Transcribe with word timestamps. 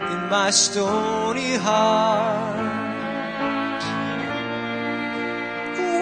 in 0.00 0.28
my 0.28 0.50
stony 0.50 1.54
heart. 1.54 2.66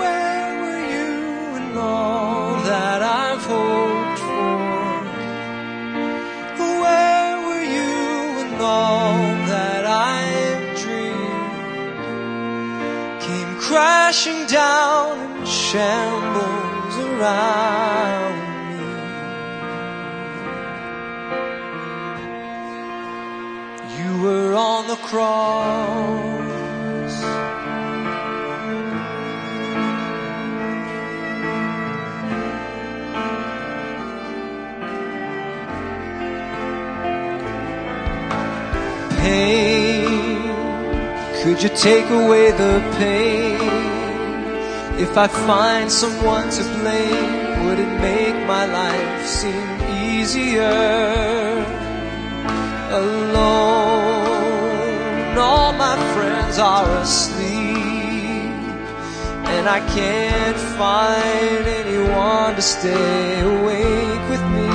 Where 0.01 0.61
were 0.61 0.85
you 0.95 1.57
in 1.57 1.77
all 1.77 2.61
that 2.61 3.03
I've 3.03 3.45
hoped 3.45 4.19
for? 4.19 5.01
Where 6.83 7.37
were 7.47 7.67
you 7.77 7.95
in 8.45 8.61
all 8.61 9.19
that 9.53 9.85
I've 9.87 10.79
dreamed? 10.83 12.03
Came 13.23 13.53
crashing 13.59 14.47
down 14.47 15.39
in 15.39 15.47
shambles 15.47 16.97
around 16.99 17.86
cross. 25.07 25.87
pain? 39.19 40.53
Could 41.43 41.63
you 41.63 41.71
take 41.89 42.09
away 42.11 42.51
the 42.63 42.75
pain? 42.99 43.61
If 45.05 45.13
I 45.25 45.27
find 45.29 45.87
someone 46.03 46.49
to 46.57 46.63
blame, 46.79 47.65
would 47.65 47.79
it 47.87 47.93
make 48.09 48.37
my 48.55 48.65
life 48.81 49.27
seem 49.27 49.69
easier? 50.09 50.79
Alone, 53.03 53.76
all 55.39 55.73
my 55.73 55.97
friends 56.15 56.59
are 56.59 56.89
asleep, 56.99 58.55
and 59.55 59.69
I 59.69 59.81
can't 59.95 60.57
find 60.79 61.67
anyone 61.67 62.55
to 62.55 62.63
stay 62.63 63.41
awake 63.41 64.25
with 64.31 64.45
me. 64.57 64.69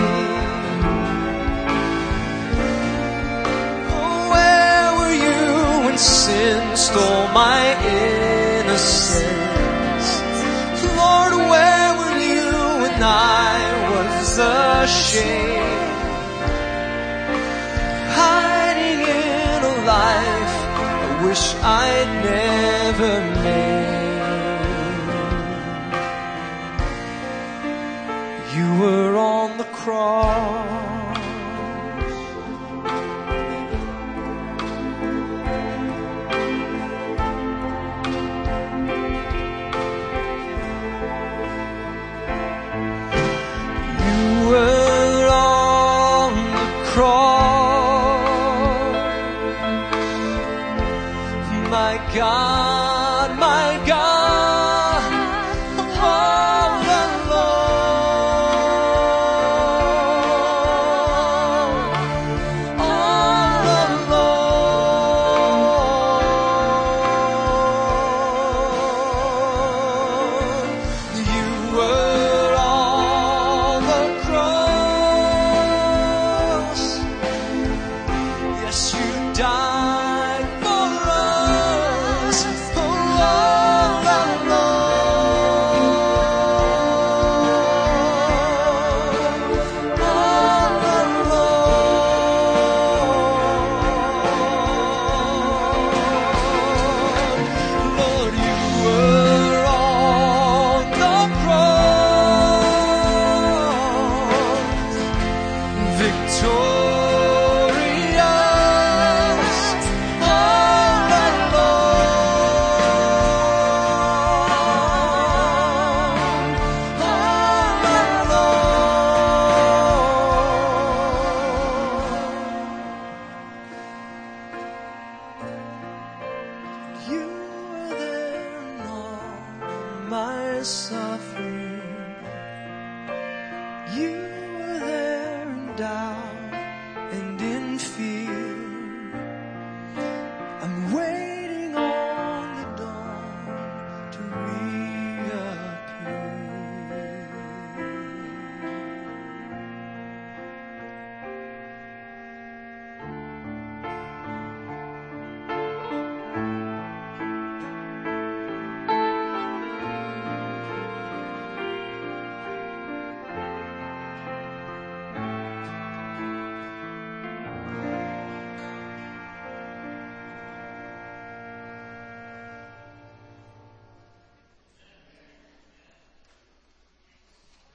Oh, 3.93 4.29
Where 4.33 4.87
were 4.99 5.15
you 5.25 5.85
when 5.85 5.97
sin 5.97 6.75
stole 6.75 7.27
my 7.29 7.63
innocence? 8.59 9.27
Lord, 10.97 11.33
where 11.53 11.91
were 11.99 12.19
you 12.19 12.51
when 12.81 13.01
I 13.01 13.55
was 13.93 14.37
ashamed? 14.37 15.59
Hiding 18.19 19.01
in 19.01 19.63
a 19.63 19.75
life 19.85 20.40
I 20.40 20.40
wish 21.25 21.55
I'd 21.55 22.11
never 22.23 23.13
made. 23.43 23.81
You 28.55 28.67
were 28.81 29.17
on 29.17 29.57
the 29.57 29.65
cross. 29.65 30.80
You 79.41 79.80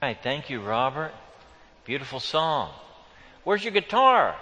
right, 0.06 0.18
thank 0.22 0.50
you, 0.50 0.60
Robert. 0.60 1.12
Beautiful 1.84 2.20
song. 2.20 2.70
Where's 3.42 3.64
your 3.64 3.72
guitar? 3.72 4.36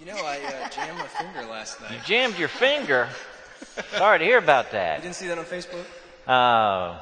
You 0.00 0.06
know, 0.06 0.16
I 0.16 0.38
uh, 0.38 0.68
jammed 0.70 0.98
my 0.98 1.06
finger 1.06 1.42
last 1.50 1.78
night. 1.82 1.92
You 1.92 1.98
jammed 2.06 2.38
your 2.38 2.48
finger. 2.48 3.08
Sorry 3.96 4.18
to 4.18 4.24
hear 4.24 4.38
about 4.38 4.70
that. 4.70 4.96
You 4.98 5.02
didn't 5.02 5.16
see 5.16 5.26
that 5.28 5.36
on 5.36 5.44
Facebook? 5.44 5.84
Uh, 6.26 6.30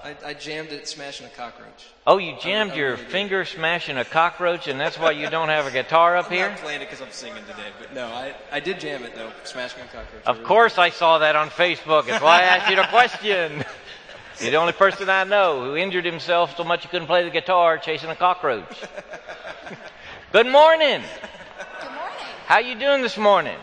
I, 0.02 0.16
I 0.26 0.34
jammed 0.34 0.70
it 0.70 0.88
smashing 0.88 1.26
a 1.26 1.28
cockroach. 1.30 1.86
oh, 2.06 2.18
you 2.18 2.34
jammed 2.40 2.72
I 2.72 2.76
your 2.76 2.90
really 2.92 3.04
finger 3.04 3.44
smashing 3.44 3.98
a 3.98 4.04
cockroach, 4.04 4.66
and 4.66 4.80
that's 4.80 4.98
why 4.98 5.12
you 5.12 5.28
don't 5.28 5.50
have 5.50 5.66
a 5.66 5.70
guitar 5.70 6.16
up 6.16 6.26
I'm 6.26 6.32
here? 6.32 6.48
not 6.48 6.58
playing 6.58 6.80
it 6.80 6.86
because 6.86 7.02
I'm 7.02 7.12
singing 7.12 7.44
today, 7.44 7.68
but 7.78 7.94
no, 7.94 8.06
I, 8.06 8.34
I 8.50 8.60
did 8.60 8.80
jam 8.80 9.04
it 9.04 9.14
though, 9.14 9.30
smashing 9.44 9.82
a 9.82 9.84
cockroach. 9.84 10.24
Of 10.24 10.42
course, 10.42 10.78
I 10.78 10.88
saw 10.88 11.18
that 11.18 11.36
on 11.36 11.50
Facebook. 11.50 12.06
That's 12.06 12.22
why 12.22 12.40
I 12.40 12.42
asked 12.44 12.70
you 12.70 12.76
the 12.76 12.84
question. 12.84 13.62
You're 14.40 14.52
the 14.52 14.56
only 14.56 14.72
person 14.72 15.10
I 15.10 15.24
know 15.24 15.62
who 15.62 15.76
injured 15.76 16.06
himself 16.06 16.56
so 16.56 16.64
much 16.64 16.82
he 16.82 16.88
couldn't 16.88 17.08
play 17.08 17.24
the 17.24 17.30
guitar 17.30 17.76
chasing 17.76 18.08
a 18.08 18.16
cockroach. 18.16 18.74
Good 20.32 20.46
morning. 20.46 21.02
Good 21.02 21.90
morning. 21.90 22.26
How 22.46 22.58
you 22.60 22.74
doing 22.78 23.02
this 23.02 23.18
morning? 23.18 23.58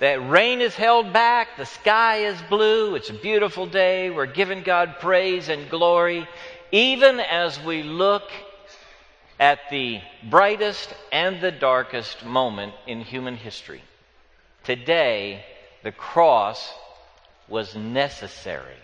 That 0.00 0.28
rain 0.28 0.60
is 0.60 0.74
held 0.74 1.14
back, 1.14 1.56
the 1.56 1.64
sky 1.64 2.26
is 2.26 2.36
blue, 2.50 2.94
it's 2.94 3.08
a 3.08 3.14
beautiful 3.14 3.64
day. 3.66 4.10
We're 4.10 4.26
giving 4.26 4.62
God 4.62 4.96
praise 5.00 5.48
and 5.48 5.70
glory 5.70 6.28
even 6.70 7.18
as 7.18 7.58
we 7.62 7.82
look 7.82 8.30
at 9.40 9.60
the 9.70 10.02
brightest 10.28 10.92
and 11.10 11.40
the 11.40 11.52
darkest 11.52 12.22
moment 12.22 12.74
in 12.86 13.00
human 13.00 13.36
history. 13.36 13.80
today 14.64 15.42
the 15.84 15.92
cross 15.92 16.70
was 17.48 17.74
necessary. 17.74 18.76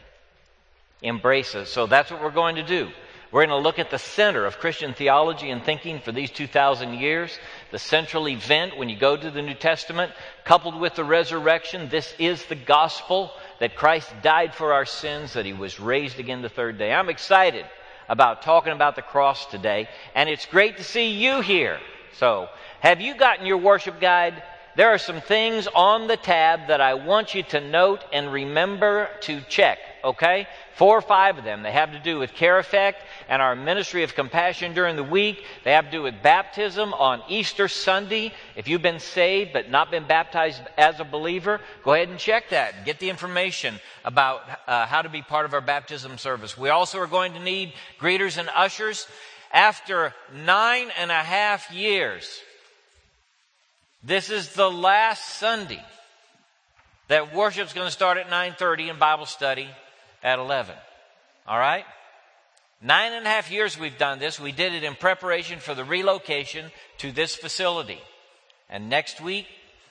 Embrace 1.04 1.54
it. 1.54 1.66
So 1.66 1.86
that's 1.86 2.10
what 2.10 2.22
we're 2.22 2.30
going 2.30 2.56
to 2.56 2.62
do. 2.62 2.90
We're 3.30 3.46
going 3.46 3.62
to 3.62 3.64
look 3.64 3.78
at 3.78 3.90
the 3.90 3.98
center 3.98 4.46
of 4.46 4.58
Christian 4.58 4.94
theology 4.94 5.50
and 5.50 5.62
thinking 5.62 6.00
for 6.00 6.12
these 6.12 6.30
2,000 6.30 6.94
years. 6.94 7.36
The 7.72 7.78
central 7.78 8.28
event 8.28 8.76
when 8.76 8.88
you 8.88 8.96
go 8.96 9.16
to 9.16 9.30
the 9.30 9.42
New 9.42 9.54
Testament, 9.54 10.12
coupled 10.44 10.80
with 10.80 10.94
the 10.94 11.04
resurrection, 11.04 11.88
this 11.88 12.14
is 12.18 12.44
the 12.46 12.54
gospel 12.54 13.32
that 13.58 13.76
Christ 13.76 14.12
died 14.22 14.54
for 14.54 14.72
our 14.72 14.86
sins, 14.86 15.32
that 15.32 15.46
he 15.46 15.52
was 15.52 15.80
raised 15.80 16.20
again 16.20 16.42
the 16.42 16.48
third 16.48 16.78
day. 16.78 16.92
I'm 16.92 17.08
excited 17.08 17.66
about 18.08 18.42
talking 18.42 18.72
about 18.72 18.96
the 18.96 19.02
cross 19.02 19.46
today, 19.46 19.88
and 20.14 20.28
it's 20.28 20.46
great 20.46 20.76
to 20.76 20.84
see 20.84 21.10
you 21.10 21.40
here. 21.40 21.80
So, 22.18 22.48
have 22.80 23.00
you 23.00 23.16
gotten 23.16 23.46
your 23.46 23.58
worship 23.58 24.00
guide? 24.00 24.42
There 24.76 24.90
are 24.90 24.98
some 24.98 25.20
things 25.20 25.66
on 25.74 26.06
the 26.06 26.16
tab 26.16 26.68
that 26.68 26.80
I 26.80 26.94
want 26.94 27.34
you 27.34 27.42
to 27.44 27.60
note 27.60 28.04
and 28.12 28.32
remember 28.32 29.08
to 29.22 29.40
check, 29.48 29.78
okay? 30.04 30.46
Four 30.76 30.98
or 30.98 31.00
five 31.00 31.38
of 31.38 31.44
them. 31.44 31.62
They 31.62 31.72
have 31.72 31.92
to 31.92 31.98
do 31.98 32.18
with 32.18 32.34
care 32.34 32.58
effect 32.58 33.02
and 33.28 33.40
our 33.40 33.56
ministry 33.56 34.04
of 34.04 34.14
compassion 34.14 34.74
during 34.74 34.96
the 34.96 35.02
week. 35.02 35.42
They 35.64 35.72
have 35.72 35.86
to 35.86 35.90
do 35.90 36.02
with 36.02 36.22
baptism 36.22 36.92
on 36.92 37.22
Easter 37.28 37.68
Sunday. 37.68 38.32
If 38.54 38.68
you've 38.68 38.82
been 38.82 39.00
saved 39.00 39.52
but 39.52 39.70
not 39.70 39.90
been 39.90 40.06
baptized 40.06 40.60
as 40.76 41.00
a 41.00 41.04
believer, 41.04 41.60
go 41.82 41.94
ahead 41.94 42.08
and 42.08 42.18
check 42.18 42.50
that. 42.50 42.84
Get 42.84 43.00
the 43.00 43.10
information 43.10 43.80
about 44.04 44.42
uh, 44.66 44.86
how 44.86 45.02
to 45.02 45.08
be 45.08 45.22
part 45.22 45.46
of 45.46 45.54
our 45.54 45.60
baptism 45.60 46.18
service. 46.18 46.56
We 46.58 46.68
also 46.68 46.98
are 46.98 47.06
going 47.06 47.32
to 47.32 47.40
need 47.40 47.72
greeters 47.98 48.38
and 48.38 48.48
ushers. 48.54 49.06
After 49.52 50.12
nine 50.44 50.88
and 50.98 51.10
a 51.10 51.14
half 51.14 51.72
years, 51.72 52.40
this 54.02 54.28
is 54.28 54.52
the 54.52 54.70
last 54.70 55.38
Sunday 55.38 55.82
that 57.08 57.34
worship's 57.34 57.72
going 57.72 57.86
to 57.86 57.92
start 57.92 58.18
at 58.18 58.28
9:30 58.28 58.90
and 58.90 58.98
Bible 58.98 59.26
study 59.26 59.68
at 60.24 60.40
11. 60.40 60.74
All 61.46 61.58
right? 61.58 61.84
Nine 62.80 63.12
and 63.12 63.24
a 63.24 63.28
half 63.28 63.50
years 63.50 63.78
we've 63.78 63.98
done 63.98 64.18
this. 64.18 64.40
We 64.40 64.50
did 64.50 64.74
it 64.74 64.82
in 64.82 64.94
preparation 64.94 65.60
for 65.60 65.74
the 65.74 65.84
relocation 65.84 66.72
to 66.98 67.12
this 67.12 67.36
facility. 67.36 68.00
And 68.68 68.90
next 68.90 69.20
week, 69.20 69.46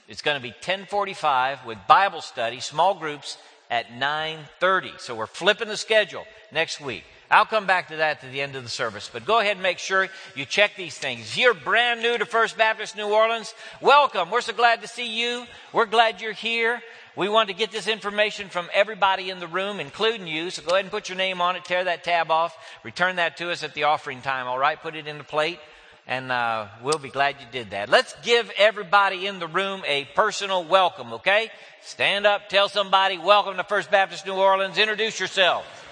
it's 0.07 0.21
going 0.21 0.35
to 0.35 0.43
be 0.43 0.49
1045 0.49 1.65
with 1.65 1.77
Bible 1.87 2.21
study, 2.21 2.59
small 2.59 2.95
groups 2.95 3.37
at 3.71 3.93
930. 3.93 4.93
So 4.97 5.15
we're 5.15 5.27
flipping 5.27 5.69
the 5.69 5.77
schedule 5.77 6.25
next 6.51 6.81
week. 6.81 7.03
I'll 7.31 7.45
come 7.45 7.65
back 7.65 7.87
to 7.87 7.95
that 7.95 8.23
at 8.23 8.31
the 8.31 8.41
end 8.41 8.55
of 8.55 8.63
the 8.63 8.69
service. 8.69 9.09
But 9.11 9.25
go 9.25 9.39
ahead 9.39 9.53
and 9.53 9.63
make 9.63 9.79
sure 9.79 10.07
you 10.35 10.45
check 10.45 10.75
these 10.75 10.95
things. 10.95 11.21
If 11.21 11.37
you're 11.37 11.55
brand 11.55 12.01
new 12.01 12.17
to 12.17 12.25
First 12.25 12.57
Baptist 12.57 12.95
New 12.95 13.07
Orleans, 13.07 13.55
welcome. 13.81 14.29
We're 14.29 14.41
so 14.41 14.53
glad 14.53 14.81
to 14.81 14.87
see 14.87 15.19
you. 15.19 15.45
We're 15.71 15.87
glad 15.87 16.21
you're 16.21 16.33
here. 16.33 16.81
We 17.15 17.29
want 17.29 17.49
to 17.49 17.55
get 17.55 17.71
this 17.71 17.87
information 17.87 18.49
from 18.49 18.69
everybody 18.73 19.29
in 19.29 19.39
the 19.39 19.47
room, 19.47 19.79
including 19.79 20.25
you. 20.25 20.49
So 20.49 20.63
go 20.63 20.73
ahead 20.73 20.85
and 20.85 20.91
put 20.91 21.09
your 21.09 21.17
name 21.17 21.41
on 21.41 21.55
it, 21.55 21.63
tear 21.63 21.83
that 21.83 22.03
tab 22.03 22.31
off, 22.31 22.57
return 22.83 23.17
that 23.17 23.37
to 23.37 23.51
us 23.51 23.63
at 23.63 23.75
the 23.75 23.83
offering 23.83 24.21
time, 24.21 24.47
all 24.47 24.57
right? 24.57 24.81
Put 24.81 24.95
it 24.95 25.05
in 25.05 25.19
the 25.19 25.23
plate, 25.23 25.59
and 26.07 26.31
uh, 26.31 26.69
we'll 26.81 26.97
be 26.97 27.09
glad 27.09 27.35
you 27.39 27.45
did 27.51 27.69
that. 27.69 27.87
Let's 27.87 28.15
give 28.23 28.49
everybody 28.57 29.27
in 29.27 29.37
the 29.37 29.47
room 29.47 29.83
a 29.85 30.05
personal 30.15 30.63
welcome, 30.63 31.13
okay? 31.13 31.51
Stand 31.83 32.25
up, 32.25 32.49
tell 32.49 32.67
somebody, 32.67 33.19
welcome 33.19 33.57
to 33.57 33.63
First 33.63 33.91
Baptist 33.91 34.25
New 34.25 34.33
Orleans, 34.33 34.79
introduce 34.79 35.19
yourself. 35.19 35.82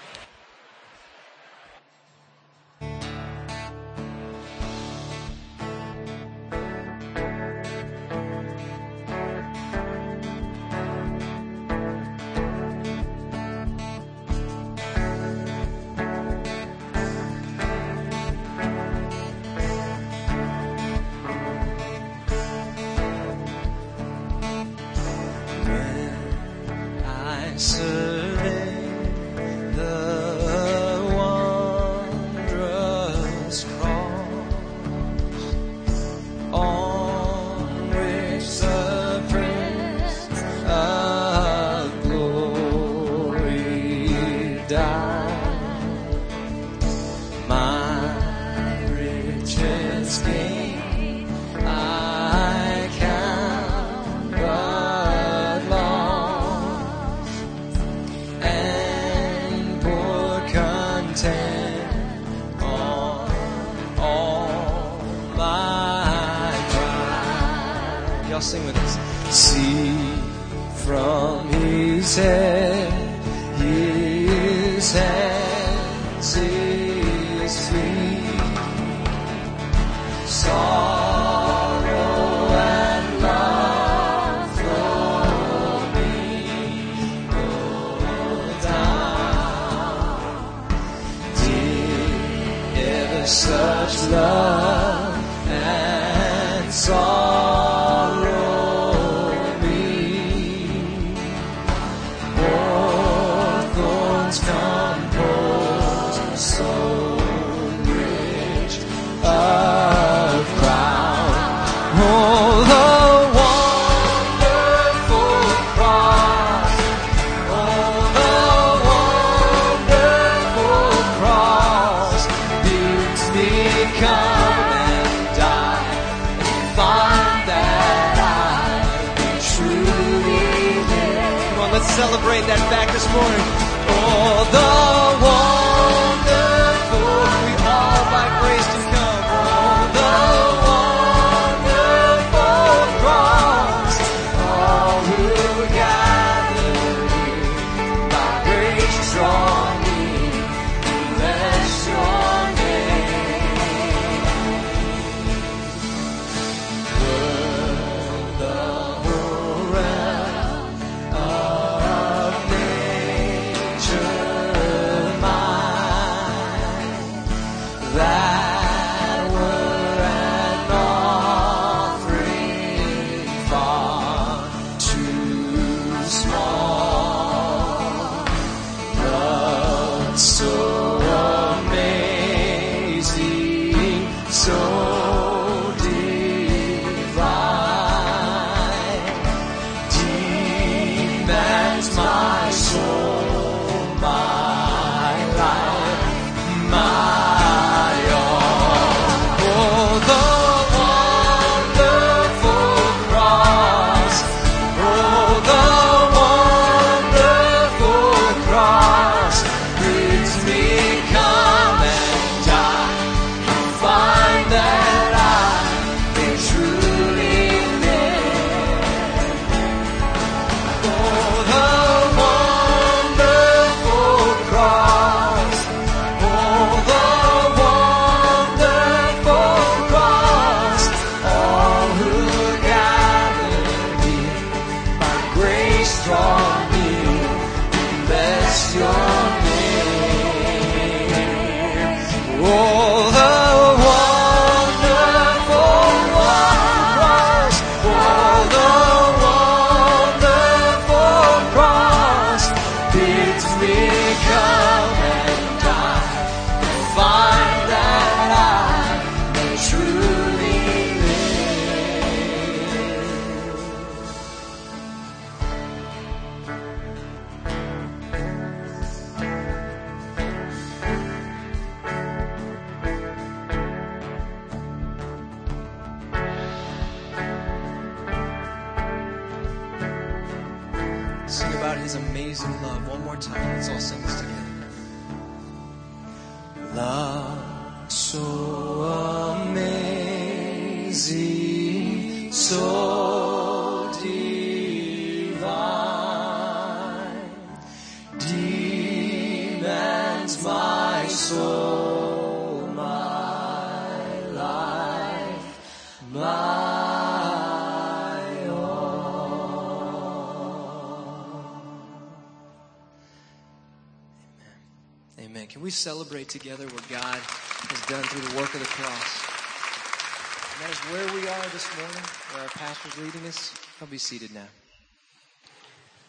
Our 322.84 323.04
leading 323.04 323.26
us. 323.26 323.54
I'll 323.80 323.86
be 323.86 323.98
seated 323.98 324.34
now. 324.34 324.46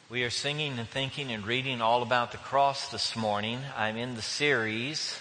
We 0.10 0.24
are 0.24 0.32
singing 0.32 0.80
and 0.80 0.88
thinking 0.88 1.32
and 1.32 1.46
reading 1.46 1.82
all 1.82 2.01
about 2.01 2.32
the 2.32 2.38
cross 2.39 2.89
this 2.89 3.15
morning. 3.15 3.60
I'm 3.77 3.96
in 3.96 4.15
the 4.15 4.24
series, 4.24 5.20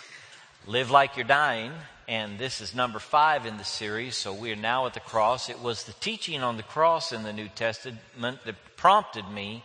Live 0.66 0.90
Like 0.90 1.16
You're 1.16 1.26
Dying, 1.26 1.72
and 2.08 2.38
this 2.38 2.62
is 2.62 2.74
number 2.74 2.98
five 2.98 3.44
in 3.44 3.58
the 3.58 3.64
series, 3.64 4.16
so 4.16 4.32
we 4.32 4.50
are 4.50 4.56
now 4.56 4.86
at 4.86 4.94
the 4.94 5.00
cross. 5.00 5.50
It 5.50 5.60
was 5.60 5.84
the 5.84 5.92
teaching 5.94 6.42
on 6.42 6.56
the 6.56 6.62
cross 6.62 7.12
in 7.12 7.22
the 7.22 7.34
New 7.34 7.48
Testament 7.48 8.38
that 8.44 8.76
prompted 8.76 9.28
me 9.28 9.62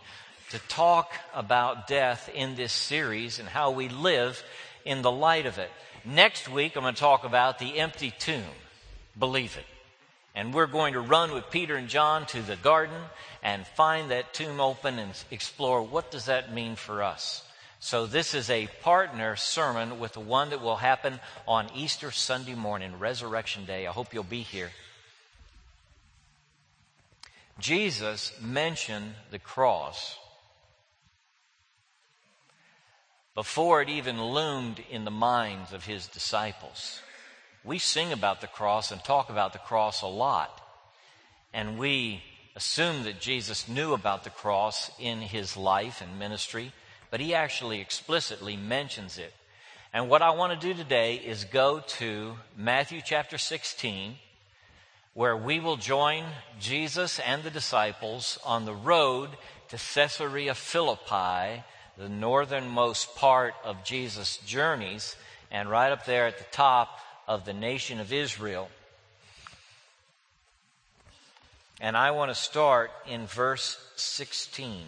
to 0.50 0.58
talk 0.68 1.12
about 1.34 1.86
death 1.86 2.28
in 2.34 2.54
this 2.54 2.72
series 2.72 3.38
and 3.38 3.48
how 3.48 3.70
we 3.70 3.88
live 3.88 4.42
in 4.84 5.00
the 5.00 5.10
light 5.10 5.46
of 5.46 5.56
it. 5.56 5.70
Next 6.04 6.50
week, 6.50 6.76
I'm 6.76 6.82
going 6.82 6.94
to 6.94 7.00
talk 7.00 7.24
about 7.24 7.58
the 7.58 7.78
empty 7.78 8.12
tomb. 8.18 8.44
Believe 9.18 9.56
it. 9.56 9.77
And 10.38 10.54
we're 10.54 10.68
going 10.68 10.92
to 10.92 11.00
run 11.00 11.32
with 11.32 11.50
Peter 11.50 11.74
and 11.74 11.88
John 11.88 12.24
to 12.26 12.40
the 12.40 12.54
garden 12.54 13.00
and 13.42 13.66
find 13.66 14.12
that 14.12 14.32
tomb 14.32 14.60
open 14.60 15.00
and 15.00 15.10
explore 15.32 15.82
what 15.82 16.12
does 16.12 16.26
that 16.26 16.54
mean 16.54 16.76
for 16.76 17.02
us. 17.02 17.44
So 17.80 18.06
this 18.06 18.34
is 18.34 18.48
a 18.48 18.68
partner 18.80 19.34
sermon 19.34 19.98
with 19.98 20.12
the 20.12 20.20
one 20.20 20.50
that 20.50 20.62
will 20.62 20.76
happen 20.76 21.18
on 21.48 21.66
Easter 21.74 22.12
Sunday 22.12 22.54
morning, 22.54 23.00
Resurrection 23.00 23.64
Day. 23.64 23.88
I 23.88 23.90
hope 23.90 24.14
you'll 24.14 24.22
be 24.22 24.42
here. 24.42 24.70
Jesus 27.58 28.32
mentioned 28.40 29.14
the 29.32 29.40
cross 29.40 30.16
before 33.34 33.82
it 33.82 33.88
even 33.88 34.22
loomed 34.22 34.80
in 34.88 35.04
the 35.04 35.10
minds 35.10 35.72
of 35.72 35.84
his 35.84 36.06
disciples. 36.06 37.02
We 37.64 37.78
sing 37.78 38.12
about 38.12 38.40
the 38.40 38.46
cross 38.46 38.92
and 38.92 39.02
talk 39.02 39.30
about 39.30 39.52
the 39.52 39.58
cross 39.58 40.02
a 40.02 40.06
lot. 40.06 40.60
And 41.52 41.78
we 41.78 42.22
assume 42.54 43.04
that 43.04 43.20
Jesus 43.20 43.68
knew 43.68 43.92
about 43.92 44.24
the 44.24 44.30
cross 44.30 44.90
in 44.98 45.20
his 45.20 45.56
life 45.56 46.00
and 46.00 46.18
ministry, 46.18 46.72
but 47.10 47.20
he 47.20 47.34
actually 47.34 47.80
explicitly 47.80 48.56
mentions 48.56 49.18
it. 49.18 49.32
And 49.92 50.08
what 50.08 50.22
I 50.22 50.30
want 50.30 50.58
to 50.58 50.66
do 50.66 50.74
today 50.74 51.16
is 51.16 51.44
go 51.44 51.80
to 51.98 52.34
Matthew 52.56 53.00
chapter 53.04 53.38
16, 53.38 54.16
where 55.14 55.36
we 55.36 55.60
will 55.60 55.76
join 55.76 56.24
Jesus 56.60 57.18
and 57.18 57.42
the 57.42 57.50
disciples 57.50 58.38
on 58.44 58.64
the 58.64 58.74
road 58.74 59.30
to 59.68 59.78
Caesarea 59.94 60.54
Philippi, 60.54 61.64
the 61.96 62.08
northernmost 62.08 63.16
part 63.16 63.54
of 63.64 63.84
Jesus' 63.84 64.38
journeys, 64.46 65.16
and 65.50 65.70
right 65.70 65.90
up 65.90 66.04
there 66.04 66.26
at 66.26 66.38
the 66.38 66.44
top 66.52 66.98
of 67.28 67.44
the 67.44 67.52
nation 67.52 68.00
of 68.00 68.12
Israel. 68.12 68.70
And 71.80 71.96
I 71.96 72.10
want 72.10 72.30
to 72.30 72.34
start 72.34 72.90
in 73.06 73.26
verse 73.26 73.78
16. 73.94 74.84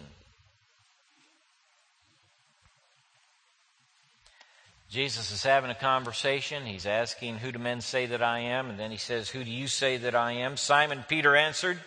Jesus 4.89 5.31
is 5.31 5.43
having 5.43 5.71
a 5.71 5.75
conversation. 5.75 6.65
He's 6.65 6.85
asking, 6.85 7.37
Who 7.37 7.53
do 7.53 7.59
men 7.59 7.79
say 7.79 8.07
that 8.07 8.21
I 8.21 8.39
am? 8.39 8.69
And 8.69 8.77
then 8.77 8.91
he 8.91 8.97
says, 8.97 9.29
Who 9.29 9.45
do 9.45 9.51
you 9.51 9.67
say 9.67 9.95
that 9.97 10.15
I 10.15 10.33
am? 10.33 10.57
Simon 10.57 11.05
Peter 11.07 11.33
answered, 11.33 11.79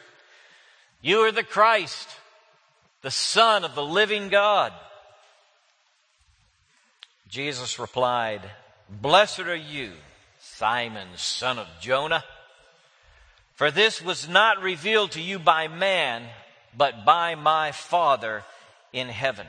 You 1.03 1.21
are 1.21 1.33
the 1.33 1.43
Christ, 1.43 2.09
the 3.03 3.11
Son 3.11 3.63
of 3.63 3.75
the 3.75 3.85
living 3.85 4.31
God. 4.31 4.73
Jesus 7.29 7.79
replied, 7.79 8.41
Blessed 8.89 9.41
are 9.41 9.55
you, 9.55 9.93
Simon, 10.57 11.09
son 11.17 11.59
of 11.59 11.67
Jonah. 11.81 12.23
For 13.55 13.73
this 13.73 14.01
was 14.01 14.29
not 14.29 14.63
revealed 14.63 15.13
to 15.13 15.21
you 15.21 15.41
by 15.41 15.67
man, 15.67 16.23
but 16.77 17.05
by 17.05 17.35
my 17.35 17.73
Father 17.73 18.45
in 18.93 19.09
heaven. 19.09 19.49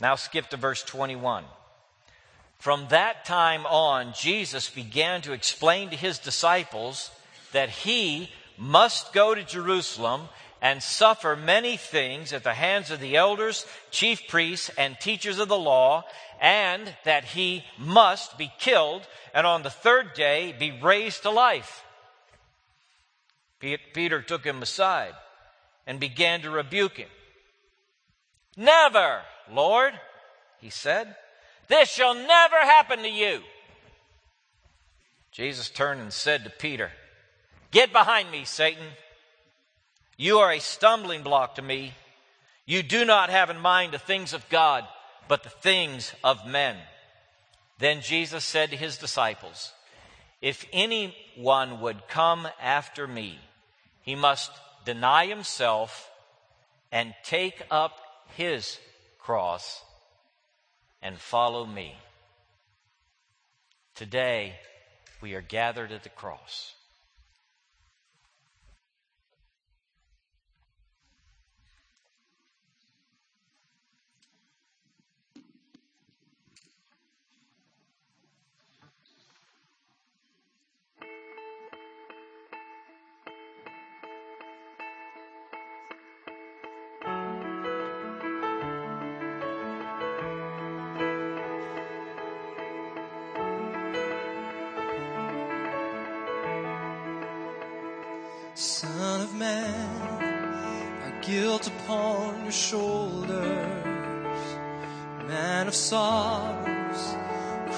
Now 0.00 0.16
skip 0.16 0.48
to 0.48 0.56
verse 0.56 0.82
21. 0.82 1.44
From 2.58 2.88
that 2.88 3.24
time 3.24 3.64
on, 3.66 4.12
Jesus 4.18 4.70
began 4.70 5.22
to 5.22 5.32
explain 5.32 5.90
to 5.90 5.96
his 5.96 6.18
disciples 6.18 7.12
that 7.52 7.68
he 7.68 8.30
must 8.58 9.12
go 9.12 9.36
to 9.36 9.44
Jerusalem 9.44 10.22
and 10.60 10.82
suffer 10.82 11.36
many 11.36 11.76
things 11.76 12.32
at 12.32 12.42
the 12.42 12.54
hands 12.54 12.90
of 12.90 12.98
the 12.98 13.16
elders, 13.16 13.66
chief 13.90 14.26
priests, 14.26 14.70
and 14.78 14.98
teachers 14.98 15.38
of 15.38 15.46
the 15.48 15.58
law, 15.58 16.04
and 16.44 16.94
that 17.04 17.24
he 17.24 17.64
must 17.78 18.36
be 18.36 18.52
killed 18.58 19.08
and 19.32 19.46
on 19.46 19.62
the 19.62 19.70
third 19.70 20.12
day 20.12 20.54
be 20.56 20.78
raised 20.82 21.22
to 21.22 21.30
life. 21.30 21.82
Peter 23.60 24.20
took 24.20 24.44
him 24.44 24.60
aside 24.60 25.14
and 25.86 25.98
began 25.98 26.42
to 26.42 26.50
rebuke 26.50 26.98
him. 26.98 27.08
Never, 28.58 29.22
Lord, 29.50 29.98
he 30.60 30.68
said. 30.68 31.16
This 31.68 31.88
shall 31.88 32.14
never 32.14 32.56
happen 32.56 32.98
to 32.98 33.08
you. 33.08 33.40
Jesus 35.32 35.70
turned 35.70 36.02
and 36.02 36.12
said 36.12 36.44
to 36.44 36.50
Peter, 36.50 36.92
Get 37.70 37.90
behind 37.90 38.30
me, 38.30 38.44
Satan. 38.44 38.84
You 40.18 40.40
are 40.40 40.52
a 40.52 40.60
stumbling 40.60 41.22
block 41.22 41.54
to 41.54 41.62
me. 41.62 41.94
You 42.66 42.82
do 42.82 43.06
not 43.06 43.30
have 43.30 43.48
in 43.48 43.58
mind 43.58 43.94
the 43.94 43.98
things 43.98 44.34
of 44.34 44.46
God, 44.50 44.86
but 45.28 45.42
the 45.42 45.48
things 45.48 46.12
of 46.22 46.46
men. 46.46 46.76
Then 47.78 48.00
Jesus 48.00 48.44
said 48.44 48.70
to 48.70 48.76
his 48.76 48.98
disciples, 48.98 49.72
If 50.40 50.66
anyone 50.72 51.80
would 51.80 52.08
come 52.08 52.48
after 52.60 53.06
me, 53.06 53.38
he 54.02 54.14
must 54.14 54.50
deny 54.84 55.26
himself 55.26 56.10
and 56.92 57.14
take 57.24 57.62
up 57.70 57.98
his 58.36 58.78
cross 59.18 59.82
and 61.02 61.18
follow 61.18 61.66
me. 61.66 61.96
Today, 63.94 64.54
we 65.20 65.34
are 65.34 65.40
gathered 65.40 65.92
at 65.92 66.02
the 66.02 66.08
cross. 66.08 66.74
Man, 99.34 101.02
our 101.02 101.20
guilt 101.20 101.66
upon 101.66 102.42
your 102.44 102.52
shoulders, 102.52 103.36
man 105.26 105.66
of 105.66 105.74
sorrows, 105.74 107.14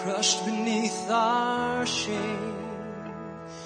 crushed 0.03 0.45
beneath 0.45 1.11
our 1.11 1.87
shame. 1.87 2.55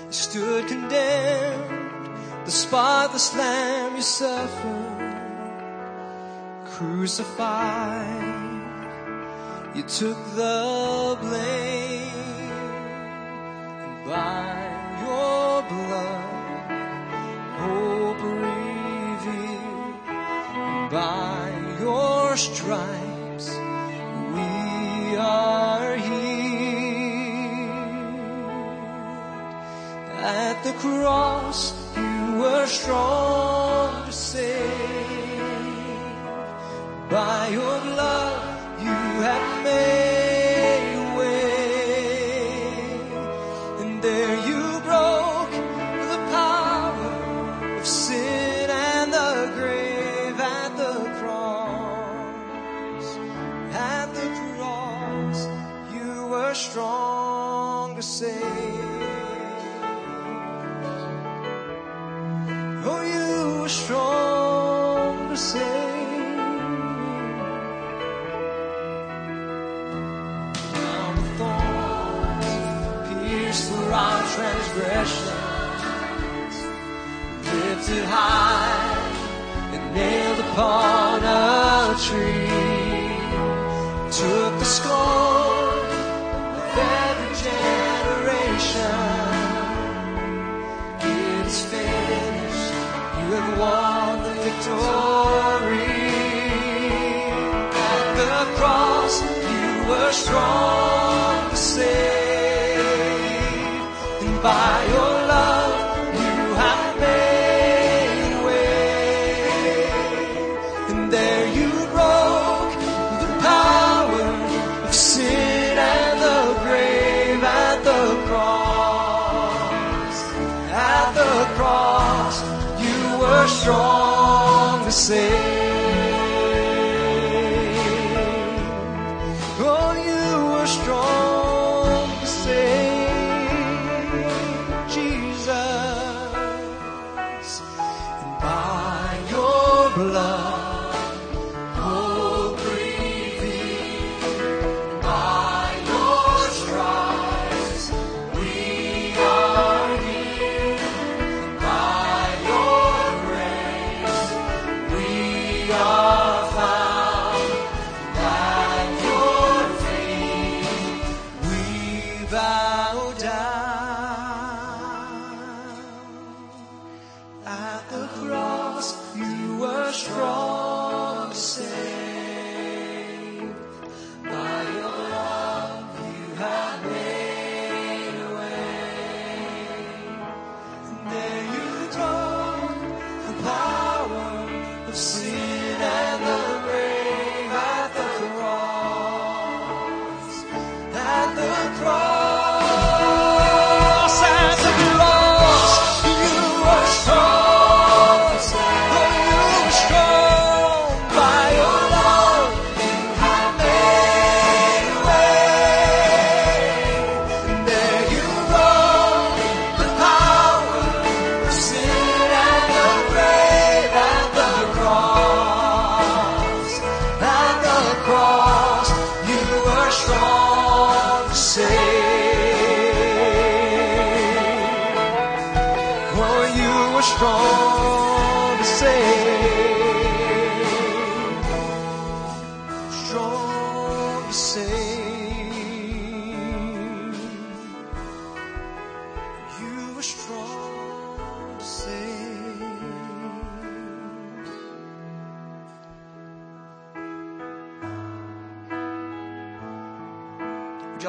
You 0.06 0.12
stood 0.12 0.68
condemned, 0.68 2.44
the 2.44 2.50
spotless 2.50 3.34
lamb 3.34 3.96
you 3.96 4.02
suffered, 4.02 5.20
crucified. 6.66 8.38
You 9.74 9.82
took 9.82 10.16
the 10.34 11.16
blame, 11.20 12.10
and 13.82 14.04
by 14.04 14.69
cross 30.80 31.74
you 31.94 32.38
were 32.40 32.66
strong 32.66 34.06
to 34.06 34.12
save 34.12 34.60
by 37.10 37.48
your 37.48 37.80
blood. 37.80 38.29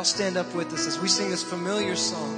y'all 0.01 0.05
stand 0.05 0.35
up 0.35 0.51
with 0.55 0.73
us 0.73 0.87
as 0.87 0.99
we 0.99 1.07
sing 1.07 1.29
this 1.29 1.43
familiar 1.43 1.95
song. 1.95 2.33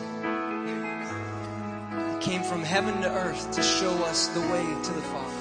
He 2.12 2.17
came 2.19 2.43
from 2.43 2.62
heaven 2.62 3.02
to 3.04 3.10
earth 3.10 3.52
to 3.52 3.63
show 3.63 3.93
us 4.04 4.28
the 4.28 4.41
way 4.41 4.65
to 4.84 4.91
the 4.91 5.02
Father. 5.13 5.39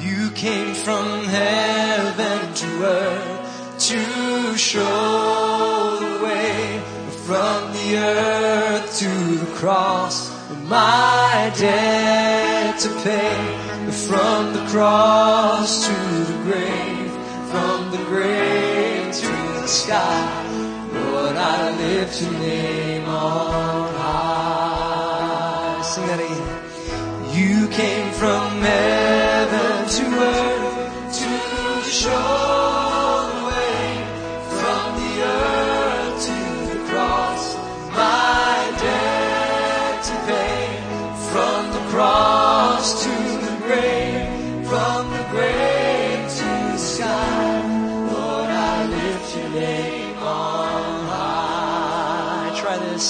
You 0.00 0.30
came 0.30 0.74
from 0.74 1.24
heaven 1.24 2.54
to 2.54 2.66
earth 2.86 3.76
to 3.90 4.56
show 4.56 5.98
the 6.00 6.24
way 6.24 6.80
from 7.26 7.74
the 7.74 7.98
earth 7.98 8.98
to 9.00 9.10
the 9.44 9.56
cross, 9.56 10.30
my 10.62 11.52
debt 11.58 12.78
to 12.78 12.88
pay. 13.02 13.60
From 14.08 14.54
the 14.54 14.64
cross 14.70 15.86
to 15.86 15.92
the 16.32 16.38
grave, 16.44 17.12
from 17.50 17.90
the 17.90 18.02
grave 18.08 18.63
the 19.64 19.70
sky. 19.70 20.44
Lord, 20.92 21.36
I 21.36 21.70
lift 21.78 22.20
your 22.20 22.32
name 22.32 23.06
on 23.06 23.94
high. 23.94 25.80
Sing 25.82 26.06
that 26.06 26.20
again. 26.20 26.48
You 27.34 27.68
came 27.68 28.12
from 28.12 28.60
heaven 28.60 29.88
to 29.96 30.04
earth 30.20 31.18
to 31.18 31.28
show. 31.90 32.63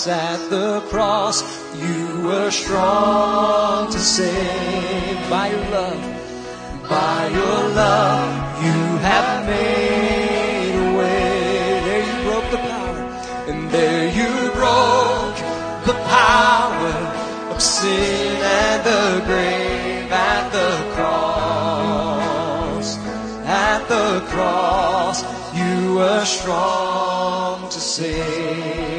At 0.07 0.51
the 0.51 0.83
cross, 0.91 1.43
you 1.75 2.21
were 2.25 2.51
strong 2.51 3.91
to 3.91 3.99
save 3.99 5.31
by 5.31 5.49
your 5.49 5.65
love. 5.71 6.03
By 6.91 7.29
your 7.33 7.69
love, 7.71 8.63
you 8.63 8.99
have 8.99 9.47
made 9.47 10.75
a 10.77 10.93
way. 10.99 11.81
There 11.87 12.05
you 12.05 12.23
broke 12.23 12.51
the 12.51 12.59
power, 12.59 12.99
and 13.49 13.71
there 13.71 14.11
you 14.13 14.51
broke 14.53 15.39
the 15.87 15.95
power 16.05 16.93
of 17.55 17.63
sin 17.63 18.43
and 18.43 18.85
the 18.85 19.23
grave 19.25 20.13
at 20.13 20.51
the 20.53 20.85
cross. 20.95 22.99
At 23.47 23.89
the 23.89 24.21
cross, 24.29 25.25
you 25.55 25.95
were 25.95 26.27
strong 26.27 27.71
to 27.71 27.81
save. 27.81 28.94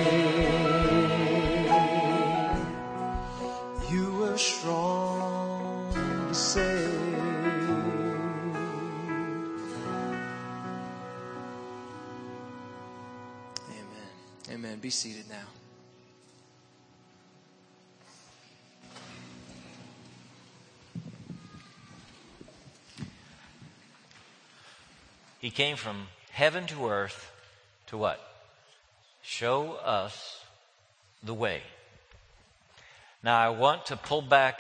Be 14.86 14.92
seated 14.92 15.28
now. 15.28 15.48
He 25.40 25.50
came 25.50 25.76
from 25.76 26.10
heaven 26.30 26.68
to 26.68 26.88
earth 26.88 27.32
to 27.88 27.98
what? 27.98 28.22
Show 29.24 29.72
us 29.74 30.40
the 31.24 31.34
way. 31.34 31.64
Now, 33.24 33.40
I 33.40 33.50
want 33.50 33.88
to 33.88 33.98
pull 33.98 34.22
back 34.22 34.60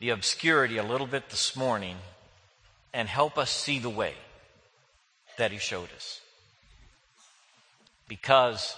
the 0.00 0.10
obscurity 0.10 0.78
a 0.78 0.82
little 0.82 1.06
bit 1.06 1.30
this 1.30 1.54
morning 1.54 1.98
and 2.92 3.08
help 3.08 3.38
us 3.38 3.52
see 3.52 3.78
the 3.78 3.88
way 3.88 4.14
that 5.36 5.52
he 5.52 5.58
showed 5.58 5.90
us. 5.94 6.22
Because 8.08 8.76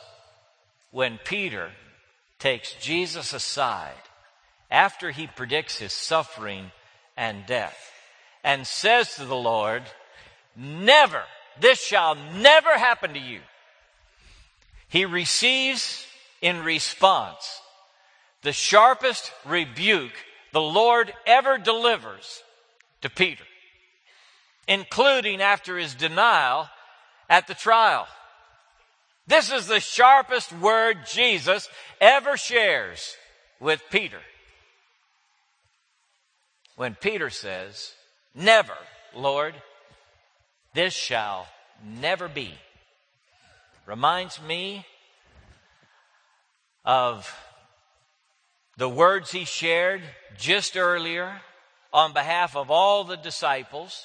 when 0.90 1.19
Peter 1.25 1.71
takes 2.38 2.73
Jesus 2.75 3.33
aside 3.33 3.95
after 4.71 5.11
he 5.11 5.27
predicts 5.27 5.79
his 5.79 5.93
suffering 5.93 6.73
and 7.16 7.47
death 7.47 7.93
and 8.43 8.66
says 8.66 9.14
to 9.14 9.25
the 9.25 9.37
Lord, 9.37 9.83
Never, 10.57 11.23
this 11.61 11.83
shall 11.83 12.16
never 12.16 12.77
happen 12.77 13.14
to 13.14 13.21
you. 13.21 13.40
He 14.88 15.05
receives 15.05 16.05
in 16.43 16.64
response 16.64 17.61
the 18.43 18.53
sharpest 18.53 19.33
rebuke 19.45 20.12
the 20.53 20.61
Lord 20.61 21.12
ever 21.27 21.59
delivers 21.59 22.43
to 23.03 23.11
Peter, 23.11 23.45
including 24.66 25.40
after 25.40 25.79
his 25.79 25.95
denial 25.95 26.69
at 27.29 27.47
the 27.47 27.55
trial. 27.55 28.09
This 29.26 29.52
is 29.52 29.66
the 29.66 29.80
sharpest 29.80 30.52
word 30.52 30.98
Jesus 31.06 31.68
ever 32.00 32.37
shares 32.37 33.16
with 33.61 33.83
Peter. 33.90 34.20
When 36.76 36.94
Peter 36.94 37.30
says, 37.30 37.92
Never, 38.35 38.76
Lord, 39.14 39.54
this 40.74 40.94
shall 40.94 41.46
never 41.85 42.28
be. 42.28 42.54
Reminds 43.87 44.40
me 44.42 44.87
of 46.85 47.33
the 48.76 48.88
words 48.88 49.30
he 49.30 49.44
shared 49.44 50.02
just 50.38 50.76
earlier 50.76 51.40
on 51.92 52.12
behalf 52.12 52.56
of 52.56 52.70
all 52.70 53.04
the 53.04 53.16
disciples 53.16 54.04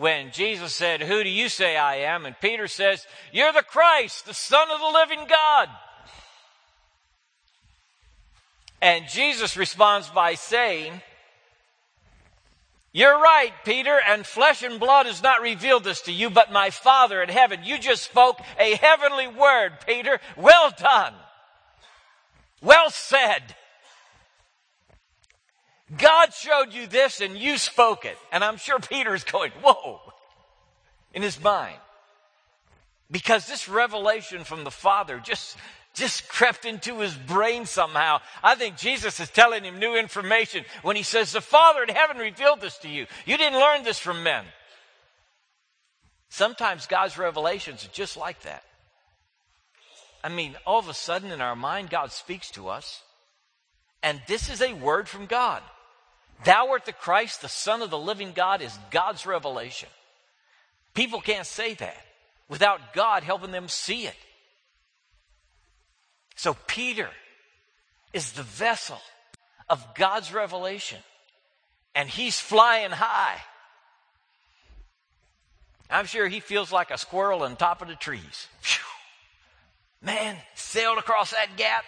when 0.00 0.30
Jesus 0.30 0.72
said, 0.72 1.02
Who 1.02 1.22
do 1.22 1.28
you 1.28 1.50
say 1.50 1.76
I 1.76 1.96
am? 1.96 2.24
And 2.24 2.34
Peter 2.40 2.66
says, 2.68 3.06
You're 3.32 3.52
the 3.52 3.62
Christ, 3.62 4.24
the 4.24 4.32
Son 4.32 4.68
of 4.70 4.80
the 4.80 4.86
living 4.86 5.26
God. 5.28 5.68
And 8.80 9.04
Jesus 9.10 9.58
responds 9.58 10.08
by 10.08 10.36
saying, 10.36 11.02
You're 12.92 13.20
right, 13.20 13.52
Peter, 13.66 14.00
and 14.08 14.24
flesh 14.24 14.62
and 14.62 14.80
blood 14.80 15.04
has 15.04 15.22
not 15.22 15.42
revealed 15.42 15.84
this 15.84 16.00
to 16.02 16.12
you, 16.12 16.30
but 16.30 16.50
my 16.50 16.70
Father 16.70 17.22
in 17.22 17.28
heaven. 17.28 17.60
You 17.62 17.78
just 17.78 18.04
spoke 18.04 18.40
a 18.58 18.76
heavenly 18.76 19.28
word, 19.28 19.72
Peter. 19.86 20.18
Well 20.34 20.72
done. 20.78 21.12
Well 22.62 22.88
said. 22.88 23.54
God 25.96 26.32
showed 26.32 26.72
you 26.72 26.86
this 26.86 27.20
and 27.20 27.36
you 27.36 27.58
spoke 27.58 28.04
it. 28.04 28.16
And 28.30 28.44
I'm 28.44 28.56
sure 28.56 28.78
Peter's 28.78 29.24
going, 29.24 29.50
whoa, 29.62 30.00
in 31.12 31.22
his 31.22 31.42
mind. 31.42 31.78
Because 33.10 33.46
this 33.46 33.68
revelation 33.68 34.44
from 34.44 34.62
the 34.62 34.70
Father 34.70 35.18
just, 35.18 35.56
just 35.94 36.28
crept 36.28 36.64
into 36.64 37.00
his 37.00 37.14
brain 37.14 37.66
somehow. 37.66 38.20
I 38.42 38.54
think 38.54 38.76
Jesus 38.76 39.18
is 39.18 39.30
telling 39.30 39.64
him 39.64 39.80
new 39.80 39.96
information 39.96 40.64
when 40.82 40.94
he 40.94 41.02
says, 41.02 41.32
the 41.32 41.40
Father 41.40 41.82
in 41.82 41.88
heaven 41.88 42.18
revealed 42.18 42.60
this 42.60 42.78
to 42.78 42.88
you. 42.88 43.06
You 43.26 43.36
didn't 43.36 43.58
learn 43.58 43.82
this 43.82 43.98
from 43.98 44.22
men. 44.22 44.44
Sometimes 46.28 46.86
God's 46.86 47.18
revelations 47.18 47.84
are 47.84 47.92
just 47.92 48.16
like 48.16 48.42
that. 48.42 48.62
I 50.22 50.28
mean, 50.28 50.54
all 50.64 50.78
of 50.78 50.88
a 50.88 50.94
sudden 50.94 51.32
in 51.32 51.40
our 51.40 51.56
mind, 51.56 51.90
God 51.90 52.12
speaks 52.12 52.50
to 52.52 52.68
us. 52.68 53.02
And 54.04 54.22
this 54.28 54.48
is 54.48 54.62
a 54.62 54.72
word 54.74 55.08
from 55.08 55.26
God. 55.26 55.62
Thou 56.44 56.70
art 56.70 56.86
the 56.86 56.92
Christ, 56.92 57.42
the 57.42 57.48
Son 57.48 57.82
of 57.82 57.90
the 57.90 57.98
living 57.98 58.32
God, 58.32 58.62
is 58.62 58.76
God's 58.90 59.26
revelation. 59.26 59.88
People 60.94 61.20
can't 61.20 61.46
say 61.46 61.74
that 61.74 61.96
without 62.48 62.94
God 62.94 63.22
helping 63.22 63.52
them 63.52 63.68
see 63.68 64.06
it. 64.06 64.16
So 66.36 66.56
Peter 66.66 67.08
is 68.12 68.32
the 68.32 68.42
vessel 68.42 69.00
of 69.68 69.94
God's 69.94 70.32
revelation, 70.32 70.98
and 71.94 72.08
he's 72.08 72.40
flying 72.40 72.90
high. 72.90 73.36
I'm 75.90 76.06
sure 76.06 76.28
he 76.28 76.40
feels 76.40 76.72
like 76.72 76.90
a 76.90 76.98
squirrel 76.98 77.42
on 77.42 77.56
top 77.56 77.82
of 77.82 77.88
the 77.88 77.94
trees. 77.94 78.46
Man, 80.02 80.36
sailed 80.54 80.98
across 80.98 81.32
that 81.32 81.56
gap, 81.56 81.84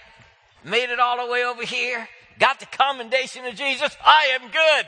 made 0.64 0.90
it 0.90 1.00
all 1.00 1.24
the 1.24 1.32
way 1.32 1.44
over 1.44 1.64
here, 1.64 2.08
got 2.38 2.60
the 2.60 2.66
commendation 2.66 3.44
of 3.44 3.54
Jesus. 3.54 3.96
I 4.04 4.38
am 4.40 4.50
good. 4.50 4.86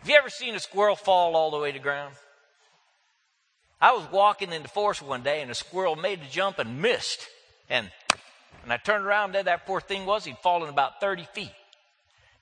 Have 0.00 0.08
you 0.08 0.14
ever 0.16 0.30
seen 0.30 0.54
a 0.54 0.60
squirrel 0.60 0.96
fall 0.96 1.36
all 1.36 1.50
the 1.50 1.58
way 1.58 1.72
to 1.72 1.78
the 1.78 1.82
ground? 1.82 2.14
I 3.80 3.92
was 3.92 4.10
walking 4.10 4.52
in 4.52 4.62
the 4.62 4.68
forest 4.68 5.02
one 5.02 5.22
day 5.22 5.42
and 5.42 5.50
a 5.50 5.54
squirrel 5.54 5.96
made 5.96 6.20
a 6.20 6.30
jump 6.30 6.58
and 6.58 6.82
missed. 6.82 7.26
And 7.68 7.90
when 8.62 8.72
I 8.72 8.76
turned 8.76 9.04
around, 9.04 9.32
there 9.32 9.42
that 9.42 9.66
poor 9.66 9.80
thing 9.80 10.06
was, 10.06 10.24
he'd 10.24 10.38
fallen 10.38 10.68
about 10.68 11.00
30 11.00 11.26
feet. 11.32 11.52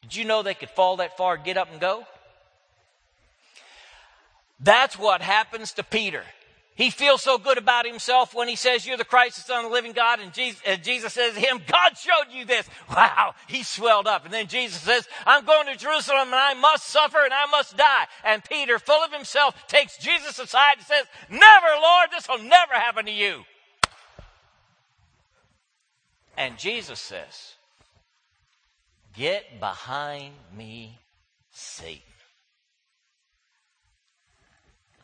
Did 0.02 0.16
you 0.16 0.24
know 0.24 0.42
they 0.42 0.54
could 0.54 0.70
fall 0.70 0.96
that 0.96 1.16
far, 1.16 1.36
get 1.36 1.56
up 1.56 1.70
and 1.70 1.80
go? 1.80 2.04
That's 4.60 4.98
what 4.98 5.22
happens 5.22 5.72
to 5.74 5.84
Peter. 5.84 6.22
He 6.78 6.90
feels 6.90 7.22
so 7.22 7.38
good 7.38 7.58
about 7.58 7.86
himself 7.86 8.32
when 8.32 8.46
he 8.46 8.54
says, 8.54 8.86
You're 8.86 8.96
the 8.96 9.04
Christ, 9.04 9.34
the 9.34 9.42
Son 9.42 9.64
of 9.64 9.70
the 9.70 9.74
living 9.74 9.90
God. 9.90 10.20
And 10.20 10.32
Jesus, 10.32 10.62
uh, 10.64 10.76
Jesus, 10.76 11.12
says 11.12 11.34
to 11.34 11.40
him, 11.40 11.60
God 11.66 11.98
showed 11.98 12.32
you 12.32 12.44
this. 12.44 12.68
Wow. 12.88 13.34
He 13.48 13.64
swelled 13.64 14.06
up. 14.06 14.24
And 14.24 14.32
then 14.32 14.46
Jesus 14.46 14.80
says, 14.82 15.08
I'm 15.26 15.44
going 15.44 15.66
to 15.66 15.76
Jerusalem 15.76 16.28
and 16.28 16.36
I 16.36 16.54
must 16.54 16.84
suffer 16.84 17.18
and 17.24 17.34
I 17.34 17.46
must 17.46 17.76
die. 17.76 18.06
And 18.24 18.44
Peter, 18.44 18.78
full 18.78 19.02
of 19.02 19.12
himself, 19.12 19.56
takes 19.66 19.98
Jesus 19.98 20.38
aside 20.38 20.74
and 20.76 20.86
says, 20.86 21.06
Never, 21.28 21.66
Lord, 21.82 22.10
this 22.12 22.28
will 22.28 22.44
never 22.44 22.74
happen 22.74 23.06
to 23.06 23.12
you. 23.12 23.42
And 26.36 26.56
Jesus 26.58 27.00
says, 27.00 27.56
Get 29.16 29.58
behind 29.58 30.34
me, 30.56 31.00
Satan. 31.50 32.02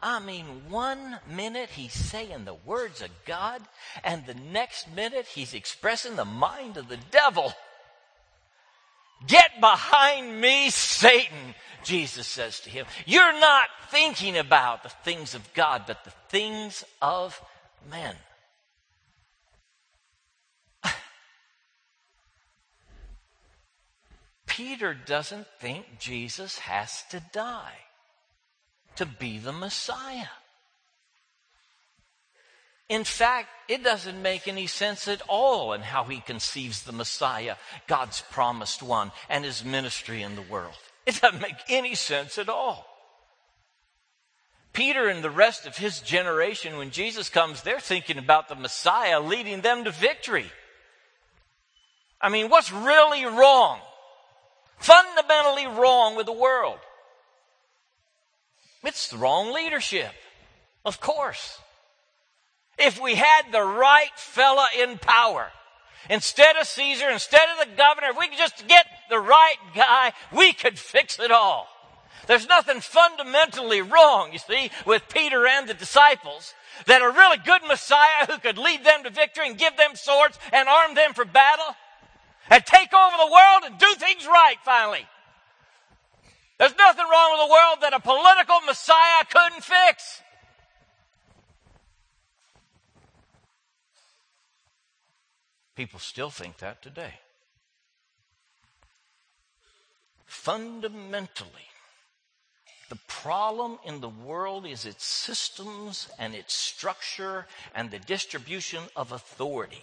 I 0.05 0.21
mean, 0.21 0.45
one 0.69 1.19
minute 1.27 1.71
he's 1.71 1.95
saying 1.95 2.45
the 2.45 2.53
words 2.53 3.01
of 3.01 3.09
God, 3.25 3.63
and 4.05 4.27
the 4.27 4.35
next 4.35 4.95
minute 4.95 5.25
he's 5.25 5.55
expressing 5.55 6.17
the 6.17 6.27
mind 6.27 6.77
of 6.77 6.89
the 6.89 6.99
devil. 7.11 7.55
Get 9.27 9.59
behind 9.63 10.43
me, 10.43 10.69
Satan, 10.69 11.55
Jesus 11.85 12.27
says 12.27 12.61
to 12.61 12.69
him. 12.69 12.85
You're 13.07 13.41
not 13.41 13.71
thinking 13.91 14.37
about 14.37 14.83
the 14.83 14.91
things 14.91 15.35
of 15.35 15.55
God, 15.55 15.85
but 15.87 16.05
the 16.05 16.13
things 16.29 16.85
of 17.01 17.41
men. 17.91 18.17
Peter 24.47 24.93
doesn't 24.93 25.47
think 25.59 25.99
Jesus 25.99 26.59
has 26.59 27.05
to 27.09 27.23
die 27.33 27.84
to 28.97 29.07
be 29.07 29.39
the 29.39 29.53
Messiah. 29.53 30.27
In 32.89 33.05
fact, 33.05 33.49
it 33.69 33.83
doesn't 33.83 34.21
make 34.21 34.47
any 34.47 34.67
sense 34.67 35.09
at 35.09 35.23
all 35.29 35.73
in 35.73 35.81
how 35.81 36.05
he 36.05 36.21
conceives 36.21 36.83
the 36.83 36.93
Messiah, 36.93 37.57
God's 37.87 38.23
promised 38.31 38.83
one, 38.83 39.11
and 39.31 39.45
his 39.45 39.65
ministry 39.65 40.23
in 40.23 40.37
the 40.37 40.43
world. 40.43 40.75
It 41.07 41.21
doesn't 41.21 41.41
make 41.41 41.57
any 41.69 41.95
sense 41.95 42.39
at 42.39 42.49
all. 42.49 42.87
Peter 44.75 45.09
and 45.09 45.23
the 45.23 45.31
rest 45.31 45.67
of 45.67 45.77
his 45.77 46.01
generation, 46.01 46.77
when 46.77 46.91
Jesus 46.91 47.29
comes, 47.29 47.63
they're 47.63 47.81
thinking 47.81 48.19
about 48.19 48.49
the 48.49 48.57
Messiah 48.57 49.21
leading 49.21 49.61
them 49.61 49.85
to 49.85 49.91
victory. 49.91 50.51
I 52.21 52.29
mean, 52.29 52.51
what's 52.51 52.73
really 52.73 53.25
wrong? 53.25 53.79
Fundamentally 54.79 55.67
wrong 55.67 56.17
with 56.17 56.27
the 56.27 56.33
world. 56.33 56.79
It's 58.85 59.09
the 59.09 59.19
wrong 59.19 59.53
leadership. 59.53 60.13
Of 60.85 61.01
course. 61.01 61.59
If 62.79 63.01
we 63.01 63.15
had 63.15 63.53
the 63.53 63.63
right 63.63 64.11
fella 64.17 64.67
in 64.79 64.99
power, 64.99 65.51
instead 66.11 66.57
of 66.57 66.67
Caesar, 66.67 67.09
instead 67.09 67.49
of 67.51 67.69
the 67.69 67.77
governor, 67.77 68.09
if 68.11 68.19
we 68.19 68.29
could 68.29 68.39
just 68.39 68.67
get 68.67 68.87
the 69.09 69.21
right 69.21 69.57
guy, 69.75 70.13
we 70.33 70.53
could 70.53 70.79
fix 70.79 71.19
it 71.19 71.31
all. 71.31 71.69
There's 72.27 72.49
nothing 72.49 72.81
fundamentally 72.81 73.83
wrong, 73.83 74.33
you 74.33 74.39
see, 74.39 74.71
with 74.87 75.09
Peter 75.09 75.47
and 75.47 75.69
the 75.69 75.75
disciples 75.75 76.55
that 76.87 77.03
a 77.03 77.09
really 77.09 77.39
good 77.45 77.63
Messiah 77.69 78.27
who 78.27 78.39
could 78.39 78.59
lead 78.59 78.85
them 78.85 79.05
to 79.05 79.11
victory 79.11 79.49
and 79.49 79.59
give 79.59 79.77
them 79.77 79.95
swords 79.95 80.39
and 80.53 80.69
arm 80.69 80.95
them 80.95 81.13
for 81.13 81.25
battle 81.25 81.77
and 82.51 82.65
take 82.65 82.93
over 82.93 83.17
the 83.17 83.33
world 83.33 83.63
and 83.67 83.79
do 83.79 83.95
things 83.95 84.27
right 84.27 84.57
finally. 84.65 85.07
There's 86.59 86.77
nothing 86.77 87.05
wrong 87.11 87.33
with 87.33 87.49
the 87.49 87.53
world 87.53 87.79
that 87.83 87.95
a 87.95 88.01
political 88.01 88.61
Messiah 88.61 89.25
couldn't 89.29 89.65
fix. 89.65 90.23
People 95.75 95.99
still 95.99 96.31
think 96.31 96.59
that 96.59 96.83
today. 96.83 97.15
Fundamentally, 100.25 101.51
the 102.89 102.99
problem 103.09 103.79
in 103.85 104.01
the 104.01 104.09
world 104.09 104.67
is 104.67 104.85
its 104.85 105.05
systems 105.05 106.09
and 106.19 106.35
its 106.35 106.55
structure 106.55 107.47
and 107.75 107.91
the 107.91 107.99
distribution 107.99 108.85
of 108.95 109.11
authority. 109.11 109.83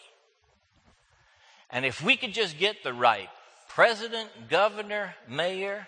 And 1.70 1.86
if 1.86 2.02
we 2.02 2.16
could 2.16 2.34
just 2.34 2.58
get 2.58 2.84
the 2.84 2.94
right 2.94 3.30
president, 3.68 4.30
governor, 4.50 5.16
mayor, 5.28 5.88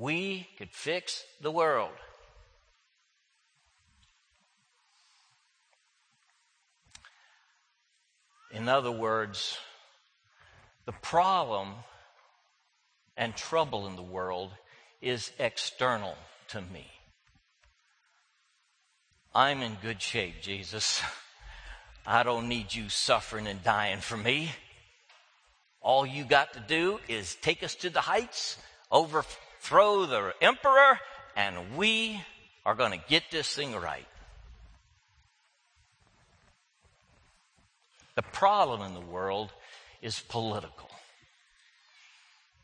we 0.00 0.48
could 0.56 0.70
fix 0.70 1.24
the 1.42 1.50
world. 1.50 1.92
In 8.50 8.66
other 8.66 8.90
words, 8.90 9.58
the 10.86 10.92
problem 10.92 11.68
and 13.14 13.36
trouble 13.36 13.86
in 13.86 13.94
the 13.94 14.02
world 14.02 14.50
is 15.02 15.30
external 15.38 16.16
to 16.48 16.62
me. 16.62 16.86
I'm 19.34 19.60
in 19.60 19.76
good 19.82 20.00
shape, 20.00 20.40
Jesus. 20.40 21.02
I 22.06 22.22
don't 22.22 22.48
need 22.48 22.74
you 22.74 22.88
suffering 22.88 23.46
and 23.46 23.62
dying 23.62 24.00
for 24.00 24.16
me. 24.16 24.50
All 25.82 26.06
you 26.06 26.24
got 26.24 26.54
to 26.54 26.60
do 26.60 26.98
is 27.06 27.36
take 27.36 27.62
us 27.62 27.74
to 27.76 27.90
the 27.90 28.00
heights, 28.00 28.56
overthrow 29.60 30.06
the 30.06 30.34
emperor, 30.40 30.98
and 31.36 31.76
we 31.76 32.20
are 32.64 32.74
going 32.74 32.92
to 32.92 33.04
get 33.08 33.24
this 33.30 33.54
thing 33.54 33.74
right. 33.74 34.06
The 38.16 38.22
problem 38.22 38.82
in 38.82 38.94
the 38.94 39.00
world 39.00 39.52
is 40.02 40.20
political. 40.20 40.90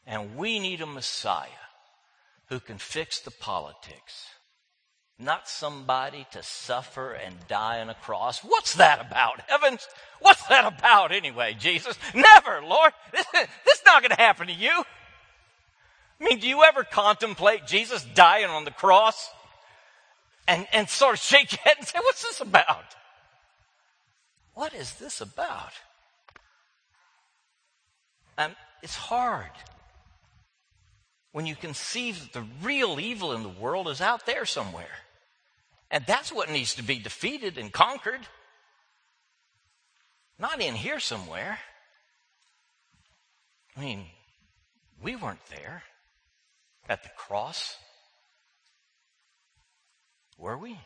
And 0.06 0.36
we 0.36 0.58
need 0.58 0.80
a 0.80 0.86
Messiah 0.86 1.48
who 2.48 2.60
can 2.60 2.78
fix 2.78 3.20
the 3.20 3.30
politics. 3.30 4.26
Not 5.18 5.48
somebody 5.48 6.26
to 6.32 6.42
suffer 6.42 7.12
and 7.12 7.34
die 7.48 7.80
on 7.80 7.88
a 7.88 7.94
cross. 7.94 8.40
What's 8.40 8.74
that 8.74 9.00
about, 9.00 9.40
heavens? 9.48 9.88
What's 10.20 10.46
that 10.48 10.66
about 10.66 11.10
anyway, 11.10 11.56
Jesus? 11.58 11.98
Never, 12.14 12.60
Lord. 12.62 12.92
This, 13.12 13.24
this 13.32 13.78
is 13.78 13.84
not 13.86 14.02
going 14.02 14.14
to 14.14 14.22
happen 14.22 14.48
to 14.48 14.52
you. 14.52 14.84
I 16.20 16.24
mean, 16.24 16.38
do 16.38 16.48
you 16.48 16.62
ever 16.64 16.84
contemplate 16.84 17.66
Jesus 17.66 18.04
dying 18.14 18.46
on 18.46 18.64
the 18.64 18.70
cross 18.70 19.30
and, 20.48 20.66
and 20.72 20.88
sort 20.88 21.14
of 21.14 21.20
shake 21.20 21.52
your 21.52 21.60
head 21.62 21.76
and 21.78 21.86
say, 21.86 21.98
what's 21.98 22.22
this 22.22 22.40
about? 22.40 22.96
What 24.54 24.72
is 24.74 24.94
this 24.94 25.20
about? 25.20 25.72
It's 28.82 28.94
hard 28.94 29.50
when 31.32 31.44
you 31.44 31.56
conceive 31.56 32.20
that 32.20 32.32
the 32.32 32.46
real 32.62 33.00
evil 33.00 33.32
in 33.32 33.42
the 33.42 33.48
world 33.48 33.88
is 33.88 34.00
out 34.00 34.26
there 34.26 34.44
somewhere. 34.44 35.02
And 35.90 36.04
that's 36.06 36.32
what 36.32 36.50
needs 36.50 36.76
to 36.76 36.84
be 36.84 37.00
defeated 37.00 37.58
and 37.58 37.72
conquered. 37.72 38.20
Not 40.38 40.60
in 40.60 40.74
here 40.74 41.00
somewhere. 41.00 41.58
I 43.76 43.80
mean, 43.80 44.04
we 45.02 45.16
weren't 45.16 45.44
there 45.50 45.82
at 46.88 47.02
the 47.02 47.10
cross. 47.16 47.76
Were 50.38 50.58
we? 50.58 50.78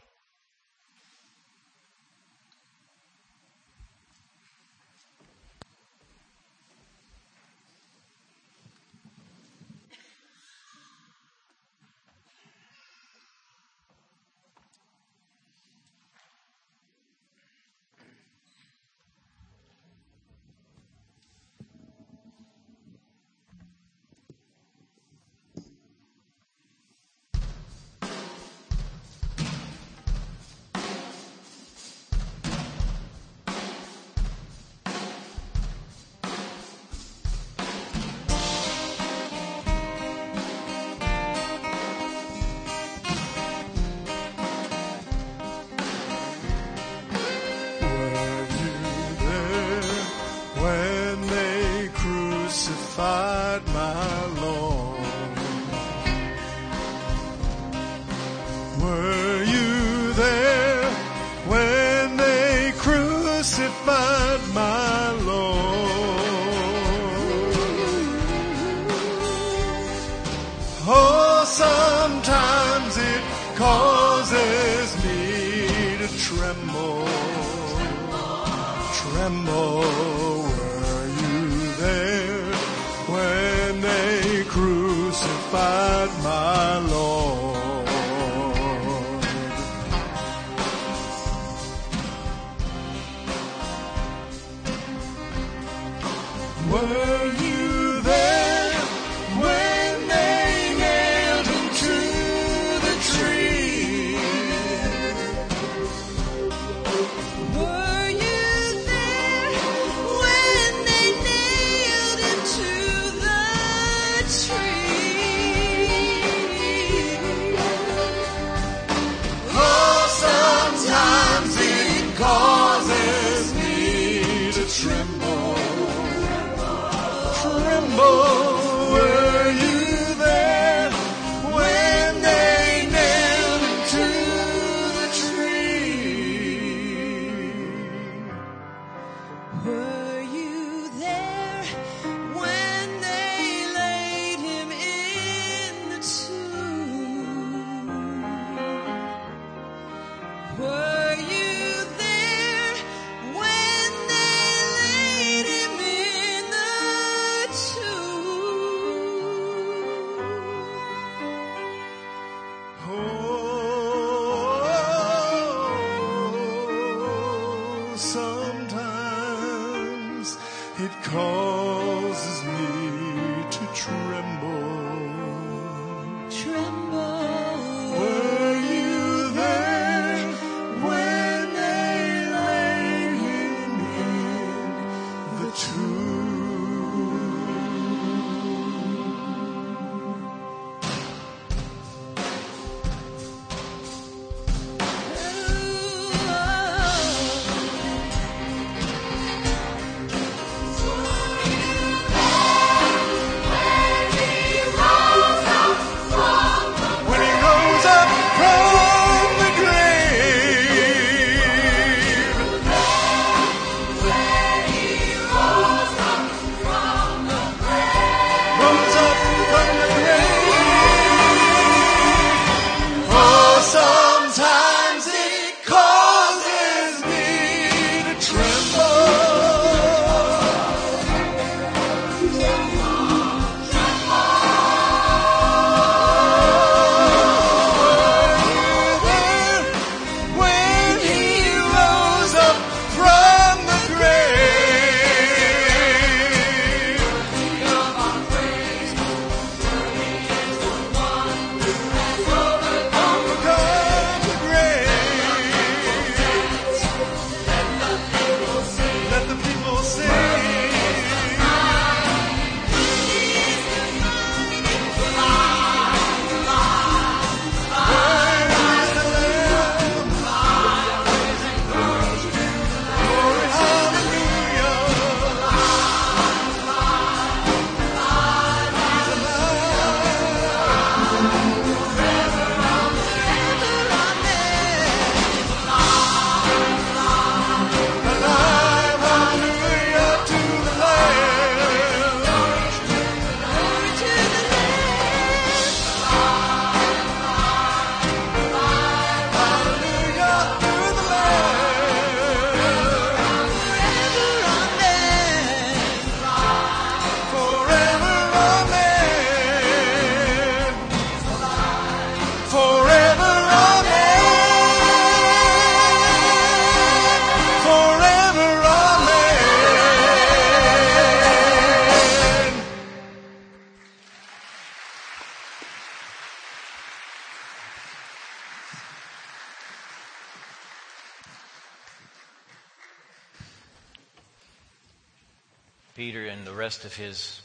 Rest 336.70 336.84
of 336.84 336.94
his 336.94 337.40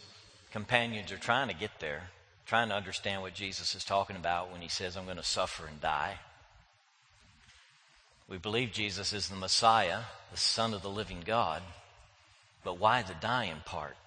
companions 0.51 1.11
are 1.11 1.17
trying 1.17 1.47
to 1.47 1.55
get 1.55 1.71
there, 1.79 2.11
trying 2.45 2.69
to 2.69 2.75
understand 2.75 3.23
what 3.23 3.33
Jesus 3.33 3.73
is 3.73 3.83
talking 3.83 4.15
about 4.15 4.51
when 4.51 4.61
he 4.61 4.67
says, 4.67 4.95
I'm 4.95 5.05
going 5.05 5.17
to 5.17 5.23
suffer 5.23 5.65
and 5.65 5.81
die. 5.81 6.19
We 8.29 8.37
believe 8.37 8.71
Jesus 8.71 9.13
is 9.13 9.27
the 9.27 9.35
Messiah, 9.35 10.01
the 10.29 10.37
Son 10.37 10.75
of 10.75 10.83
the 10.83 10.91
living 10.91 11.23
God, 11.25 11.63
but 12.63 12.77
why 12.77 13.01
the 13.01 13.15
dying 13.19 13.63
part? 13.65 13.97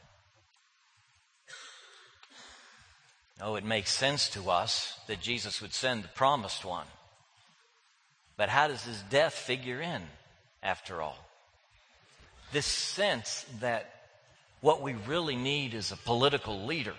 Oh, 3.43 3.57
it 3.57 3.64
makes 3.64 3.93
sense 3.93 4.29
to 4.29 4.51
us 4.51 5.01
that 5.09 5.21
Jesus 5.21 5.61
would 5.61 5.75
send 5.75 6.05
the 6.05 6.09
promised 6.14 6.64
one. 6.64 6.87
But 8.37 8.51
how 8.51 8.69
does 8.69 8.85
his 8.85 9.03
death 9.11 9.35
figure 9.35 9.81
in, 9.81 10.03
after 10.62 11.03
all? 11.03 11.19
This 12.53 12.66
sense 12.66 13.45
that 13.59 13.97
what 14.61 14.83
we 14.83 14.95
really 14.95 15.37
need 15.37 15.75
is 15.75 15.93
a 15.93 15.97
political 15.97 16.65
leader, 16.65 16.95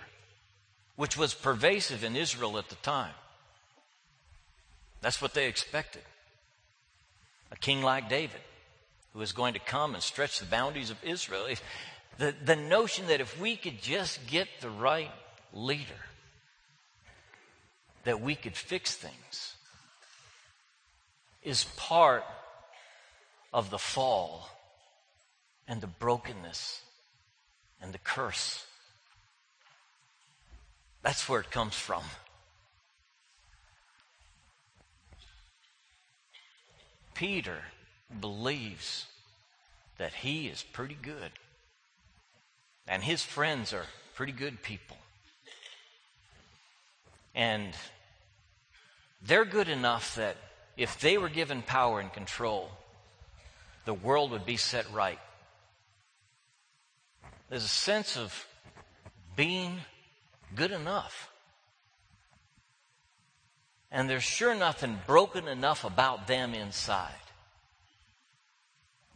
which 0.96 1.18
was 1.18 1.34
pervasive 1.34 2.04
in 2.04 2.16
Israel 2.16 2.58
at 2.58 2.70
the 2.70 2.76
time. 2.76 3.14
That's 5.02 5.22
what 5.22 5.34
they 5.34 5.48
expected. 5.48 6.02
A 7.52 7.56
king 7.56 7.82
like 7.82 8.10
David, 8.10 8.42
who 9.14 9.22
is 9.22 9.32
going 9.32 9.54
to 9.54 9.60
come 9.60 9.94
and 9.94 10.04
stretch 10.04 10.40
the 10.40 10.46
boundaries 10.46 10.90
of 10.90 11.04
Israel. 11.04 11.48
The, 12.18 12.34
the 12.44 12.56
notion 12.56 13.08
that 13.08 13.22
if 13.22 13.40
we 13.40 13.56
could 13.56 13.82
just 13.82 14.26
get 14.28 14.48
the 14.62 14.70
right 14.70 15.12
leader, 15.54 15.84
that 18.04 18.22
we 18.22 18.36
could 18.36 18.56
fix 18.56 18.96
things, 18.96 19.56
is 21.44 21.64
part 21.78 22.24
of 23.54 23.70
the 23.70 23.78
fall 23.78 24.50
and 25.68 25.82
the 25.82 25.88
brokenness 25.88 26.82
and 27.82 27.94
the 27.94 27.98
curse. 27.98 28.66
That's 31.02 31.28
where 31.30 31.40
it 31.40 31.52
comes 31.52 31.76
from. 31.76 32.04
Peter 37.14 37.58
believes 38.22 39.06
that 39.98 40.14
he 40.14 40.48
is 40.48 40.64
pretty 40.64 40.98
good. 41.02 41.32
And 42.88 43.04
his 43.04 43.24
friends 43.24 43.74
are 43.74 43.86
pretty 44.16 44.32
good 44.32 44.64
people. 44.64 44.98
And 47.36 47.74
they're 49.22 49.46
good 49.46 49.70
enough 49.70 50.16
that 50.16 50.38
if 50.78 51.00
they 51.00 51.18
were 51.18 51.30
given 51.30 51.62
power 51.62 52.00
and 52.00 52.12
control, 52.12 52.72
the 53.86 53.94
world 53.94 54.32
would 54.32 54.46
be 54.46 54.58
set 54.58 54.92
right. 54.94 55.20
There's 57.50 57.64
a 57.64 57.68
sense 57.68 58.16
of 58.16 58.48
being 59.36 59.80
good 60.56 60.72
enough. 60.72 61.32
And 63.92 64.08
there's 64.08 64.24
sure 64.24 64.54
nothing 64.54 65.00
broken 65.08 65.48
enough 65.48 65.84
about 65.84 66.28
them 66.28 66.54
inside 66.54 67.12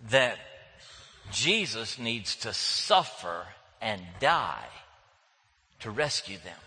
that 0.09 0.38
Jesus 1.31 1.99
needs 1.99 2.36
to 2.38 2.53
suffer 2.53 3.45
and 3.81 4.01
die 4.19 4.67
to 5.81 5.91
rescue 5.91 6.38
them. 6.43 6.57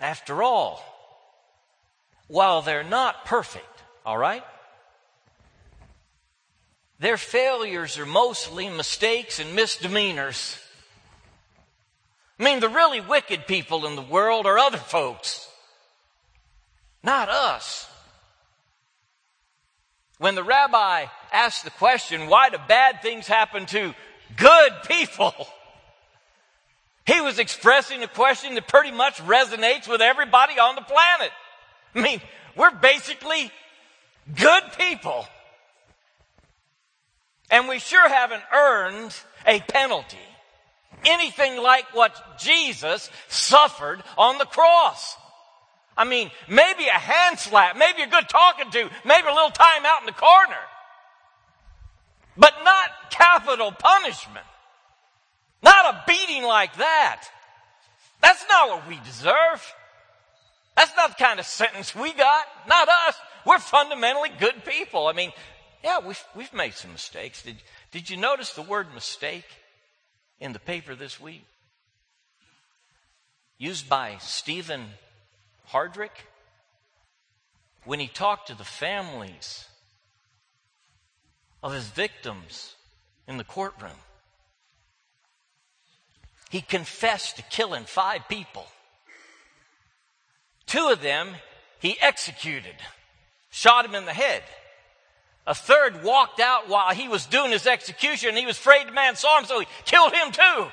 After 0.00 0.42
all, 0.42 0.84
while 2.26 2.62
they're 2.62 2.82
not 2.82 3.24
perfect, 3.24 3.82
all 4.04 4.18
right? 4.18 4.42
Their 7.02 7.16
failures 7.16 7.98
are 7.98 8.06
mostly 8.06 8.68
mistakes 8.68 9.40
and 9.40 9.56
misdemeanors. 9.56 10.56
I 12.38 12.44
mean, 12.44 12.60
the 12.60 12.68
really 12.68 13.00
wicked 13.00 13.48
people 13.48 13.86
in 13.86 13.96
the 13.96 14.02
world 14.02 14.46
are 14.46 14.56
other 14.56 14.78
folks, 14.78 15.48
not 17.02 17.28
us. 17.28 17.88
When 20.18 20.36
the 20.36 20.44
rabbi 20.44 21.06
asked 21.32 21.64
the 21.64 21.70
question, 21.70 22.28
why 22.28 22.50
do 22.50 22.58
bad 22.68 23.02
things 23.02 23.26
happen 23.26 23.66
to 23.66 23.94
good 24.36 24.72
people? 24.86 25.34
He 27.04 27.20
was 27.20 27.40
expressing 27.40 28.04
a 28.04 28.08
question 28.08 28.54
that 28.54 28.68
pretty 28.68 28.92
much 28.92 29.16
resonates 29.16 29.88
with 29.88 30.02
everybody 30.02 30.60
on 30.60 30.76
the 30.76 30.82
planet. 30.82 31.32
I 31.96 32.00
mean, 32.00 32.20
we're 32.54 32.70
basically 32.70 33.50
good 34.36 34.62
people. 34.78 35.26
And 37.52 37.68
we 37.68 37.78
sure 37.78 38.08
haven't 38.08 38.42
earned 38.52 39.14
a 39.46 39.60
penalty. 39.60 40.16
Anything 41.04 41.62
like 41.62 41.94
what 41.94 42.38
Jesus 42.38 43.10
suffered 43.28 44.02
on 44.16 44.38
the 44.38 44.46
cross. 44.46 45.16
I 45.96 46.04
mean, 46.04 46.30
maybe 46.48 46.86
a 46.86 46.98
hand 46.98 47.38
slap, 47.38 47.76
maybe 47.76 48.00
a 48.02 48.06
good 48.06 48.26
talking 48.28 48.70
to, 48.70 48.90
maybe 49.04 49.28
a 49.28 49.34
little 49.34 49.50
time 49.50 49.84
out 49.84 50.00
in 50.00 50.06
the 50.06 50.12
corner. 50.12 50.56
But 52.38 52.54
not 52.64 53.10
capital 53.10 53.70
punishment. 53.70 54.46
Not 55.62 55.94
a 55.94 56.04
beating 56.06 56.44
like 56.44 56.74
that. 56.78 57.28
That's 58.22 58.44
not 58.50 58.70
what 58.70 58.88
we 58.88 58.98
deserve. 59.04 59.74
That's 60.74 60.96
not 60.96 61.18
the 61.18 61.22
kind 61.22 61.38
of 61.38 61.44
sentence 61.44 61.94
we 61.94 62.14
got. 62.14 62.46
Not 62.66 62.88
us. 62.88 63.16
We're 63.44 63.58
fundamentally 63.58 64.30
good 64.40 64.64
people. 64.64 65.06
I 65.06 65.12
mean, 65.12 65.32
yeah, 65.82 65.98
we've, 65.98 66.24
we've 66.36 66.52
made 66.52 66.74
some 66.74 66.92
mistakes. 66.92 67.42
Did, 67.42 67.56
did 67.90 68.08
you 68.08 68.16
notice 68.16 68.52
the 68.52 68.62
word 68.62 68.94
mistake 68.94 69.46
in 70.40 70.52
the 70.52 70.58
paper 70.58 70.94
this 70.94 71.20
week? 71.20 71.44
Used 73.58 73.88
by 73.88 74.16
Stephen 74.20 74.84
Hardrick 75.70 76.10
when 77.84 78.00
he 78.00 78.06
talked 78.06 78.48
to 78.48 78.54
the 78.54 78.64
families 78.64 79.66
of 81.62 81.72
his 81.72 81.86
victims 81.88 82.74
in 83.26 83.36
the 83.36 83.44
courtroom. 83.44 83.92
He 86.50 86.60
confessed 86.60 87.36
to 87.36 87.42
killing 87.42 87.84
five 87.84 88.28
people. 88.28 88.66
Two 90.66 90.88
of 90.88 91.02
them 91.02 91.30
he 91.80 91.98
executed, 92.00 92.76
shot 93.50 93.84
him 93.84 93.94
in 93.94 94.04
the 94.04 94.12
head. 94.12 94.42
A 95.46 95.54
third 95.54 96.04
walked 96.04 96.40
out 96.40 96.68
while 96.68 96.94
he 96.94 97.08
was 97.08 97.26
doing 97.26 97.50
his 97.50 97.66
execution. 97.66 98.30
and 98.30 98.38
He 98.38 98.46
was 98.46 98.58
afraid 98.58 98.86
the 98.86 98.92
man 98.92 99.16
saw 99.16 99.38
him, 99.38 99.44
so 99.44 99.58
he 99.60 99.66
killed 99.84 100.12
him 100.12 100.30
too. 100.30 100.66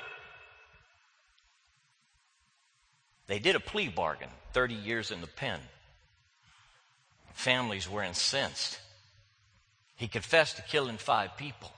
They 3.28 3.40
did 3.40 3.56
a 3.56 3.60
plea 3.60 3.90
bargain 3.90 4.30
30 4.54 4.76
years 4.76 5.12
in 5.12 5.22
the 5.22 5.28
pen. 5.28 5.60
Families 7.34 7.90
were 7.90 8.04
incensed. 8.04 8.80
He 9.96 10.08
confessed 10.08 10.58
to 10.58 10.62
killing 10.64 10.98
five 10.98 11.38
people. 11.38 11.72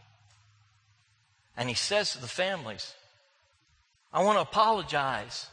And 1.56 1.70
he 1.70 1.76
says 1.76 2.14
to 2.14 2.22
the 2.22 2.28
families, 2.28 2.94
I 4.14 4.24
want 4.24 4.38
to 4.38 4.42
apologize 4.42 5.48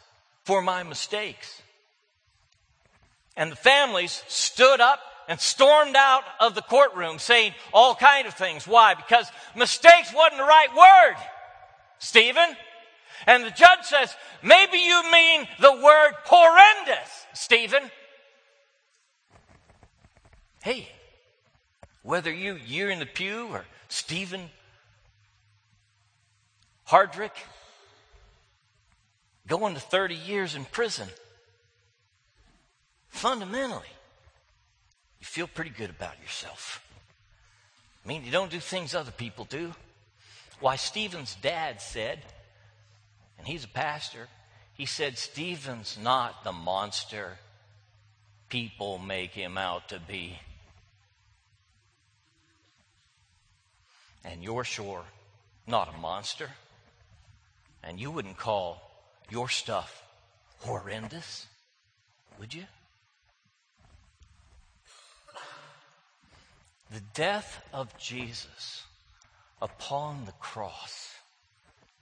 for 0.44 0.62
my 0.62 0.82
mistakes. 0.82 1.62
And 3.36 3.52
the 3.52 3.56
families 3.56 4.22
stood 4.28 4.80
up 4.80 5.00
and 5.28 5.38
stormed 5.38 5.94
out 5.94 6.24
of 6.40 6.54
the 6.54 6.62
courtroom 6.62 7.18
saying 7.18 7.52
all 7.72 7.94
kind 7.94 8.26
of 8.26 8.34
things. 8.34 8.66
Why? 8.66 8.94
Because 8.94 9.30
mistakes 9.54 10.12
wasn't 10.12 10.38
the 10.38 10.44
right 10.44 10.74
word, 10.74 11.16
Stephen. 11.98 12.56
And 13.26 13.44
the 13.44 13.50
judge 13.50 13.84
says, 13.84 14.14
maybe 14.42 14.78
you 14.78 15.02
mean 15.12 15.46
the 15.60 15.72
word 15.72 16.12
horrendous, 16.24 17.26
Stephen. 17.34 17.82
Hey, 20.62 20.88
whether 22.02 22.32
you, 22.32 22.58
you're 22.66 22.90
in 22.90 23.00
the 23.00 23.06
pew 23.06 23.48
or 23.52 23.66
Stephen 23.88 24.48
Hardrick, 26.88 27.36
going 29.46 29.74
to 29.74 29.80
30 29.80 30.14
years 30.14 30.54
in 30.54 30.64
prison, 30.64 31.08
fundamentally, 33.08 33.86
you 35.20 35.26
feel 35.26 35.46
pretty 35.46 35.70
good 35.70 35.90
about 35.90 36.20
yourself. 36.22 36.84
I 38.04 38.08
mean, 38.08 38.24
you 38.24 38.30
don't 38.30 38.50
do 38.50 38.60
things 38.60 38.94
other 38.94 39.10
people 39.10 39.44
do. 39.44 39.72
Why, 40.60 40.76
Stephen's 40.76 41.36
dad 41.36 41.80
said, 41.80 42.20
and 43.38 43.46
he's 43.46 43.64
a 43.64 43.68
pastor, 43.68 44.28
he 44.74 44.86
said, 44.86 45.18
Stephen's 45.18 45.98
not 46.00 46.44
the 46.44 46.52
monster 46.52 47.38
people 48.48 48.98
make 48.98 49.32
him 49.32 49.58
out 49.58 49.88
to 49.88 50.00
be. 50.00 50.38
And 54.24 54.42
you're 54.42 54.64
sure 54.64 55.04
not 55.66 55.94
a 55.94 55.98
monster. 55.98 56.48
And 57.82 58.00
you 58.00 58.10
wouldn't 58.10 58.36
call 58.36 58.82
your 59.30 59.48
stuff 59.48 60.02
horrendous, 60.58 61.46
would 62.38 62.52
you? 62.52 62.64
The 66.90 67.02
death 67.14 67.62
of 67.72 67.96
Jesus 67.98 68.84
upon 69.60 70.24
the 70.24 70.32
cross 70.32 71.14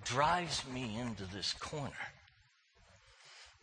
drives 0.05 0.63
me 0.73 0.99
into 0.99 1.25
this 1.25 1.53
corner. 1.55 1.91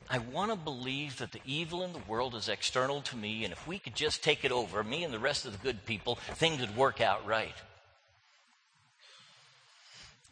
I 0.10 0.18
want 0.18 0.52
to 0.52 0.58
believe 0.58 1.18
that 1.20 1.32
the 1.32 1.40
evil 1.46 1.84
in 1.84 1.94
the 1.94 2.00
world 2.00 2.36
is 2.36 2.50
external 2.50 3.02
to 3.04 3.16
me, 3.16 3.46
and 3.46 3.54
if 3.54 3.66
we 3.66 3.80
could 3.80 3.96
just 3.96 4.22
take 4.22 4.44
it 4.44 4.52
over, 4.52 4.84
me 4.84 5.06
and 5.06 5.14
the 5.14 5.20
rest 5.20 5.46
of 5.46 5.54
the 5.54 5.58
good 5.60 5.86
people, 5.86 6.16
things 6.16 6.60
would 6.60 6.76
work 6.76 7.00
out 7.00 7.26
right. 7.26 7.56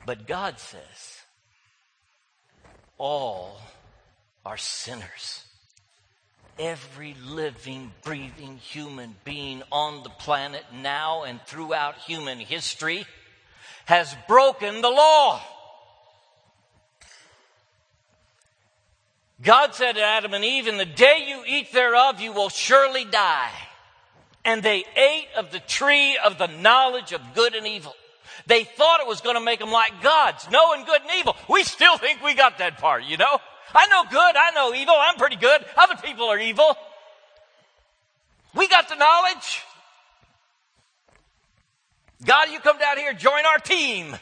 But 0.05 0.27
God 0.27 0.59
says, 0.59 1.21
all 2.97 3.61
are 4.45 4.57
sinners. 4.57 5.45
Every 6.59 7.15
living, 7.25 7.91
breathing 8.03 8.57
human 8.57 9.15
being 9.23 9.63
on 9.71 10.03
the 10.03 10.09
planet 10.09 10.63
now 10.81 11.23
and 11.23 11.41
throughout 11.45 11.97
human 11.97 12.39
history 12.39 13.05
has 13.85 14.15
broken 14.27 14.81
the 14.81 14.89
law. 14.89 15.41
God 19.41 19.73
said 19.73 19.93
to 19.93 20.01
Adam 20.01 20.33
and 20.33 20.45
Eve, 20.45 20.67
In 20.67 20.77
the 20.77 20.85
day 20.85 21.25
you 21.27 21.43
eat 21.47 21.73
thereof, 21.73 22.21
you 22.21 22.31
will 22.31 22.49
surely 22.49 23.05
die. 23.05 23.51
And 24.45 24.61
they 24.61 24.85
ate 24.95 25.27
of 25.35 25.51
the 25.51 25.59
tree 25.59 26.17
of 26.23 26.37
the 26.37 26.47
knowledge 26.47 27.11
of 27.11 27.21
good 27.33 27.55
and 27.55 27.65
evil. 27.65 27.95
They 28.47 28.63
thought 28.63 28.99
it 28.99 29.07
was 29.07 29.21
going 29.21 29.35
to 29.35 29.41
make 29.41 29.59
them 29.59 29.71
like 29.71 30.01
gods, 30.01 30.47
knowing 30.51 30.85
good 30.85 31.01
and 31.01 31.11
evil. 31.19 31.35
We 31.49 31.63
still 31.63 31.97
think 31.97 32.23
we 32.23 32.33
got 32.33 32.57
that 32.57 32.77
part, 32.77 33.03
you 33.03 33.17
know? 33.17 33.39
I 33.73 33.87
know 33.87 34.03
good, 34.09 34.35
I 34.35 34.51
know 34.55 34.73
evil, 34.73 34.95
I'm 34.97 35.15
pretty 35.15 35.37
good. 35.37 35.65
Other 35.77 35.95
people 36.01 36.25
are 36.25 36.39
evil. 36.39 36.75
We 38.55 38.67
got 38.67 38.89
the 38.89 38.95
knowledge. 38.95 39.63
God, 42.25 42.49
you 42.51 42.59
come 42.59 42.77
down 42.77 42.97
here, 42.97 43.13
join 43.13 43.45
our 43.45 43.57
team. 43.57 44.15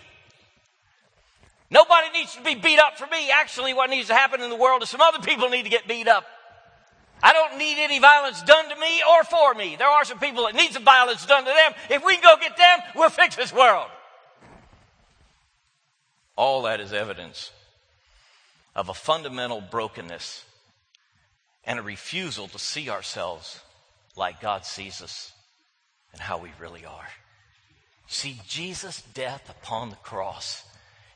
Nobody 1.71 2.09
needs 2.13 2.35
to 2.35 2.41
be 2.41 2.55
beat 2.55 2.79
up 2.79 2.97
for 2.97 3.07
me. 3.07 3.29
Actually, 3.31 3.73
what 3.73 3.89
needs 3.89 4.07
to 4.07 4.13
happen 4.13 4.41
in 4.41 4.49
the 4.49 4.55
world 4.55 4.81
is 4.81 4.89
some 4.89 5.01
other 5.01 5.19
people 5.19 5.49
need 5.49 5.63
to 5.63 5.69
get 5.69 5.87
beat 5.87 6.07
up. 6.07 6.25
I 7.21 7.33
don't 7.33 7.57
need 7.57 7.77
any 7.77 7.99
violence 7.99 8.41
done 8.43 8.69
to 8.69 8.75
me 8.75 9.03
or 9.07 9.23
for 9.23 9.53
me. 9.53 9.75
There 9.75 9.87
are 9.87 10.05
some 10.05 10.19
people 10.19 10.45
that 10.45 10.55
need 10.55 10.71
some 10.71 10.85
violence 10.85 11.25
done 11.25 11.43
to 11.43 11.51
them. 11.51 11.73
If 11.89 12.05
we 12.05 12.15
can 12.15 12.23
go 12.23 12.35
get 12.41 12.55
them, 12.55 12.79
we'll 12.95 13.09
fix 13.09 13.35
this 13.35 13.53
world. 13.53 13.87
All 16.37 16.61
that 16.63 16.79
is 16.79 16.93
evidence 16.93 17.51
of 18.79 18.87
a 18.87 18.93
fundamental 18.93 19.59
brokenness 19.59 20.45
and 21.65 21.77
a 21.77 21.81
refusal 21.81 22.47
to 22.47 22.57
see 22.57 22.89
ourselves 22.89 23.59
like 24.15 24.39
God 24.39 24.65
sees 24.65 25.01
us 25.01 25.33
and 26.13 26.21
how 26.21 26.37
we 26.37 26.49
really 26.61 26.85
are. 26.85 27.09
See, 28.07 28.39
Jesus' 28.47 29.01
death 29.13 29.49
upon 29.49 29.89
the 29.89 29.97
cross 29.97 30.63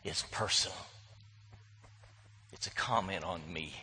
is 0.03 0.25
personal. 0.29 0.75
It's 2.51 2.67
a 2.67 2.71
comment 2.71 3.23
on 3.23 3.39
me. 3.51 3.73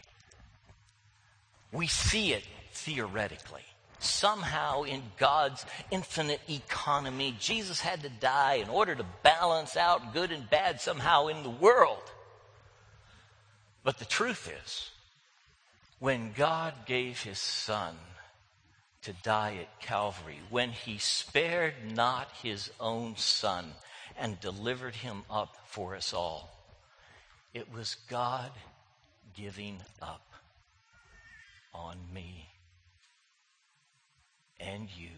We 1.73 1.87
see 1.87 2.35
it 2.35 2.45
theoretically. 2.73 3.65
Somehow, 3.99 4.83
in 4.83 5.01
God's 5.17 5.65
infinite 5.91 6.43
economy, 6.51 7.35
Jesus 7.41 7.81
had 7.81 8.03
to 8.03 8.11
die 8.11 8.57
in 8.57 8.69
order 8.69 8.95
to 8.95 9.07
balance 9.23 9.75
out 9.79 10.13
good 10.13 10.33
and 10.33 10.51
bad 10.51 10.83
somehow 10.83 11.29
in 11.29 11.43
the 11.43 11.49
world. 11.49 12.03
But 13.83 13.99
the 13.99 14.05
truth 14.05 14.51
is, 14.65 14.91
when 15.99 16.33
God 16.33 16.75
gave 16.87 17.23
his 17.23 17.39
son 17.39 17.97
to 19.03 19.13
die 19.23 19.57
at 19.61 19.81
Calvary, 19.81 20.39
when 20.51 20.71
he 20.71 20.99
spared 20.99 21.75
not 21.95 22.29
his 22.43 22.71
own 22.79 23.17
son 23.17 23.73
and 24.19 24.39
delivered 24.41 24.95
him 24.95 25.23
up 25.31 25.57
for 25.67 25.97
us 25.97 26.13
all, 26.13 26.51
it 27.55 27.73
was 27.73 27.97
God 28.09 28.51
giving 29.35 29.79
up 30.03 30.27
on 31.73 31.97
me 32.13 32.49
and 34.59 34.89
you 34.97 35.17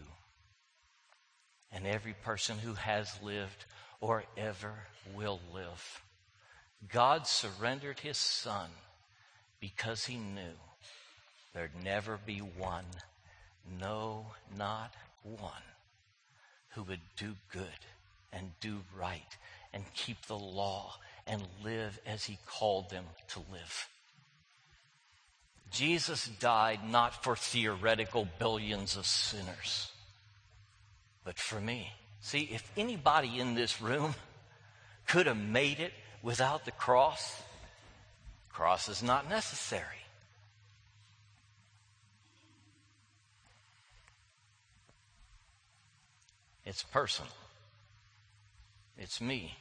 and 1.71 1.85
every 1.85 2.13
person 2.13 2.57
who 2.59 2.73
has 2.73 3.11
lived 3.21 3.65
or 3.99 4.23
ever 4.37 4.73
will 5.15 5.39
live. 5.53 6.01
God 6.91 7.27
surrendered 7.27 7.99
his 7.99 8.17
son 8.17 8.69
because 9.59 10.05
he 10.05 10.17
knew 10.17 10.57
there'd 11.53 11.83
never 11.83 12.19
be 12.25 12.39
one, 12.39 12.85
no, 13.79 14.27
not 14.57 14.93
one, 15.23 15.51
who 16.69 16.83
would 16.83 16.99
do 17.17 17.35
good 17.51 17.67
and 18.31 18.51
do 18.59 18.79
right 18.97 19.37
and 19.73 19.83
keep 19.93 20.25
the 20.25 20.37
law 20.37 20.95
and 21.25 21.41
live 21.63 21.99
as 22.05 22.25
he 22.25 22.37
called 22.45 22.89
them 22.89 23.05
to 23.29 23.39
live. 23.51 23.87
Jesus 25.71 26.27
died 26.27 26.81
not 26.87 27.23
for 27.23 27.35
theoretical 27.35 28.27
billions 28.37 28.95
of 28.95 29.05
sinners, 29.07 29.91
but 31.23 31.39
for 31.39 31.59
me. 31.59 31.91
See, 32.21 32.49
if 32.51 32.71
anybody 32.77 33.39
in 33.39 33.55
this 33.55 33.81
room 33.81 34.13
could 35.07 35.25
have 35.25 35.37
made 35.37 35.79
it 35.79 35.93
without 36.23 36.63
the 36.63 36.71
cross, 36.71 37.43
cross 38.49 38.87
is 38.87 39.03
not 39.03 39.29
necessary. 39.29 39.85
It's 46.65 46.81
personal. 46.81 47.29
It's 48.97 49.19
me. 49.19 49.57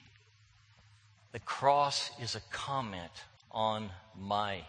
The 1.33 1.41
cross 1.41 2.11
is 2.23 2.37
a 2.37 2.41
comment 2.53 3.11
on 3.51 3.91
my 4.17 4.63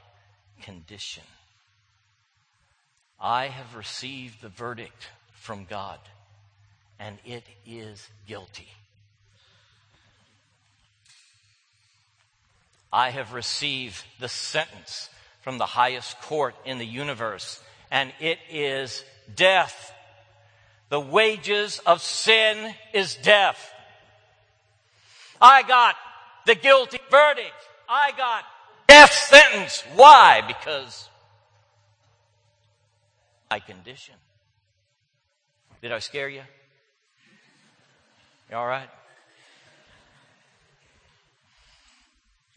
condition. 0.62 1.24
I 3.20 3.48
have 3.48 3.76
received 3.76 4.42
the 4.42 4.50
verdict 4.50 5.10
from 5.34 5.66
God, 5.66 6.00
and 7.00 7.18
it 7.24 7.44
is 7.66 8.10
guilty. 8.28 8.68
I 12.94 13.10
have 13.10 13.34
received 13.34 14.06
the 14.20 14.30
sentence 14.30 15.10
from 15.42 15.58
the 15.58 15.66
highest 15.66 16.22
court 16.22 16.56
in 16.64 16.78
the 16.78 16.86
universe, 16.86 17.60
and 17.90 18.14
it 18.20 18.38
is 18.52 19.04
death. 19.36 19.92
The 20.90 21.00
wages 21.00 21.80
of 21.88 22.04
sin 22.04 22.76
is 22.94 23.16
death. 23.16 23.74
I 25.42 25.64
got 25.64 25.96
the 26.46 26.54
guilty 26.54 27.00
verdict. 27.10 27.52
I 27.90 28.12
got 28.16 28.44
death 28.88 29.12
sentence. 29.12 29.84
Why? 29.96 30.44
Because 30.48 31.10
my 33.50 33.60
condition. 33.60 34.16
Did 35.82 35.92
I 35.92 36.00
scare 36.00 36.30
you? 36.30 36.44
You 38.52 38.58
all 38.58 38.68
right? 38.68 38.90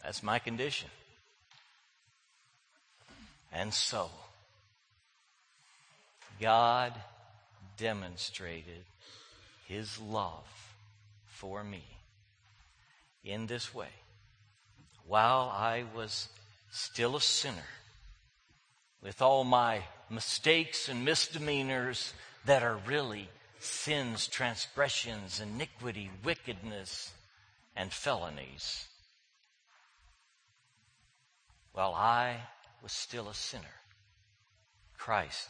That's 0.07 0.23
my 0.23 0.39
condition. 0.39 0.87
And 3.51 3.73
so, 3.73 4.09
God 6.39 6.93
demonstrated 7.75 8.85
his 9.67 9.99
love 9.99 10.47
for 11.25 11.61
me 11.61 11.83
in 13.25 13.47
this 13.47 13.75
way. 13.75 13.89
While 15.05 15.53
I 15.53 15.83
was 15.93 16.29
still 16.71 17.17
a 17.17 17.21
sinner, 17.21 17.57
with 19.03 19.21
all 19.21 19.43
my 19.43 19.81
mistakes 20.09 20.87
and 20.87 21.03
misdemeanors 21.03 22.13
that 22.45 22.63
are 22.63 22.79
really 22.87 23.27
sins, 23.59 24.27
transgressions, 24.27 25.41
iniquity, 25.41 26.09
wickedness, 26.23 27.11
and 27.75 27.91
felonies, 27.91 28.86
while 31.77 31.93
I 31.93 32.37
was 32.81 32.91
still 32.91 33.29
a 33.29 33.35
sinner, 33.35 33.77
Christ 34.97 35.47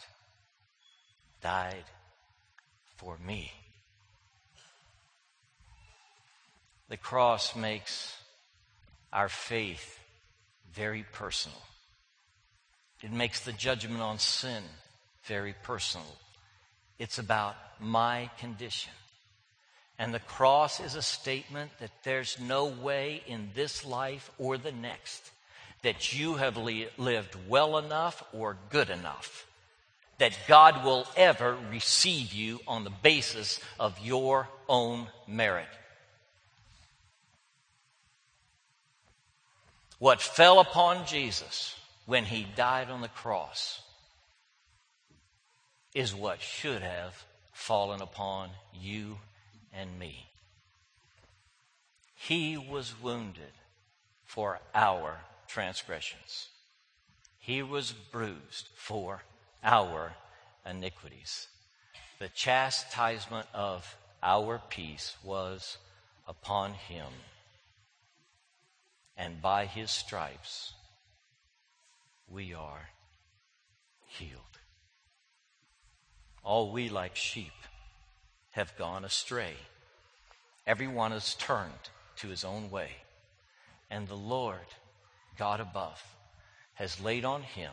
died 1.41 1.85
for 2.97 3.17
me. 3.25 3.49
The 6.89 6.97
cross 6.97 7.55
makes 7.55 8.13
our 9.13 9.29
faith 9.29 10.01
very 10.73 11.05
personal. 11.13 11.61
It 13.01 13.13
makes 13.13 13.39
the 13.39 13.53
judgment 13.53 14.01
on 14.01 14.19
sin 14.19 14.63
very 15.23 15.55
personal. 15.63 16.13
It's 16.99 17.19
about 17.19 17.55
my 17.79 18.29
condition. 18.37 18.91
And 19.97 20.13
the 20.13 20.19
cross 20.19 20.81
is 20.81 20.95
a 20.95 21.01
statement 21.01 21.71
that 21.79 22.03
there's 22.03 22.37
no 22.37 22.65
way 22.65 23.23
in 23.27 23.51
this 23.55 23.85
life 23.85 24.29
or 24.37 24.57
the 24.57 24.73
next 24.73 25.31
that 25.83 26.17
you 26.17 26.35
have 26.35 26.57
li- 26.57 26.87
lived 26.97 27.35
well 27.47 27.77
enough 27.77 28.23
or 28.33 28.57
good 28.69 28.89
enough 28.89 29.45
that 30.17 30.37
God 30.47 30.83
will 30.83 31.05
ever 31.15 31.57
receive 31.71 32.33
you 32.33 32.59
on 32.67 32.83
the 32.83 32.89
basis 32.89 33.59
of 33.79 33.99
your 33.99 34.47
own 34.67 35.07
merit. 35.27 35.67
What 39.99 40.21
fell 40.21 40.59
upon 40.59 41.05
Jesus 41.05 41.75
when 42.05 42.25
he 42.25 42.47
died 42.55 42.89
on 42.89 43.01
the 43.01 43.07
cross 43.07 43.81
is 45.93 46.13
what 46.13 46.41
should 46.41 46.81
have 46.81 47.25
fallen 47.53 48.01
upon 48.01 48.49
you 48.73 49.17
and 49.73 49.97
me. 49.97 50.27
He 52.15 52.57
was 52.57 52.93
wounded 53.01 53.51
for 54.25 54.59
our 54.75 55.17
transgressions. 55.47 56.49
He 57.39 57.63
was 57.63 57.93
bruised 57.93 58.69
for 58.75 59.23
our 59.63 60.13
iniquities. 60.69 61.47
The 62.19 62.29
chastisement 62.29 63.47
of 63.53 63.95
our 64.21 64.61
peace 64.69 65.15
was 65.23 65.77
upon 66.27 66.73
him, 66.73 67.07
and 69.15 69.41
by 69.41 69.65
his 69.65 69.91
stripes 69.91 70.73
we 72.29 72.53
are 72.53 72.89
healed. 74.05 74.41
All 76.43 76.71
we, 76.71 76.89
like 76.89 77.15
sheep, 77.15 77.53
have 78.51 78.77
gone 78.77 79.05
astray. 79.05 79.53
Everyone 80.65 81.11
has 81.11 81.35
turned 81.35 81.89
to 82.17 82.27
his 82.27 82.43
own 82.43 82.69
way. 82.69 82.89
And 83.89 84.07
the 84.07 84.15
Lord, 84.15 84.67
God 85.37 85.59
above, 85.59 86.03
has 86.75 87.01
laid 87.01 87.25
on 87.25 87.43
him, 87.43 87.71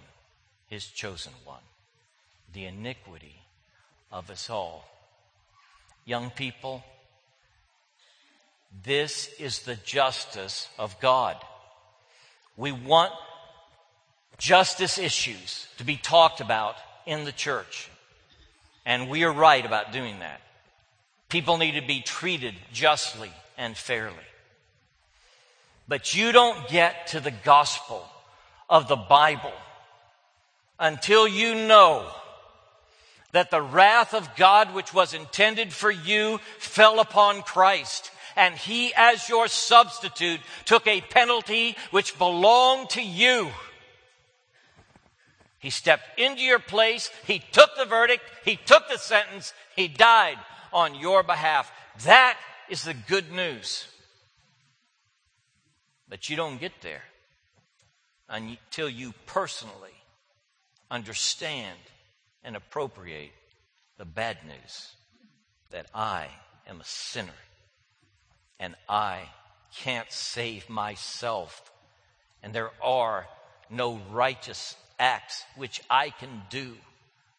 his 0.68 0.86
chosen 0.86 1.32
one, 1.44 1.62
the 2.52 2.66
iniquity 2.66 3.36
of 4.12 4.30
us 4.30 4.48
all. 4.50 4.88
Young 6.04 6.30
people, 6.30 6.84
this 8.84 9.28
is 9.38 9.60
the 9.60 9.76
justice 9.76 10.68
of 10.78 10.98
God. 11.00 11.36
We 12.56 12.72
want 12.72 13.12
justice 14.38 14.98
issues 14.98 15.66
to 15.78 15.84
be 15.84 15.96
talked 15.96 16.40
about 16.40 16.76
in 17.06 17.24
the 17.24 17.32
church. 17.32 17.88
And 18.86 19.08
we 19.08 19.24
are 19.24 19.32
right 19.32 19.64
about 19.64 19.92
doing 19.92 20.18
that. 20.18 20.40
People 21.28 21.56
need 21.56 21.80
to 21.80 21.86
be 21.86 22.00
treated 22.00 22.54
justly 22.72 23.30
and 23.56 23.76
fairly. 23.76 24.16
But 25.86 26.14
you 26.14 26.32
don't 26.32 26.68
get 26.68 27.08
to 27.08 27.20
the 27.20 27.30
gospel 27.30 28.06
of 28.68 28.88
the 28.88 28.96
Bible 28.96 29.52
until 30.78 31.28
you 31.28 31.54
know 31.54 32.06
that 33.32 33.50
the 33.50 33.62
wrath 33.62 34.14
of 34.14 34.36
God, 34.36 34.74
which 34.74 34.94
was 34.94 35.12
intended 35.12 35.72
for 35.72 35.90
you, 35.90 36.38
fell 36.58 37.00
upon 37.00 37.42
Christ 37.42 38.10
and 38.36 38.54
he, 38.54 38.92
as 38.96 39.28
your 39.28 39.48
substitute, 39.48 40.40
took 40.64 40.86
a 40.86 41.00
penalty 41.00 41.76
which 41.90 42.18
belonged 42.18 42.90
to 42.90 43.02
you. 43.02 43.50
He 45.58 45.70
stepped 45.70 46.18
into 46.18 46.42
your 46.42 46.58
place. 46.58 47.10
He 47.26 47.42
took 47.52 47.70
the 47.76 47.84
verdict. 47.84 48.24
He 48.44 48.56
took 48.56 48.88
the 48.88 48.98
sentence. 48.98 49.54
He 49.76 49.88
died 49.88 50.36
on 50.72 50.94
your 50.94 51.22
behalf. 51.22 51.72
That 52.04 52.36
is 52.68 52.84
the 52.84 52.94
good 52.94 53.32
news. 53.32 53.86
But 56.08 56.28
you 56.28 56.36
don't 56.36 56.60
get 56.60 56.80
there 56.82 57.02
until 58.28 58.88
you 58.88 59.12
personally 59.26 59.94
understand 60.90 61.78
and 62.42 62.56
appropriate 62.56 63.32
the 63.98 64.04
bad 64.04 64.38
news 64.46 64.92
that 65.70 65.86
I 65.94 66.28
am 66.68 66.80
a 66.80 66.84
sinner 66.84 67.32
and 68.60 68.74
I 68.88 69.22
can't 69.76 70.10
save 70.12 70.68
myself 70.68 71.72
and 72.42 72.54
there 72.54 72.70
are 72.82 73.26
no 73.70 74.00
righteous 74.10 74.76
acts 74.98 75.42
which 75.56 75.80
I 75.88 76.10
can 76.10 76.42
do 76.50 76.74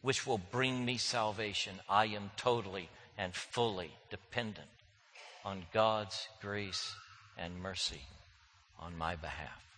which 0.02 0.28
will 0.28 0.38
bring 0.38 0.86
me 0.86 0.98
salvation. 0.98 1.74
I 1.90 2.06
am 2.06 2.30
totally 2.38 2.90
and 3.18 3.34
fully 3.34 3.90
dependent 4.12 4.68
on 5.44 5.66
God's 5.74 6.28
grace 6.42 6.94
and 7.38 7.60
mercy 7.60 8.02
on 8.86 8.96
my 8.98 9.16
behalf. 9.16 9.75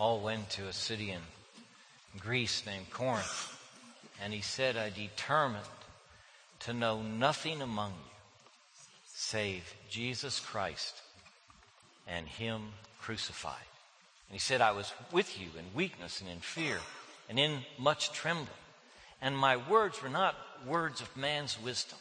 Paul 0.00 0.20
went 0.20 0.48
to 0.52 0.66
a 0.66 0.72
city 0.72 1.10
in 1.10 1.20
Greece 2.18 2.64
named 2.64 2.88
Corinth, 2.88 3.54
and 4.24 4.32
he 4.32 4.40
said, 4.40 4.74
I 4.78 4.88
determined 4.88 5.62
to 6.60 6.72
know 6.72 7.02
nothing 7.02 7.60
among 7.60 7.90
you 7.90 8.80
save 9.04 9.74
Jesus 9.90 10.40
Christ 10.40 11.02
and 12.08 12.26
Him 12.26 12.62
crucified. 13.02 13.52
And 14.30 14.32
he 14.32 14.38
said, 14.38 14.62
I 14.62 14.72
was 14.72 14.90
with 15.12 15.38
you 15.38 15.48
in 15.58 15.66
weakness 15.74 16.22
and 16.22 16.30
in 16.30 16.38
fear 16.38 16.78
and 17.28 17.38
in 17.38 17.58
much 17.78 18.10
trembling. 18.10 18.48
And 19.20 19.36
my 19.36 19.58
words 19.58 20.02
were 20.02 20.08
not 20.08 20.34
words 20.66 21.02
of 21.02 21.14
man's 21.14 21.62
wisdom, 21.62 21.98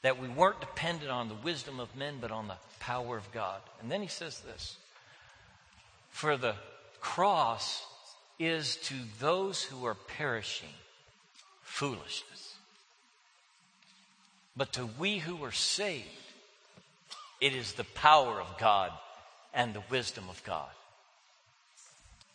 that 0.00 0.18
we 0.18 0.28
weren't 0.28 0.60
dependent 0.60 1.10
on 1.10 1.28
the 1.28 1.34
wisdom 1.34 1.78
of 1.78 1.94
men, 1.94 2.14
but 2.22 2.30
on 2.30 2.48
the 2.48 2.56
power 2.80 3.18
of 3.18 3.30
God. 3.32 3.60
And 3.82 3.92
then 3.92 4.00
he 4.00 4.08
says 4.08 4.40
this 4.40 4.78
For 6.10 6.38
the 6.38 6.54
cross 7.02 7.84
is 8.38 8.76
to 8.76 8.94
those 9.18 9.62
who 9.62 9.84
are 9.84 9.94
perishing 9.94 10.70
foolishness. 11.62 12.54
But 14.56 14.72
to 14.74 14.88
we 14.98 15.18
who 15.18 15.44
are 15.44 15.52
saved, 15.52 16.06
it 17.40 17.54
is 17.54 17.72
the 17.72 17.84
power 17.84 18.40
of 18.40 18.58
God 18.58 18.92
and 19.52 19.74
the 19.74 19.82
wisdom 19.90 20.24
of 20.30 20.42
God. 20.44 20.70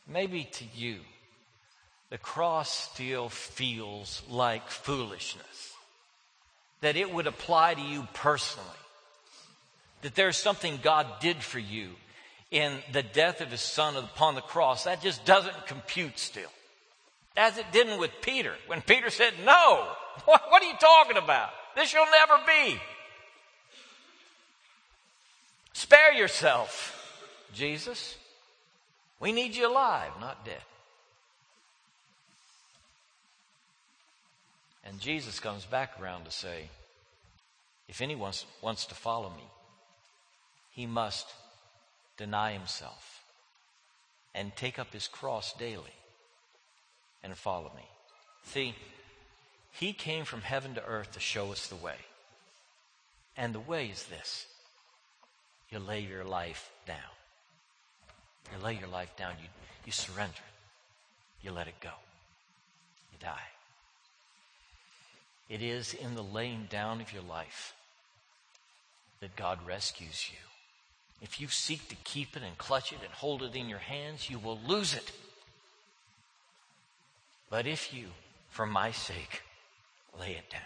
Maybe 0.08 0.44
to 0.44 0.66
you, 0.76 0.98
the 2.10 2.18
cross 2.18 2.70
still 2.92 3.30
feels 3.30 4.22
like 4.30 4.70
foolishness. 4.70 5.74
That 6.82 6.96
it 6.96 7.12
would 7.12 7.28
apply 7.28 7.74
to 7.74 7.82
you 7.82 8.08
personally. 8.14 8.68
That 10.02 10.16
there's 10.16 10.38
something 10.38 10.80
God 10.82 11.08
did 11.20 11.38
for 11.38 11.60
you 11.60 11.90
in 12.52 12.78
the 12.92 13.04
death 13.04 13.42
of 13.42 13.52
his 13.52 13.62
son 13.62 13.96
upon 13.96 14.36
the 14.36 14.42
cross. 14.42 14.86
That 14.86 15.02
just 15.02 15.26
doesn't 15.26 15.68
compute 15.68 16.18
still. 16.18 16.50
As 17.36 17.58
it 17.58 17.66
didn't 17.72 18.00
with 18.00 18.12
Peter. 18.22 18.54
When 18.68 18.82
Peter 18.82 19.10
said, 19.10 19.34
No, 19.46 19.88
what, 20.26 20.42
are 20.52 20.64
you 20.64 20.78
talking 20.80 21.18
about? 21.18 21.50
This 21.76 21.90
shall 21.90 22.08
never 22.10 22.44
be. 22.48 22.80
Spare 25.74 26.14
yourself, 26.14 26.94
Jesus. 27.54 28.16
We 29.20 29.32
need 29.32 29.56
you 29.56 29.68
alive, 29.68 30.12
not 30.20 30.46
dead. 30.46 30.62
And 34.84 35.00
Jesus 35.00 35.40
comes 35.40 35.66
back 35.66 36.00
around 36.02 36.26
to 36.26 36.32
say, 36.32 36.70
if 37.88 38.02
anyone 38.02 38.34
wants 38.62 38.86
to 38.88 38.96
follow 38.96 39.30
me, 39.30 39.44
he 40.72 40.86
must 40.86 41.28
deny 42.18 42.54
himself 42.54 43.24
and 44.34 44.56
take 44.56 44.78
up 44.78 44.94
his 44.94 45.08
cross 45.08 45.54
daily 45.54 45.94
and 47.24 47.36
follow 47.36 47.72
me. 47.76 47.88
See, 48.44 48.76
he 49.72 49.94
came 49.94 50.26
from 50.26 50.42
heaven 50.42 50.74
to 50.76 50.86
earth 50.86 51.12
to 51.14 51.20
show 51.20 51.52
us 51.52 51.68
the 51.68 51.76
way. 51.76 51.96
And 53.36 53.54
the 53.54 53.60
way 53.60 53.88
is 53.88 54.04
this 54.04 54.48
you 55.70 55.80
lay 55.80 56.00
your 56.00 56.24
life 56.24 56.72
down. 56.86 56.98
You 58.52 58.64
lay 58.64 58.76
your 58.76 58.88
life 58.88 59.16
down, 59.18 59.34
you, 59.42 59.48
you 59.86 59.92
surrender 59.92 60.34
it, 60.38 61.46
you 61.46 61.52
let 61.52 61.68
it 61.68 61.80
go, 61.82 61.92
you 63.12 63.18
die. 63.20 63.50
It 65.50 65.62
is 65.62 65.94
in 65.94 66.16
the 66.16 66.24
laying 66.24 66.68
down 66.70 67.02
of 67.02 67.12
your 67.14 67.24
life 67.24 67.74
that 69.20 69.36
God 69.36 69.60
rescues 69.66 70.30
you. 70.32 70.47
If 71.22 71.42
you 71.42 71.48
seek 71.48 71.88
to 71.90 71.96
keep 72.04 72.38
it 72.38 72.44
and 72.44 72.58
clutch 72.58 72.92
it 72.92 73.00
and 73.04 73.12
hold 73.12 73.42
it 73.42 73.56
in 73.56 73.70
your 73.70 73.80
hands, 73.80 74.30
you 74.30 74.38
will 74.38 74.60
lose 74.66 74.94
it. 74.94 75.12
But 77.50 77.66
if 77.66 77.94
you, 77.94 78.08
for 78.50 78.66
my 78.66 78.92
sake, 78.92 79.42
lay 80.20 80.32
it 80.32 80.50
down, 80.50 80.62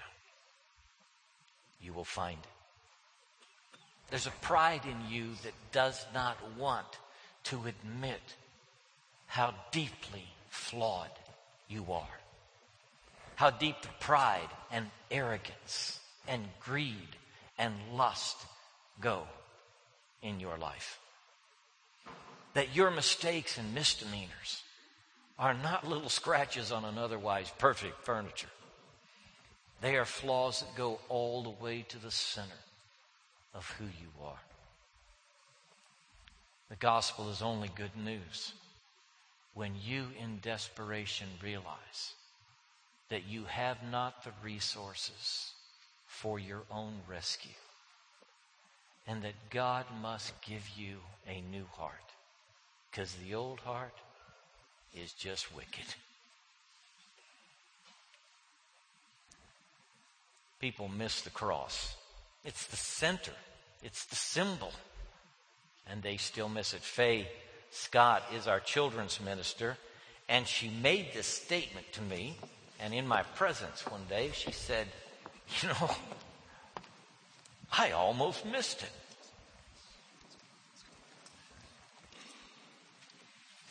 you 1.82 1.94
will 1.94 2.04
find 2.04 2.38
it. 2.38 3.80
There's 4.10 4.28
a 4.28 4.32
pride 4.42 4.82
in 4.86 5.10
you 5.10 5.30
that 5.44 5.54
does 5.72 6.06
not 6.14 6.38
want 6.58 6.88
to 7.46 7.62
admit 7.66 8.22
how 9.28 9.54
deeply 9.72 10.26
flawed 10.50 11.12
you 11.70 11.86
are. 11.92 12.20
How 13.36 13.52
deep 13.52 13.82
the 13.82 13.88
pride 14.02 14.50
and 14.70 14.88
arrogance 15.10 16.02
and 16.28 16.44
greed 16.60 17.16
and 17.58 17.74
lust 17.94 18.38
go 19.00 19.24
in 20.22 20.40
your 20.40 20.58
life. 20.58 21.00
That 22.54 22.76
your 22.76 22.92
mistakes 22.92 23.58
and 23.58 23.74
misdemeanors 23.74 24.64
are 25.40 25.54
not 25.54 25.88
little 25.88 26.10
scratches 26.10 26.72
on 26.72 26.86
an 26.86 26.98
otherwise 26.98 27.52
perfect 27.58 28.04
furniture. 28.04 28.50
They 29.82 29.96
are 29.96 30.06
flaws 30.06 30.60
that 30.60 30.76
go 30.76 31.00
all 31.10 31.42
the 31.42 31.64
way 31.64 31.86
to 31.90 31.98
the 31.98 32.12
center 32.12 32.50
of 33.56 33.68
who 33.72 33.86
you 33.86 34.24
are. 34.24 34.40
The 36.70 36.76
gospel 36.76 37.30
is 37.30 37.42
only 37.42 37.70
good 37.76 37.98
news 37.98 38.54
when 39.54 39.74
you, 39.84 40.06
in 40.22 40.40
desperation, 40.42 41.28
realize 41.44 42.14
that 43.10 43.28
you 43.28 43.44
have 43.46 43.78
not 43.92 44.24
the 44.24 44.32
resources 44.44 45.52
for 46.06 46.40
your 46.40 46.62
own 46.72 46.94
rescue 47.10 47.52
and 49.12 49.24
that 49.24 49.50
God 49.50 49.86
must 50.02 50.32
give 50.42 50.70
you 50.78 50.96
a 51.28 51.42
new 51.52 51.66
heart 51.74 51.92
because 52.90 53.14
the 53.16 53.36
old 53.36 53.60
heart 53.60 53.94
is 54.96 55.12
just 55.12 55.54
wicked. 55.54 55.84
People 60.62 60.88
miss 60.88 61.22
the 61.22 61.30
cross. 61.30 61.96
It's 62.46 62.68
the 62.68 62.78
center. 62.78 63.34
It's 63.84 64.06
the 64.06 64.16
symbol 64.16 64.72
and 65.90 66.02
they 66.02 66.16
still 66.16 66.48
miss 66.48 66.74
it. 66.74 66.82
Faye 66.82 67.28
Scott 67.70 68.24
is 68.34 68.48
our 68.48 68.60
children's 68.62 69.20
minister, 69.20 69.78
and 70.30 70.48
she 70.48 70.70
made 70.70 71.14
this 71.14 71.28
statement 71.28 71.86
to 71.94 72.02
me, 72.02 72.38
and 72.82 72.94
in 72.94 73.08
my 73.08 73.24
presence 73.24 73.86
one 73.88 74.04
day, 74.10 74.32
she 74.34 74.52
said, 74.52 74.88
You 75.62 75.70
know, 75.70 75.90
I 77.72 77.92
almost 77.92 78.46
missed 78.46 78.84
it. 78.84 78.92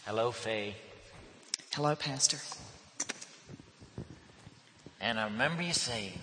Hello, 0.06 0.30
Faye. 0.30 0.74
Hello, 1.72 1.94
Pastor. 1.94 2.38
And 5.00 5.20
I 5.20 5.24
remember 5.24 5.62
you 5.62 5.74
saying, 5.74 6.18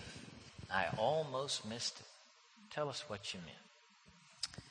I 0.74 0.88
almost 0.98 1.66
missed 1.66 2.00
it. 2.00 2.06
Tell 2.74 2.90
us 2.90 3.06
what 3.08 3.34
you 3.34 3.40
meant. 3.40 4.64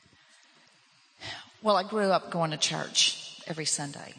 Well, 1.63 1.77
I 1.77 1.85
grew 1.85 2.11
up 2.11 2.31
going 2.31 2.51
to 2.51 2.57
church 2.57 3.41
every 3.47 3.65
Sunday. 3.65 4.15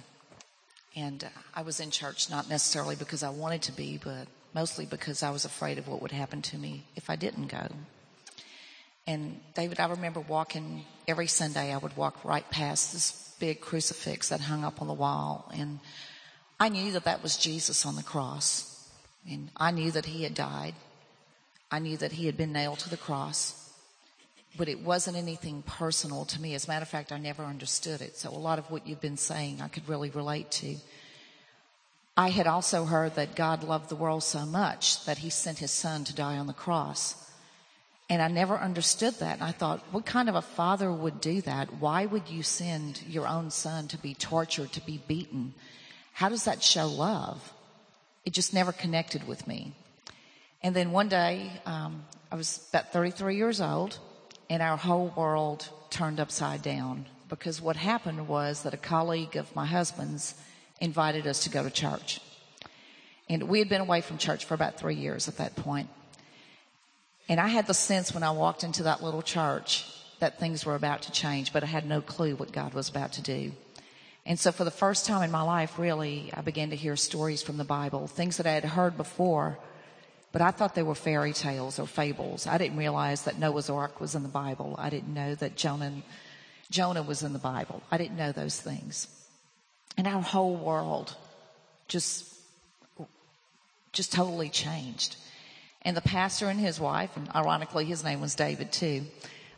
And 0.95 1.23
uh, 1.23 1.27
I 1.53 1.61
was 1.61 1.79
in 1.79 1.91
church 1.91 2.29
not 2.29 2.49
necessarily 2.49 2.95
because 2.95 3.23
I 3.23 3.29
wanted 3.29 3.63
to 3.63 3.73
be, 3.73 3.99
but 4.01 4.27
mostly 4.55 4.85
because 4.85 5.21
I 5.21 5.29
was 5.31 5.45
afraid 5.45 5.77
of 5.77 5.87
what 5.87 6.01
would 6.01 6.11
happen 6.11 6.41
to 6.43 6.57
me 6.57 6.85
if 6.95 7.09
I 7.09 7.17
didn't 7.17 7.47
go. 7.47 7.67
And 9.05 9.39
David, 9.53 9.79
I 9.79 9.87
remember 9.89 10.21
walking 10.21 10.85
every 11.07 11.27
Sunday, 11.27 11.73
I 11.73 11.77
would 11.77 11.95
walk 11.95 12.23
right 12.25 12.49
past 12.49 12.93
this 12.93 13.26
big 13.39 13.61
crucifix 13.61 14.29
that 14.29 14.41
hung 14.41 14.63
up 14.63 14.81
on 14.81 14.87
the 14.87 14.93
wall. 14.93 15.51
And 15.53 15.79
I 16.59 16.69
knew 16.69 16.91
that 16.93 17.05
that 17.05 17.23
was 17.23 17.37
Jesus 17.37 17.85
on 17.85 17.95
the 17.95 18.03
cross. 18.03 18.89
And 19.29 19.49
I 19.57 19.71
knew 19.71 19.91
that 19.91 20.05
he 20.05 20.23
had 20.23 20.33
died. 20.33 20.75
I 21.71 21.79
knew 21.79 21.97
that 21.97 22.13
he 22.13 22.25
had 22.25 22.37
been 22.37 22.53
nailed 22.53 22.79
to 22.79 22.89
the 22.89 22.97
cross 22.97 23.67
but 24.57 24.67
it 24.67 24.81
wasn't 24.81 25.15
anything 25.15 25.61
personal 25.61 26.25
to 26.25 26.41
me. 26.41 26.55
As 26.55 26.65
a 26.65 26.69
matter 26.69 26.83
of 26.83 26.89
fact, 26.89 27.11
I 27.11 27.19
never 27.19 27.43
understood 27.43 28.01
it. 28.01 28.17
So 28.17 28.29
a 28.29 28.31
lot 28.31 28.59
of 28.59 28.69
what 28.71 28.87
you've 28.87 28.99
been 28.99 29.17
saying, 29.17 29.61
I 29.61 29.67
could 29.67 29.87
really 29.87 30.09
relate 30.09 30.49
to. 30.51 30.75
I 32.17 32.29
had 32.29 32.47
also 32.47 32.85
heard 32.85 33.15
that 33.15 33.35
God 33.35 33.63
loved 33.63 33.89
the 33.89 33.95
world 33.95 34.23
so 34.23 34.45
much 34.45 35.05
that 35.05 35.19
he 35.19 35.29
sent 35.29 35.59
his 35.59 35.71
son 35.71 36.03
to 36.05 36.15
die 36.15 36.37
on 36.37 36.47
the 36.47 36.53
cross. 36.53 37.15
And 38.09 38.21
I 38.21 38.29
never 38.29 38.57
understood 38.57 39.15
that. 39.15 39.35
And 39.35 39.43
I 39.43 39.51
thought, 39.51 39.83
what 39.91 40.05
kind 40.05 40.29
of 40.29 40.35
a 40.35 40.41
father 40.41 40.91
would 40.91 41.19
do 41.19 41.41
that? 41.41 41.73
Why 41.79 42.05
would 42.05 42.29
you 42.29 42.41
send 42.41 43.03
your 43.07 43.27
own 43.27 43.51
son 43.51 43.87
to 43.89 43.97
be 43.97 44.13
tortured, 44.13 44.71
to 44.73 44.81
be 44.81 45.01
beaten? 45.07 45.53
How 46.13 46.29
does 46.29 46.45
that 46.45 46.63
show 46.63 46.87
love? 46.87 47.53
It 48.25 48.33
just 48.33 48.53
never 48.53 48.71
connected 48.71 49.27
with 49.27 49.45
me. 49.45 49.73
And 50.63 50.75
then 50.75 50.91
one 50.91 51.09
day, 51.09 51.51
um, 51.65 52.05
I 52.31 52.35
was 52.35 52.65
about 52.69 52.91
33 52.91 53.35
years 53.35 53.61
old 53.61 53.99
and 54.49 54.61
our 54.61 54.77
whole 54.77 55.13
world 55.15 55.69
turned 55.89 56.19
upside 56.19 56.61
down 56.61 57.05
because 57.29 57.61
what 57.61 57.75
happened 57.75 58.27
was 58.27 58.63
that 58.63 58.73
a 58.73 58.77
colleague 58.77 59.35
of 59.35 59.53
my 59.55 59.65
husband's 59.65 60.35
invited 60.79 61.27
us 61.27 61.43
to 61.43 61.49
go 61.49 61.63
to 61.63 61.69
church. 61.69 62.21
And 63.29 63.43
we 63.43 63.59
had 63.59 63.69
been 63.69 63.81
away 63.81 64.01
from 64.01 64.17
church 64.17 64.45
for 64.45 64.53
about 64.53 64.79
three 64.79 64.95
years 64.95 65.27
at 65.27 65.37
that 65.37 65.55
point. 65.55 65.89
And 67.29 67.39
I 67.39 67.47
had 67.47 67.67
the 67.67 67.73
sense 67.73 68.13
when 68.13 68.23
I 68.23 68.31
walked 68.31 68.63
into 68.63 68.83
that 68.83 69.03
little 69.03 69.21
church 69.21 69.85
that 70.19 70.39
things 70.39 70.65
were 70.65 70.75
about 70.75 71.03
to 71.03 71.11
change, 71.11 71.53
but 71.53 71.63
I 71.63 71.67
had 71.67 71.85
no 71.85 72.01
clue 72.01 72.35
what 72.35 72.51
God 72.51 72.73
was 72.73 72.89
about 72.89 73.13
to 73.13 73.21
do. 73.21 73.51
And 74.25 74.39
so 74.39 74.51
for 74.51 74.63
the 74.63 74.71
first 74.71 75.05
time 75.05 75.23
in 75.23 75.31
my 75.31 75.41
life, 75.41 75.79
really, 75.79 76.31
I 76.33 76.41
began 76.41 76.69
to 76.71 76.75
hear 76.75 76.95
stories 76.95 77.41
from 77.41 77.57
the 77.57 77.63
Bible, 77.63 78.07
things 78.07 78.37
that 78.37 78.45
I 78.45 78.51
had 78.51 78.65
heard 78.65 78.97
before, 78.97 79.57
but 80.31 80.41
I 80.41 80.51
thought 80.51 80.75
they 80.75 80.83
were 80.83 80.95
fairy 80.95 81.33
tales 81.33 81.79
or 81.79 81.87
fables. 81.87 82.45
I 82.45 82.57
didn't 82.57 82.77
realize 82.77 83.23
that 83.23 83.39
Noah's 83.39 83.69
Ark 83.69 84.01
was 84.01 84.15
in 84.15 84.23
the 84.23 84.29
Bible. 84.29 84.75
I 84.77 84.89
didn't 84.89 85.13
know 85.13 85.35
that 85.35 85.55
Jonah, 85.55 85.93
Jonah 86.69 87.03
was 87.03 87.23
in 87.23 87.33
the 87.33 87.39
Bible. 87.39 87.81
I 87.89 87.97
didn't 87.97 88.17
know 88.17 88.31
those 88.31 88.59
things. 88.59 89.07
And 89.97 90.05
our 90.07 90.21
whole 90.21 90.55
world 90.55 91.15
just, 91.87 92.25
just 93.93 94.11
totally 94.11 94.49
changed. 94.49 95.15
And 95.83 95.95
the 95.95 96.01
pastor 96.01 96.47
and 96.49 96.59
his 96.59 96.79
wife, 96.79 97.15
and 97.15 97.29
ironically 97.33 97.85
his 97.85 98.03
name 98.03 98.21
was 98.21 98.35
David 98.35 98.71
too, 98.71 99.05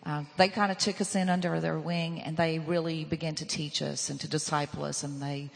uh, 0.06 0.24
they 0.38 0.48
kind 0.48 0.72
of 0.72 0.78
took 0.78 1.02
us 1.02 1.16
in 1.16 1.30
under 1.30 1.60
their 1.60 1.78
wing 1.78 2.22
and 2.22 2.38
they 2.38 2.60
really 2.60 3.04
began 3.04 3.36
to 3.36 3.46
teach 3.46 3.82
us 3.82 4.10
and 4.10 4.20
to 4.22 4.28
disciple 4.28 4.86
us 4.86 5.04
and 5.04 5.22
they 5.22 5.50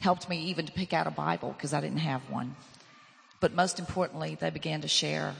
helped 0.00 0.28
me 0.28 0.38
even 0.44 0.66
to 0.66 0.72
pick 0.72 0.92
out 0.92 1.06
a 1.06 1.10
Bible 1.10 1.52
because 1.52 1.72
I 1.72 1.80
didn't 1.80 1.98
have 1.98 2.22
one. 2.30 2.54
But 3.40 3.54
most 3.54 3.78
importantly, 3.78 4.36
they 4.40 4.50
began 4.50 4.80
to 4.82 4.88
share 4.88 5.34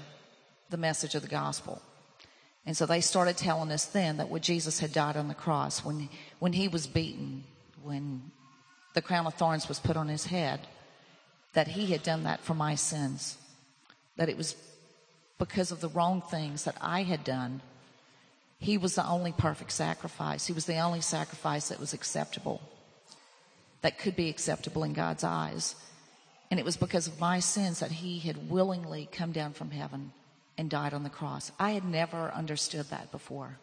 the 0.71 0.77
message 0.77 1.15
of 1.15 1.23
the 1.23 1.29
gospel. 1.29 1.81
And 2.67 2.77
so 2.77 2.85
they 2.85 3.01
started 3.01 3.37
telling 3.37 3.73
us 3.73 3.87
then 3.87 4.19
that 4.19 4.29
when 4.29 4.43
Jesus 4.43 4.81
had 4.81 4.93
died 4.93 5.17
on 5.17 5.29
the 5.29 5.35
cross, 5.35 5.85
when, 5.85 6.09
when 6.39 6.53
he 6.53 6.69
was 6.69 6.87
beaten, 6.87 7.45
when 7.83 8.31
the 8.95 9.03
crown 9.03 9.27
of 9.27 9.35
thorns 9.35 9.69
was 9.69 9.79
put 9.79 9.97
on 9.97 10.09
his 10.09 10.27
head, 10.27 10.61
that 11.55 11.69
he 11.69 11.87
had 11.87 12.03
done 12.03 12.25
that 12.25 12.41
for 12.41 12.55
my 12.55 12.75
sins. 12.75 13.39
That 14.17 14.29
it 14.29 14.37
was 14.37 14.55
because 15.39 15.71
of 15.71 15.81
the 15.81 15.89
wrong 15.89 16.21
things 16.21 16.65
that 16.65 16.77
I 16.81 17.03
had 17.03 17.25
done 17.25 17.61
he 18.61 18.77
was 18.77 18.95
the 18.97 19.07
only 19.07 19.33
perfect 19.33 19.73
sacrifice. 19.73 20.47
He 20.47 20.53
was 20.53 20.67
the 20.67 20.79
only 20.79 21.01
sacrifice 21.01 21.69
that 21.69 21.81
was 21.81 21.93
acceptable, 21.93 22.61
that 23.83 23.99
could 23.99 24.17
be 24.17 24.29
acceptable 24.29 24.83
in 24.83 24.93
God's 24.93 25.25
eyes. 25.25 25.77
And 26.51 26.59
it 26.59 26.67
was 26.67 26.77
because 26.77 27.07
of 27.07 27.21
my 27.21 27.41
sins 27.41 27.81
that 27.81 27.93
he 27.93 28.19
had 28.19 28.51
willingly 28.51 29.09
come 29.13 29.33
down 29.33 29.53
from 29.53 29.71
heaven 29.71 30.13
and 30.57 30.69
died 30.71 30.95
on 30.95 31.05
the 31.05 31.11
cross. 31.11 31.53
I 31.59 31.73
had 31.73 31.85
never 31.85 32.33
understood 32.33 32.87
that 32.87 33.13
before, 33.13 33.59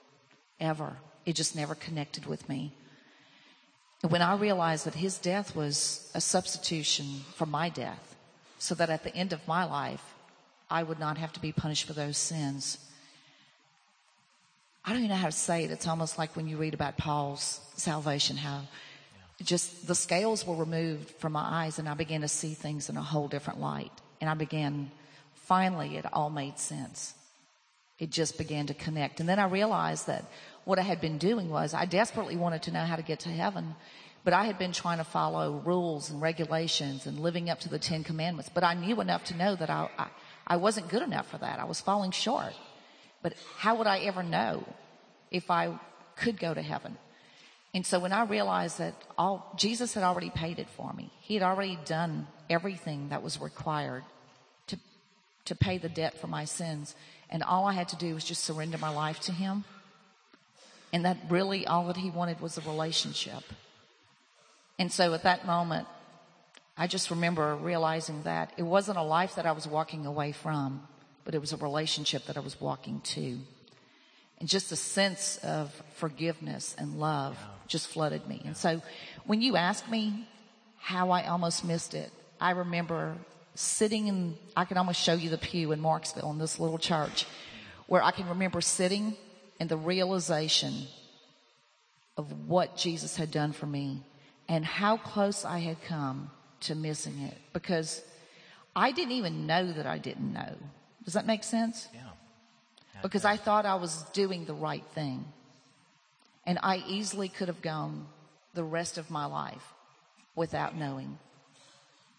ever. 0.60 0.98
It 1.26 1.36
just 1.36 1.56
never 1.56 1.76
connected 1.76 2.28
with 2.28 2.48
me. 2.48 2.72
And 4.04 4.12
when 4.12 4.22
I 4.22 4.36
realized 4.36 4.86
that 4.86 4.94
his 4.94 5.18
death 5.18 5.56
was 5.56 6.12
a 6.14 6.22
substitution 6.22 7.22
for 7.36 7.48
my 7.48 7.70
death, 7.70 8.16
so 8.60 8.76
that 8.76 8.90
at 8.90 9.04
the 9.04 9.16
end 9.16 9.34
of 9.34 9.48
my 9.48 9.66
life, 9.66 10.15
I 10.70 10.84
would 10.84 11.00
not 11.00 11.18
have 11.18 11.34
to 11.34 11.40
be 11.40 11.52
punished 11.52 11.86
for 11.86 11.94
those 11.94 12.18
sins, 12.18 12.80
I 14.86 14.92
don't 14.92 15.00
even 15.00 15.10
know 15.10 15.16
how 15.16 15.26
to 15.26 15.32
say 15.32 15.64
it. 15.64 15.72
It's 15.72 15.88
almost 15.88 16.20
like 16.20 16.36
when 16.36 16.48
you 16.48 16.58
read 16.58 16.76
about 16.76 16.96
Paul's 16.96 17.60
salvation, 17.76 18.38
how 18.38 18.62
just 19.42 19.88
the 19.88 19.96
scales 19.96 20.46
were 20.46 20.56
removed 20.56 21.10
from 21.10 21.34
my 21.34 21.42
eyes 21.42 21.80
and 21.80 21.90
I 21.90 21.96
began 21.96 22.22
to 22.22 22.28
see 22.28 22.54
things 22.54 22.88
in 22.88 22.96
a 22.96 23.02
whole 23.02 23.28
different 23.28 23.60
light. 23.60 23.92
And 24.22 24.30
I 24.30 24.36
began, 24.36 24.92
finally, 25.34 25.98
it 25.98 26.06
all 26.14 26.30
made 26.30 26.60
sense. 26.60 27.16
It 27.98 28.12
just 28.12 28.38
began 28.38 28.68
to 28.68 28.76
connect. 28.76 29.20
And 29.20 29.28
then 29.28 29.40
I 29.40 29.46
realized 29.46 30.06
that 30.06 30.26
what 30.66 30.78
I 30.78 30.84
had 30.84 31.02
been 31.02 31.18
doing 31.18 31.50
was 31.50 31.74
I 31.74 31.86
desperately 31.86 32.36
wanted 32.36 32.62
to 32.64 32.72
know 32.72 32.86
how 32.86 32.96
to 32.96 33.02
get 33.02 33.22
to 33.22 33.30
heaven, 33.30 33.76
but 34.24 34.34
I 34.34 34.46
had 34.46 34.60
been 34.60 34.72
trying 34.72 35.00
to 35.00 35.04
follow 35.04 35.64
rules 35.66 36.12
and 36.12 36.22
regulations 36.22 37.08
and 37.08 37.20
living 37.20 37.50
up 37.50 37.60
to 37.62 37.70
the 37.70 37.80
Ten 37.80 38.04
Commandments. 38.04 38.52
But 38.54 38.64
I 38.64 38.76
knew 38.76 39.02
enough 39.02 39.24
to 39.26 39.36
know 39.36 39.56
that 39.56 39.70
I, 39.72 39.90
I, 39.98 40.08
I 40.48 40.58
wasn't 40.58 40.90
good 40.90 41.02
enough 41.02 41.30
for 41.30 41.38
that. 41.38 41.60
I 41.60 41.66
was 41.66 41.82
falling 41.82 42.12
short. 42.12 42.54
But 43.22 43.34
how 43.58 43.76
would 43.76 43.88
I 43.88 44.00
ever 44.00 44.24
know 44.24 44.64
if 45.32 45.50
I 45.50 45.80
could 46.16 46.40
go 46.40 46.54
to 46.54 46.62
heaven? 46.62 46.98
And 47.74 47.86
so 47.86 48.00
when 48.00 48.14
I 48.14 48.24
realized 48.24 48.78
that 48.80 48.94
all 49.18 49.52
Jesus 49.58 49.94
had 49.94 50.04
already 50.04 50.30
paid 50.30 50.60
it 50.60 50.70
for 50.70 50.94
me, 50.94 51.12
He 51.22 51.34
had 51.34 51.44
already 51.44 51.78
done 51.86 52.28
everything 52.50 53.10
that 53.10 53.24
was 53.24 53.42
required 53.42 54.04
to 54.68 54.78
to 55.46 55.56
pay 55.56 55.78
the 55.78 55.90
debt 55.90 56.20
for 56.20 56.28
my 56.28 56.46
sins, 56.46 56.96
and 57.30 57.44
all 57.44 57.66
I 57.66 57.74
had 57.74 57.90
to 57.90 57.96
do 57.96 58.14
was 58.14 58.24
just 58.24 58.44
surrender 58.44 58.78
my 58.78 58.90
life 58.90 59.20
to 59.22 59.32
Him. 59.32 59.64
And 60.94 61.06
that 61.06 61.18
really 61.30 61.68
all 61.68 61.88
that 61.88 61.98
He 61.98 62.10
wanted 62.10 62.40
was 62.40 62.58
a 62.58 62.62
relationship. 62.62 63.44
And 64.78 64.92
so 64.92 65.14
at 65.14 65.24
that 65.24 65.46
moment, 65.46 65.88
I 66.78 66.88
just 66.88 67.10
remember 67.10 67.56
realizing 67.56 68.24
that 68.24 68.52
it 68.58 68.64
wasn't 68.64 68.98
a 68.98 69.04
life 69.04 69.36
that 69.36 69.46
I 69.46 69.54
was 69.54 69.68
walking 69.68 70.06
away 70.06 70.32
from 70.32 70.88
but 71.26 71.34
it 71.34 71.42
was 71.42 71.52
a 71.52 71.58
relationship 71.58 72.28
that 72.28 72.38
I 72.38 72.40
was 72.40 72.62
walking 72.62 73.02
to. 73.02 73.40
And 74.40 74.48
just 74.48 74.72
a 74.72 74.76
sense 74.76 75.38
of 75.38 75.74
forgiveness 75.96 76.76
and 76.78 77.00
love 77.00 77.38
just 77.68 77.88
flooded 77.88 78.28
me. 78.28 78.42
And 78.46 78.56
so 78.56 78.82
when 79.26 79.42
you 79.42 79.58
ask 79.58 79.90
me 79.90 80.28
how 80.78 81.10
I 81.10 81.28
almost 81.28 81.66
missed 81.66 81.96
it, 81.96 82.12
I 82.40 82.52
remember 82.52 83.16
sitting 83.56 84.08
in, 84.08 84.38
I 84.56 84.66
can 84.66 84.78
almost 84.78 85.02
show 85.02 85.14
you 85.14 85.30
the 85.30 85.38
pew 85.38 85.72
in 85.72 85.82
Marksville 85.82 86.32
in 86.32 86.38
this 86.38 86.60
little 86.60 86.78
church 86.78 87.26
where 87.88 88.04
I 88.04 88.12
can 88.12 88.30
remember 88.30 88.62
sitting 88.62 89.16
in 89.60 89.68
the 89.68 89.78
realization 89.78 90.88
of 92.18 92.48
what 92.48 92.78
Jesus 92.78 93.16
had 93.16 93.32
done 93.32 93.52
for 93.52 93.66
me 93.66 94.04
and 94.48 94.64
how 94.64 94.98
close 94.98 95.44
I 95.44 95.60
had 95.60 95.82
come 95.84 96.30
to 96.66 96.76
missing 96.76 97.20
it 97.20 97.38
because 97.54 98.02
I 98.76 98.92
didn't 98.92 99.14
even 99.14 99.48
know 99.48 99.72
that 99.72 99.86
I 99.86 99.98
didn't 99.98 100.34
know. 100.34 100.56
Does 101.04 101.14
that 101.14 101.26
make 101.26 101.44
sense? 101.44 101.88
Yeah. 101.94 102.02
Because 103.02 103.26
I 103.26 103.38
thought 103.38 103.66
I 103.66 103.76
was 103.76 104.04
doing 104.14 104.46
the 104.46 104.54
right 104.54 104.84
thing. 104.94 105.26
And 106.46 106.60
I 106.62 106.84
easily 106.88 107.30
could 107.30 107.48
have 107.48 107.62
gone 107.62 108.08
the 108.54 108.64
rest 108.64 108.98
of 108.98 109.10
my 109.10 109.26
life 109.26 109.74
without 110.36 110.76
knowing. 110.76 111.18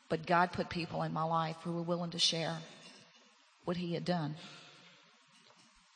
But 0.09 0.27
God 0.27 0.53
put 0.53 0.69
people 0.69 1.03
in 1.03 1.13
my 1.13 1.25
life 1.25 1.57
who 1.63 1.73
were 1.73 1.83
willing 1.83 2.11
to 2.11 2.19
share 2.19 2.59
what 3.65 3.77
He 3.77 3.95
had 3.95 4.05
done. 4.05 4.37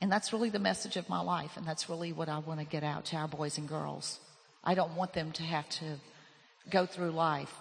And 0.00 0.10
that's 0.10 0.32
really 0.32 0.50
the 0.50 0.58
message 0.58 0.96
of 0.96 1.08
my 1.08 1.20
life. 1.20 1.56
And 1.56 1.66
that's 1.66 1.88
really 1.88 2.12
what 2.12 2.28
I 2.28 2.38
want 2.38 2.60
to 2.60 2.66
get 2.66 2.82
out 2.82 3.06
to 3.06 3.16
our 3.16 3.28
boys 3.28 3.58
and 3.58 3.68
girls. 3.68 4.18
I 4.64 4.74
don't 4.74 4.96
want 4.96 5.12
them 5.12 5.32
to 5.32 5.42
have 5.42 5.68
to 5.70 5.98
go 6.68 6.86
through 6.86 7.10
life 7.10 7.52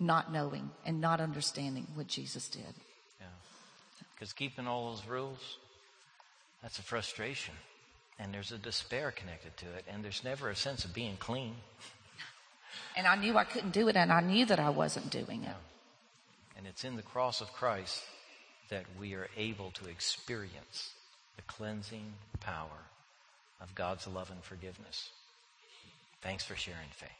not 0.00 0.32
knowing 0.32 0.70
and 0.84 1.00
not 1.00 1.20
understanding 1.20 1.86
what 1.94 2.06
Jesus 2.06 2.48
did. 2.48 2.62
Yeah. 3.20 3.26
Because 4.14 4.32
keeping 4.32 4.66
all 4.66 4.90
those 4.90 5.06
rules, 5.06 5.58
that's 6.62 6.78
a 6.78 6.82
frustration. 6.82 7.54
And 8.18 8.34
there's 8.34 8.52
a 8.52 8.58
despair 8.58 9.10
connected 9.12 9.56
to 9.58 9.66
it. 9.66 9.84
And 9.90 10.04
there's 10.04 10.24
never 10.24 10.50
a 10.50 10.56
sense 10.56 10.84
of 10.84 10.94
being 10.94 11.16
clean. 11.18 11.54
And 12.96 13.06
I 13.06 13.16
knew 13.16 13.36
I 13.36 13.44
couldn't 13.44 13.72
do 13.72 13.88
it, 13.88 13.96
and 13.96 14.12
I 14.12 14.20
knew 14.20 14.44
that 14.46 14.58
I 14.58 14.70
wasn't 14.70 15.10
doing 15.10 15.44
it. 15.44 15.56
And 16.56 16.66
it's 16.66 16.84
in 16.84 16.96
the 16.96 17.02
cross 17.02 17.40
of 17.40 17.52
Christ 17.52 18.02
that 18.68 18.84
we 18.98 19.14
are 19.14 19.28
able 19.36 19.70
to 19.72 19.88
experience 19.88 20.92
the 21.36 21.42
cleansing 21.42 22.12
power 22.40 22.84
of 23.60 23.74
God's 23.74 24.06
love 24.06 24.30
and 24.30 24.42
forgiveness. 24.42 25.10
Thanks 26.22 26.44
for 26.44 26.56
sharing 26.56 26.88
faith. 26.92 27.19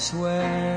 Find 0.00 0.69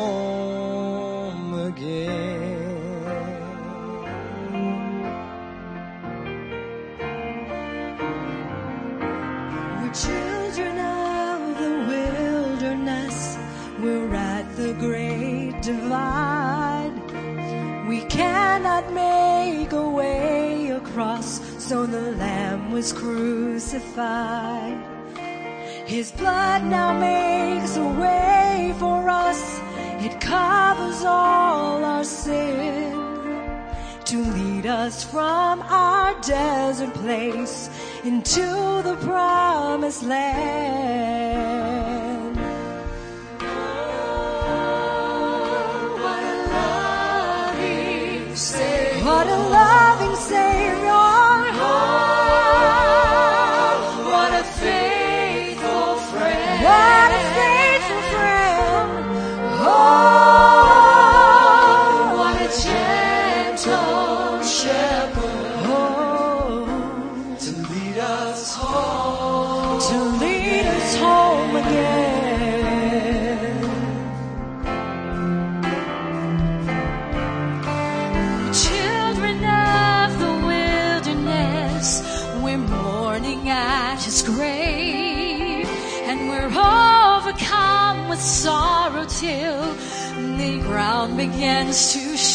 home 0.00 1.54
again. 1.70 2.60
We're 9.78 9.94
children 10.06 10.78
of 10.78 11.38
the 11.62 11.74
wilderness. 11.92 13.16
We're 13.82 14.14
at 14.14 14.46
the 14.56 14.72
great 14.74 15.54
divide. 15.62 16.96
We 17.88 18.00
cannot 18.04 18.84
make 18.92 19.72
a 19.72 19.88
way 20.00 20.70
across, 20.70 21.40
so 21.58 21.86
the 21.86 22.12
Lamb 22.12 22.70
was 22.70 22.92
crucified. 22.92 24.78
His 25.86 26.12
blood 26.12 26.62
now 26.64 26.92
makes 26.92 27.76
a 27.76 27.88
way 28.04 28.72
for 28.78 29.08
us. 29.08 29.59
Covers 30.30 31.02
all 31.02 31.84
our 31.84 32.04
sin 32.04 32.92
to 34.04 34.16
lead 34.16 34.64
us 34.64 35.02
from 35.02 35.60
our 35.62 36.14
desert 36.20 36.94
place 36.94 37.68
into 38.04 38.46
the 38.84 38.96
promised 39.02 40.04
land. 40.04 41.19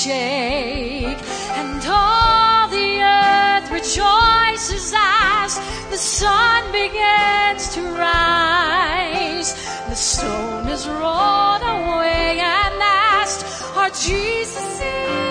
Shake, 0.05 1.21
and 1.57 1.81
all 1.89 2.67
the 2.67 3.01
earth 3.01 3.71
rejoices 3.71 4.93
as 4.95 5.57
the 5.89 5.97
sun 5.97 6.71
begins 6.71 7.73
to 7.73 7.81
rise. 7.81 9.49
The 9.89 9.95
stone 9.95 10.67
is 10.67 10.87
rolled 10.87 11.63
away, 11.63 12.39
and 12.39 12.75
asked, 13.17 13.41
Our 13.75 13.89
Jesus 13.89 14.79
is 14.79 15.24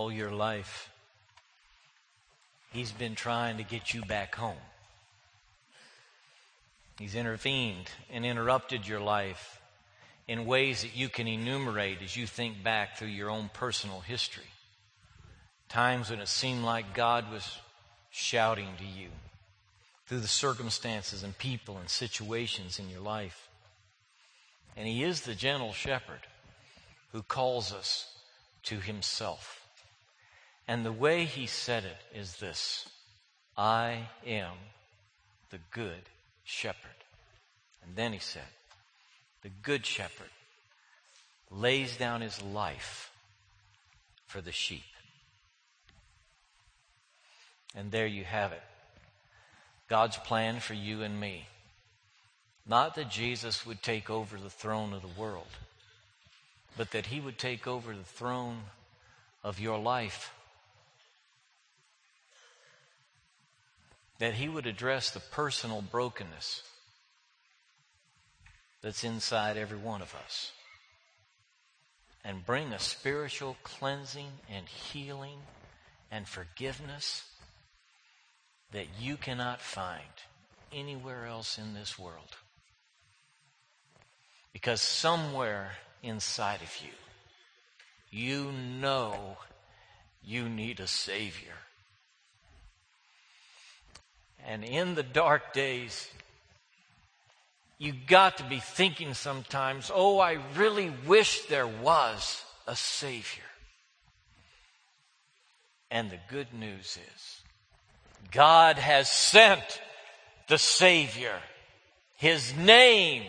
all 0.00 0.10
your 0.10 0.30
life, 0.30 0.90
He's 2.72 2.90
been 2.90 3.14
trying 3.14 3.58
to 3.58 3.64
get 3.64 3.92
you 3.92 4.00
back 4.02 4.34
home. 4.34 4.64
He's 6.98 7.14
intervened 7.14 7.90
and 8.10 8.24
interrupted 8.24 8.86
your 8.86 9.00
life 9.00 9.60
in 10.26 10.46
ways 10.46 10.82
that 10.82 10.96
you 10.96 11.08
can 11.08 11.26
enumerate 11.26 11.98
as 12.02 12.16
you 12.16 12.26
think 12.26 12.62
back 12.62 12.96
through 12.96 13.08
your 13.08 13.28
own 13.28 13.50
personal 13.52 14.00
history. 14.00 14.50
Times 15.68 16.10
when 16.10 16.20
it 16.20 16.28
seemed 16.28 16.64
like 16.64 16.94
God 16.94 17.30
was 17.30 17.58
shouting 18.10 18.68
to 18.78 18.84
you 18.84 19.08
through 20.06 20.20
the 20.20 20.28
circumstances 20.28 21.22
and 21.22 21.36
people 21.36 21.76
and 21.76 21.90
situations 21.90 22.78
in 22.78 22.88
your 22.88 23.00
life. 23.00 23.48
And 24.76 24.86
He 24.86 25.02
is 25.02 25.22
the 25.22 25.34
gentle 25.34 25.72
shepherd 25.72 26.26
who 27.12 27.22
calls 27.22 27.72
us 27.72 28.14
to 28.62 28.76
Himself. 28.76 29.59
And 30.70 30.86
the 30.86 30.92
way 30.92 31.24
He 31.24 31.48
said 31.48 31.82
it 31.82 32.16
is 32.16 32.36
this 32.36 32.88
I 33.56 34.06
am 34.24 34.52
the 35.50 35.58
good 35.72 36.02
shepherd. 36.44 36.90
And 37.82 37.96
then 37.96 38.12
He 38.12 38.20
said, 38.20 38.46
The 39.42 39.48
good 39.64 39.84
shepherd 39.84 40.30
lays 41.50 41.96
down 41.96 42.20
his 42.20 42.40
life 42.40 43.10
for 44.28 44.40
the 44.40 44.52
sheep. 44.52 44.84
And 47.74 47.90
there 47.90 48.06
you 48.06 48.22
have 48.22 48.52
it. 48.52 48.62
God's 49.88 50.18
plan 50.18 50.60
for 50.60 50.74
you 50.74 51.02
and 51.02 51.18
me. 51.18 51.48
Not 52.64 52.94
that 52.94 53.10
Jesus 53.10 53.66
would 53.66 53.82
take 53.82 54.08
over 54.08 54.36
the 54.36 54.48
throne 54.48 54.92
of 54.92 55.02
the 55.02 55.20
world, 55.20 55.48
but 56.76 56.92
that 56.92 57.06
he 57.06 57.18
would 57.18 57.38
take 57.38 57.66
over 57.66 57.92
the 57.92 58.04
throne 58.04 58.60
of 59.42 59.58
your 59.58 59.76
life. 59.76 60.32
That 64.20 64.34
he 64.34 64.48
would 64.48 64.66
address 64.66 65.10
the 65.10 65.20
personal 65.20 65.82
brokenness 65.82 66.62
that's 68.82 69.02
inside 69.02 69.56
every 69.56 69.78
one 69.78 70.00
of 70.00 70.14
us 70.14 70.52
and 72.24 72.44
bring 72.44 72.72
a 72.72 72.78
spiritual 72.78 73.56
cleansing 73.62 74.28
and 74.50 74.66
healing 74.66 75.38
and 76.10 76.28
forgiveness 76.28 77.24
that 78.72 78.86
you 79.00 79.16
cannot 79.16 79.60
find 79.60 80.02
anywhere 80.72 81.26
else 81.26 81.58
in 81.58 81.74
this 81.74 81.98
world. 81.98 82.36
Because 84.52 84.80
somewhere 84.80 85.72
inside 86.02 86.60
of 86.62 86.76
you, 86.82 86.92
you 88.10 88.52
know 88.52 89.38
you 90.22 90.48
need 90.48 90.80
a 90.80 90.86
Savior. 90.86 91.54
And 94.46 94.64
in 94.64 94.94
the 94.94 95.02
dark 95.02 95.52
days, 95.52 96.08
you 97.78 97.94
got 98.06 98.38
to 98.38 98.44
be 98.44 98.58
thinking 98.58 99.14
sometimes, 99.14 99.90
oh, 99.94 100.18
I 100.18 100.38
really 100.56 100.92
wish 101.06 101.46
there 101.46 101.66
was 101.66 102.44
a 102.66 102.76
Savior. 102.76 103.42
And 105.90 106.10
the 106.10 106.18
good 106.28 106.52
news 106.52 106.98
is, 107.14 107.40
God 108.30 108.76
has 108.76 109.10
sent 109.10 109.80
the 110.48 110.58
Savior. 110.58 111.38
His 112.16 112.54
name 112.54 113.22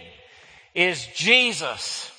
is 0.76 1.08
Jesus. 1.16 2.12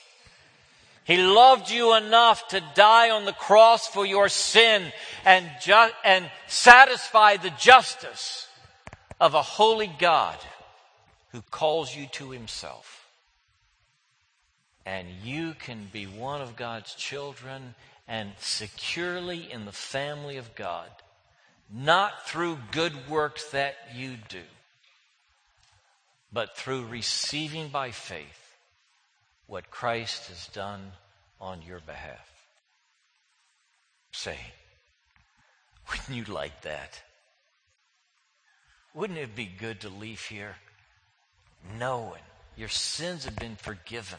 He 1.04 1.18
loved 1.18 1.70
you 1.70 1.94
enough 1.94 2.48
to 2.48 2.62
die 2.74 3.10
on 3.10 3.24
the 3.24 3.32
cross 3.32 3.86
for 3.88 4.06
your 4.06 4.28
sin 4.28 4.92
and, 5.24 5.50
ju- 5.60 5.90
and 6.04 6.30
satisfy 6.46 7.36
the 7.36 7.50
justice 7.50 8.48
of 9.20 9.34
a 9.34 9.42
holy 9.42 9.90
God 9.98 10.36
who 11.30 11.42
calls 11.42 11.94
you 11.94 12.06
to 12.12 12.30
himself. 12.30 13.06
And 14.84 15.08
you 15.22 15.54
can 15.54 15.88
be 15.92 16.04
one 16.06 16.40
of 16.40 16.56
God's 16.56 16.94
children 16.94 17.74
and 18.08 18.32
securely 18.38 19.50
in 19.50 19.64
the 19.64 19.72
family 19.72 20.36
of 20.36 20.54
God, 20.54 20.88
not 21.72 22.26
through 22.26 22.58
good 22.72 23.08
works 23.08 23.50
that 23.50 23.76
you 23.94 24.16
do, 24.28 24.42
but 26.32 26.56
through 26.56 26.86
receiving 26.86 27.68
by 27.68 27.90
faith 27.90 28.56
what 29.46 29.70
Christ 29.70 30.28
has 30.28 30.46
done 30.48 30.92
on 31.40 31.62
your 31.62 31.80
behalf. 31.80 32.28
Say, 34.12 34.38
wouldn't 35.90 36.16
you 36.16 36.32
like 36.32 36.62
that? 36.62 37.00
Wouldn't 38.94 39.18
it 39.18 39.34
be 39.34 39.46
good 39.46 39.80
to 39.80 39.88
leave 39.88 40.20
here 40.20 40.56
knowing 41.78 42.20
your 42.56 42.68
sins 42.68 43.24
have 43.24 43.36
been 43.36 43.56
forgiven? 43.56 44.18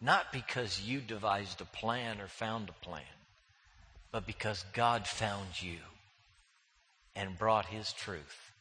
Not 0.00 0.32
because 0.32 0.80
you 0.80 1.00
devised 1.00 1.60
a 1.60 1.64
plan 1.64 2.20
or 2.20 2.28
found 2.28 2.68
a 2.68 2.84
plan, 2.84 3.02
but 4.12 4.26
because 4.26 4.64
God 4.72 5.06
found 5.06 5.60
you 5.60 5.78
and 7.14 7.38
brought 7.38 7.66
His 7.66 7.92
truth 7.92 8.52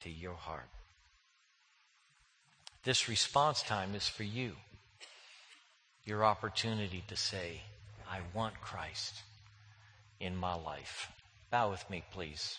to 0.00 0.10
your 0.10 0.34
heart. 0.34 0.68
This 2.82 3.08
response 3.08 3.62
time 3.62 3.94
is 3.94 4.08
for 4.08 4.24
you 4.24 4.52
your 6.04 6.24
opportunity 6.24 7.02
to 7.08 7.16
say, 7.16 7.62
I 8.10 8.18
want 8.34 8.60
Christ 8.60 9.22
in 10.20 10.36
my 10.36 10.54
life. 10.54 11.10
Bow 11.50 11.70
with 11.70 11.88
me, 11.88 12.02
please. 12.10 12.58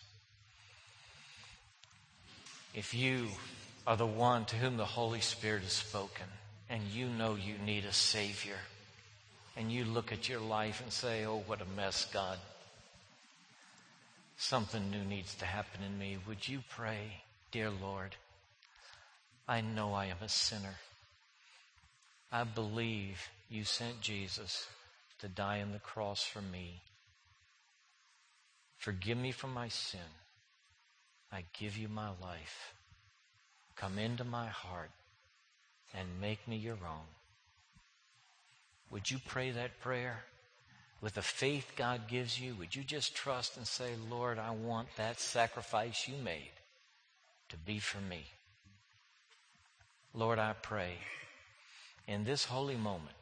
If 2.75 2.93
you 2.93 3.29
are 3.87 3.95
the 3.95 4.05
one 4.05 4.43
to 4.45 4.57
whom 4.57 4.75
the 4.75 4.83
Holy 4.83 5.21
Spirit 5.21 5.63
has 5.63 5.71
spoken 5.71 6.25
and 6.69 6.83
you 6.83 7.07
know 7.07 7.35
you 7.35 7.55
need 7.65 7.85
a 7.85 7.93
Savior, 7.93 8.57
and 9.55 9.71
you 9.71 9.85
look 9.85 10.11
at 10.11 10.27
your 10.27 10.41
life 10.41 10.81
and 10.81 10.91
say, 10.91 11.25
Oh, 11.25 11.41
what 11.47 11.61
a 11.61 11.77
mess, 11.77 12.05
God. 12.11 12.37
Something 14.35 14.91
new 14.91 15.05
needs 15.05 15.35
to 15.35 15.45
happen 15.45 15.81
in 15.85 15.97
me. 15.97 16.17
Would 16.27 16.49
you 16.49 16.59
pray, 16.69 17.21
dear 17.51 17.69
Lord? 17.69 18.17
I 19.47 19.61
know 19.61 19.93
I 19.93 20.07
am 20.07 20.17
a 20.21 20.27
sinner. 20.27 20.75
I 22.31 22.43
believe 22.43 23.29
you 23.49 23.63
sent 23.63 24.01
Jesus 24.01 24.67
to 25.19 25.29
die 25.29 25.61
on 25.61 25.71
the 25.71 25.79
cross 25.79 26.23
for 26.23 26.41
me. 26.41 26.81
Forgive 28.77 29.17
me 29.17 29.31
for 29.31 29.47
my 29.47 29.69
sin. 29.69 30.01
I 31.31 31.43
give 31.57 31.77
you 31.77 31.87
my 31.87 32.09
life. 32.21 32.73
Come 33.75 33.97
into 33.97 34.23
my 34.23 34.47
heart 34.47 34.91
and 35.93 36.21
make 36.21 36.47
me 36.47 36.55
your 36.57 36.73
own. 36.75 37.07
Would 38.91 39.11
you 39.11 39.17
pray 39.25 39.51
that 39.51 39.79
prayer 39.81 40.23
with 41.01 41.15
the 41.15 41.21
faith 41.21 41.73
God 41.75 42.07
gives 42.07 42.39
you? 42.39 42.55
Would 42.55 42.75
you 42.75 42.83
just 42.83 43.15
trust 43.15 43.57
and 43.57 43.67
say, 43.67 43.91
Lord, 44.09 44.39
I 44.39 44.51
want 44.51 44.87
that 44.97 45.19
sacrifice 45.19 46.07
you 46.07 46.15
made 46.23 46.51
to 47.49 47.57
be 47.57 47.79
for 47.79 47.99
me? 47.99 48.23
Lord, 50.13 50.39
I 50.39 50.53
pray 50.53 50.93
in 52.07 52.23
this 52.23 52.45
holy 52.45 52.77
moment 52.77 53.15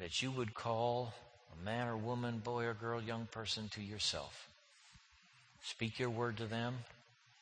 that 0.00 0.20
you 0.20 0.32
would 0.32 0.54
call 0.54 1.14
a 1.52 1.64
man 1.64 1.86
or 1.86 1.96
woman, 1.96 2.38
boy 2.38 2.64
or 2.64 2.74
girl, 2.74 3.00
young 3.00 3.28
person 3.30 3.68
to 3.74 3.82
yourself. 3.82 4.48
Speak 5.62 6.00
your 6.00 6.10
word 6.10 6.38
to 6.38 6.46
them 6.46 6.78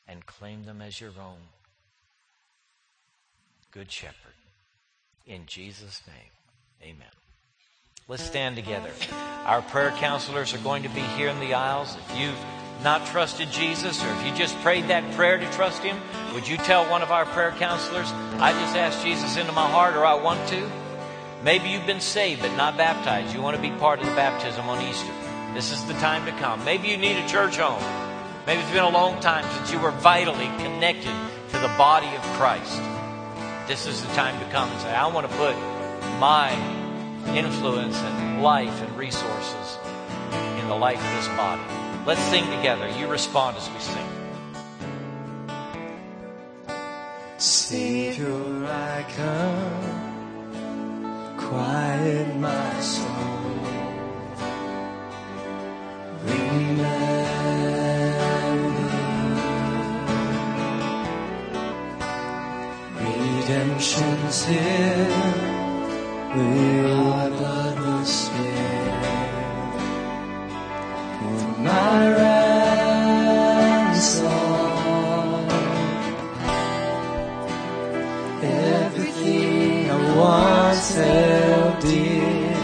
and 0.07 0.25
claim 0.25 0.65
them 0.65 0.81
as 0.81 0.99
your 0.99 1.11
own. 1.19 1.37
Good 3.71 3.91
shepherd. 3.91 4.33
In 5.25 5.45
Jesus' 5.45 6.01
name, 6.07 6.91
amen. 6.91 7.07
Let's 8.07 8.23
stand 8.23 8.55
together. 8.55 8.89
Our 9.45 9.61
prayer 9.61 9.91
counselors 9.91 10.53
are 10.53 10.59
going 10.59 10.83
to 10.83 10.89
be 10.89 11.01
here 11.01 11.29
in 11.29 11.39
the 11.39 11.53
aisles. 11.53 11.95
If 12.09 12.19
you've 12.19 12.45
not 12.83 13.05
trusted 13.05 13.49
Jesus 13.51 14.03
or 14.03 14.09
if 14.09 14.25
you 14.25 14.35
just 14.35 14.57
prayed 14.59 14.87
that 14.87 15.09
prayer 15.13 15.37
to 15.37 15.51
trust 15.51 15.83
Him, 15.83 15.97
would 16.33 16.47
you 16.47 16.57
tell 16.57 16.89
one 16.89 17.01
of 17.01 17.11
our 17.11 17.25
prayer 17.25 17.51
counselors, 17.51 18.11
I 18.39 18.51
just 18.51 18.75
asked 18.75 19.05
Jesus 19.05 19.37
into 19.37 19.51
my 19.53 19.69
heart 19.69 19.95
or 19.95 20.05
I 20.05 20.15
want 20.15 20.45
to? 20.49 20.69
Maybe 21.43 21.69
you've 21.69 21.87
been 21.87 22.01
saved 22.01 22.41
but 22.41 22.55
not 22.57 22.77
baptized. 22.77 23.33
You 23.33 23.41
want 23.41 23.55
to 23.55 23.61
be 23.61 23.71
part 23.77 23.99
of 23.99 24.05
the 24.05 24.15
baptism 24.15 24.67
on 24.67 24.83
Easter. 24.83 25.13
This 25.53 25.71
is 25.71 25.83
the 25.85 25.93
time 25.93 26.25
to 26.25 26.31
come. 26.33 26.63
Maybe 26.65 26.89
you 26.89 26.97
need 26.97 27.17
a 27.17 27.27
church 27.27 27.57
home. 27.57 28.10
Maybe 28.47 28.61
it's 28.61 28.71
been 28.71 28.83
a 28.83 28.89
long 28.89 29.19
time 29.19 29.45
since 29.57 29.71
you 29.71 29.79
were 29.79 29.91
vitally 29.91 30.47
connected 30.57 31.13
to 31.49 31.59
the 31.59 31.67
body 31.77 32.07
of 32.07 32.21
Christ. 32.37 32.81
This 33.67 33.85
is 33.85 34.01
the 34.01 34.11
time 34.13 34.39
to 34.39 34.45
come 34.51 34.67
and 34.69 34.81
say, 34.81 34.91
I 34.91 35.07
want 35.07 35.29
to 35.29 35.37
put 35.37 35.55
my 36.19 36.51
influence 37.35 37.97
and 37.97 38.41
life 38.41 38.81
and 38.81 38.97
resources 38.97 39.77
in 40.59 40.67
the 40.67 40.75
life 40.75 40.97
of 40.97 41.11
this 41.15 41.27
body. 41.37 41.61
Let's 42.05 42.21
sing 42.21 42.43
together. 42.45 42.89
You 42.99 43.07
respond 43.07 43.57
as 43.57 43.69
we 43.69 43.79
sing. 43.79 44.07
Savior, 47.37 48.65
I 48.65 49.05
come, 49.15 50.01
quiet 51.37 52.35
my 52.37 52.79
soul. 52.79 53.07
Remember, 56.23 57.30
redemption's 63.51 64.45
here, 64.45 65.07
your 66.35 67.29
blood 67.35 67.77
was 67.79 68.09
spilled 68.09 69.03
for 71.17 71.59
my 71.59 71.99
ransom. 72.19 72.71
Everything 78.41 79.91
I 79.91 79.93
once 80.15 80.95
held 80.95 81.79
dear, 81.81 82.55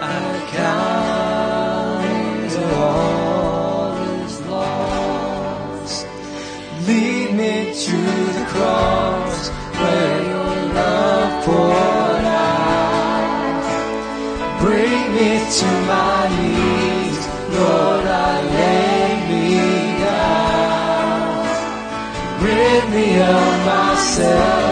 I 0.00 0.12
count 0.56 2.52
all 2.78 3.92
as 4.24 4.36
lost. 4.46 6.06
Lead 6.86 7.28
me 7.34 7.54
to 7.84 7.96
the 8.36 8.44
cross 8.48 8.99
myself, 24.00 24.69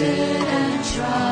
and 0.00 0.84
tried. 0.84 1.27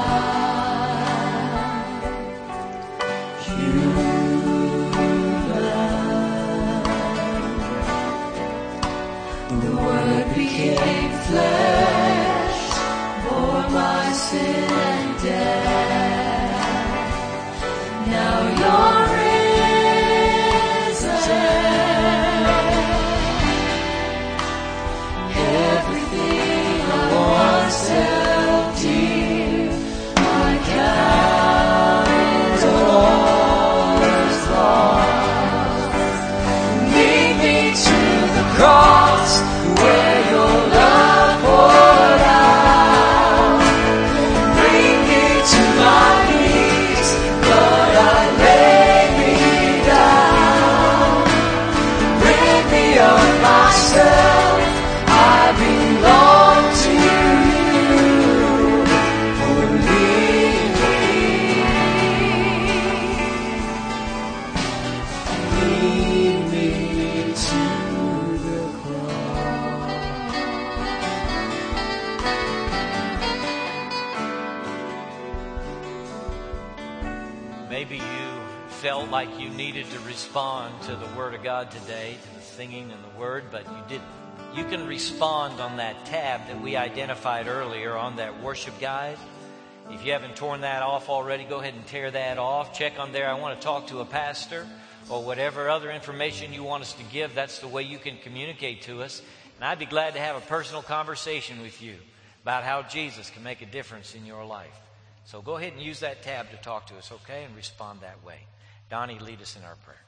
Respond 84.87 85.61
on 85.61 85.77
that 85.77 86.07
tab 86.07 86.47
that 86.49 86.61
we 86.61 86.77
identified 86.77 87.47
earlier 87.47 87.97
on 87.97 88.16
that 88.16 88.43
worship 88.43 88.78
guide. 88.81 89.19
If 89.91 90.05
you 90.05 90.12
haven't 90.12 90.37
torn 90.37 90.62
that 90.62 90.83
off 90.83 91.09
already, 91.09 91.45
go 91.45 91.61
ahead 91.61 91.74
and 91.74 91.87
tear 91.87 92.11
that 92.11 92.39
off. 92.39 92.77
Check 92.77 92.99
on 92.99 93.12
there. 93.12 93.28
I 93.28 93.35
want 93.35 93.61
to 93.61 93.65
talk 93.65 93.89
to 93.89 94.01
a 94.01 94.05
pastor 94.05 94.66
or 95.09 95.23
whatever 95.23 95.69
other 95.69 95.91
information 95.91 96.53
you 96.53 96.65
want 96.65 96.83
us 96.83 96.93
to 96.95 97.05
give. 97.05 97.35
That's 97.35 97.61
the 97.61 97.69
way 97.69 97.83
you 97.83 97.99
can 97.99 98.16
communicate 98.19 98.83
to 98.83 99.03
us. 99.03 99.23
And 99.57 99.65
I'd 99.65 99.78
be 99.78 99.87
glad 99.87 100.15
to 100.15 100.20
have 100.20 100.37
a 100.37 100.41
personal 100.41 100.83
conversation 100.83 101.62
with 101.62 101.81
you 101.81 101.95
about 102.43 102.65
how 102.65 102.83
Jesus 102.83 103.31
can 103.31 103.43
make 103.43 103.62
a 103.62 103.66
difference 103.66 104.15
in 104.15 104.27
your 104.27 104.45
life. 104.45 104.81
So 105.24 105.43
go 105.43 105.57
ahead 105.57 105.73
and 105.73 105.83
use 105.83 106.01
that 106.01 106.23
tab 106.23 106.51
to 106.51 106.57
talk 106.57 106.87
to 106.87 106.97
us, 106.97 107.12
okay? 107.12 107.45
And 107.45 107.55
respond 107.57 108.01
that 108.01 108.24
way. 108.24 108.39
Donnie, 108.91 109.19
lead 109.19 109.41
us 109.43 109.57
in 109.57 109.65
our 109.65 109.77
prayer. 109.85 110.06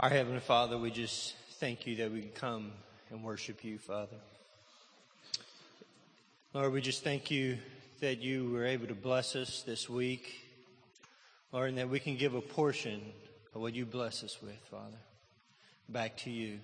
Our 0.00 0.08
Heavenly 0.08 0.40
Father, 0.40 0.76
we 0.76 0.90
just 0.90 1.36
thank 1.60 1.86
you 1.86 1.94
that 1.96 2.10
we 2.10 2.20
can 2.22 2.30
come 2.30 2.72
and 3.10 3.22
worship 3.22 3.62
you, 3.62 3.78
Father. 3.78 4.16
Lord, 6.52 6.72
we 6.72 6.80
just 6.80 7.04
thank 7.04 7.30
you 7.30 7.58
that 8.00 8.18
you 8.20 8.50
were 8.50 8.64
able 8.64 8.88
to 8.88 8.94
bless 8.96 9.36
us 9.36 9.62
this 9.62 9.88
week, 9.88 10.34
Lord, 11.52 11.68
and 11.68 11.78
that 11.78 11.88
we 11.88 12.00
can 12.00 12.16
give 12.16 12.34
a 12.34 12.40
portion 12.40 13.00
of 13.54 13.60
what 13.60 13.72
you 13.74 13.86
bless 13.86 14.24
us 14.24 14.42
with, 14.42 14.58
Father, 14.68 14.98
back 15.88 16.16
to 16.18 16.30
you. 16.30 16.58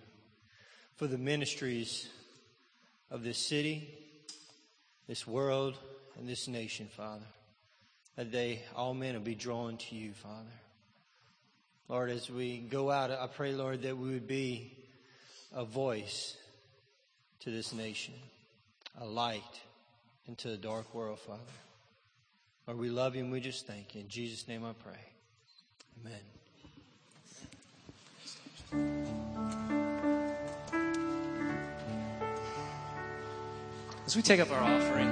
For 0.97 1.07
the 1.07 1.17
ministries 1.17 2.09
of 3.13 3.23
this 3.23 3.39
city, 3.39 3.95
this 5.07 5.25
world, 5.25 5.79
and 6.19 6.29
this 6.29 6.49
nation, 6.49 6.89
Father, 6.97 7.27
that 8.17 8.33
they, 8.33 8.63
all 8.75 8.93
men, 8.93 9.15
will 9.15 9.21
be 9.21 9.37
drawn 9.37 9.77
to 9.77 9.95
you, 9.95 10.15
Father. 10.15 10.51
Lord, 11.91 12.09
as 12.11 12.31
we 12.31 12.59
go 12.59 12.89
out, 12.89 13.11
I 13.11 13.27
pray, 13.27 13.53
Lord, 13.53 13.83
that 13.83 13.99
we 13.99 14.11
would 14.11 14.29
be 14.29 14.71
a 15.53 15.65
voice 15.65 16.37
to 17.41 17.51
this 17.51 17.73
nation, 17.73 18.15
a 19.01 19.05
light 19.05 19.43
into 20.29 20.47
the 20.47 20.57
dark 20.57 20.95
world, 20.95 21.19
Father. 21.19 21.41
Lord, 22.69 22.79
we 22.79 22.91
love 22.91 23.17
you 23.17 23.25
and 23.25 23.33
we 23.33 23.41
just 23.41 23.67
thank 23.67 23.97
you. 23.97 24.03
In 24.03 24.09
Jesus' 24.09 24.47
name 24.47 24.65
I 24.65 24.73
pray. 24.73 25.01
Amen. 26.01 26.21
As 34.07 34.15
we 34.15 34.23
take 34.23 34.39
up 34.39 34.53
our 34.53 34.63
offering, 34.63 35.09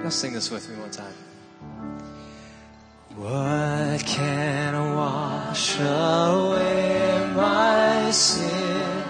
y'all 0.00 0.10
sing 0.10 0.32
this 0.32 0.50
with 0.50 0.66
me 0.70 0.80
one 0.80 0.90
time. 0.90 1.12
What 3.16 4.04
can 4.04 4.94
wash 4.94 5.80
away 5.80 7.32
my 7.34 8.10
sin? 8.10 9.02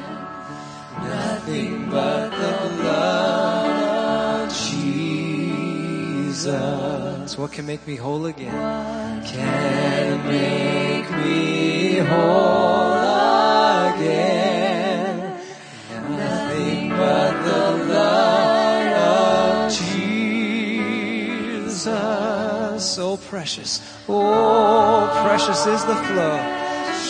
Nothing 1.02 1.90
but 1.90 2.30
the 2.30 2.68
blood 2.76 3.82
of 4.44 4.54
Jesus. 6.30 6.46
What 7.36 7.50
can 7.50 7.66
make 7.66 7.84
me 7.84 7.96
whole 7.96 8.26
again? 8.26 8.54
What 8.54 9.24
can 9.26 10.24
make 10.28 11.10
me 11.10 11.98
whole 11.98 12.92
again? 13.92 14.45
Precious. 23.26 23.80
Oh, 24.08 25.10
precious 25.24 25.66
is 25.66 25.84
the 25.84 25.94
flow. 25.94 26.38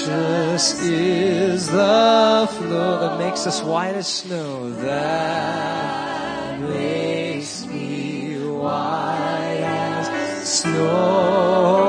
Precious 0.06 0.82
is 0.82 1.66
the 1.68 2.48
flow 2.58 3.00
that 3.00 3.18
makes 3.18 3.46
us 3.46 3.62
white 3.62 3.94
as 3.94 4.06
snow. 4.06 4.70
That 4.72 6.60
makes 6.60 7.66
me 7.66 8.38
white 8.48 9.60
as 9.62 10.48
snow. 10.48 11.85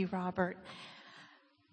You, 0.00 0.08
Robert. 0.10 0.56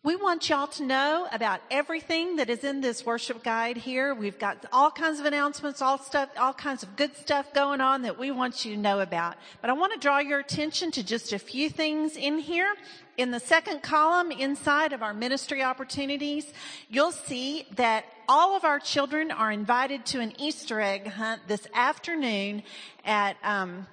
We 0.04 0.16
want 0.16 0.48
y'all 0.50 0.68
to 0.68 0.84
know 0.84 1.28
about 1.32 1.60
everything 1.72 2.38
that 2.38 2.50
is 2.50 2.64
in 2.64 2.82
this 2.82 3.06
worship 3.06 3.44
guide 3.44 3.78
here. 3.78 4.14
We've 4.14 4.38
got 4.38 4.66
all 4.72 4.92
kinds 4.92 5.20
of 5.20 5.26
announcements, 5.26 5.82
all 5.82 5.98
stuff, 5.98 6.30
all 6.38 6.54
kinds 6.54 6.84
of 6.84 6.96
good 6.96 7.16
stuff 7.18 7.54
going 7.54 7.82
on 7.82 8.04
that 8.04 8.18
we 8.18 8.32
want 8.32 8.64
you 8.64 8.76
to 8.76 8.80
know 8.80 9.00
about. 9.00 9.36
But 9.60 9.70
I 9.70 9.74
want 9.74 9.94
to 9.94 10.00
draw 10.00 10.20
your 10.20 10.40
attention 10.40 10.92
to 10.92 11.04
just 11.04 11.34
a 11.34 11.40
few 11.40 11.70
things 11.70 12.16
in 12.16 12.38
here. 12.38 12.74
In 13.18 13.32
the 13.32 13.40
second 13.40 13.82
column 13.82 14.32
inside 14.32 14.94
of 14.94 15.02
our 15.02 15.14
ministry 15.14 15.64
opportunities, 15.64 16.54
you'll 16.90 17.12
see 17.12 17.68
that 17.76 18.06
all 18.30 18.56
of 18.56 18.64
our 18.64 18.80
children 18.80 19.32
are 19.32 19.52
invited 19.52 20.06
to 20.08 20.20
an 20.20 20.34
Easter 20.40 20.80
egg 20.80 21.08
hunt 21.08 21.42
this 21.48 21.68
afternoon 21.74 22.64
at, 23.04 23.36
um, 23.44 23.88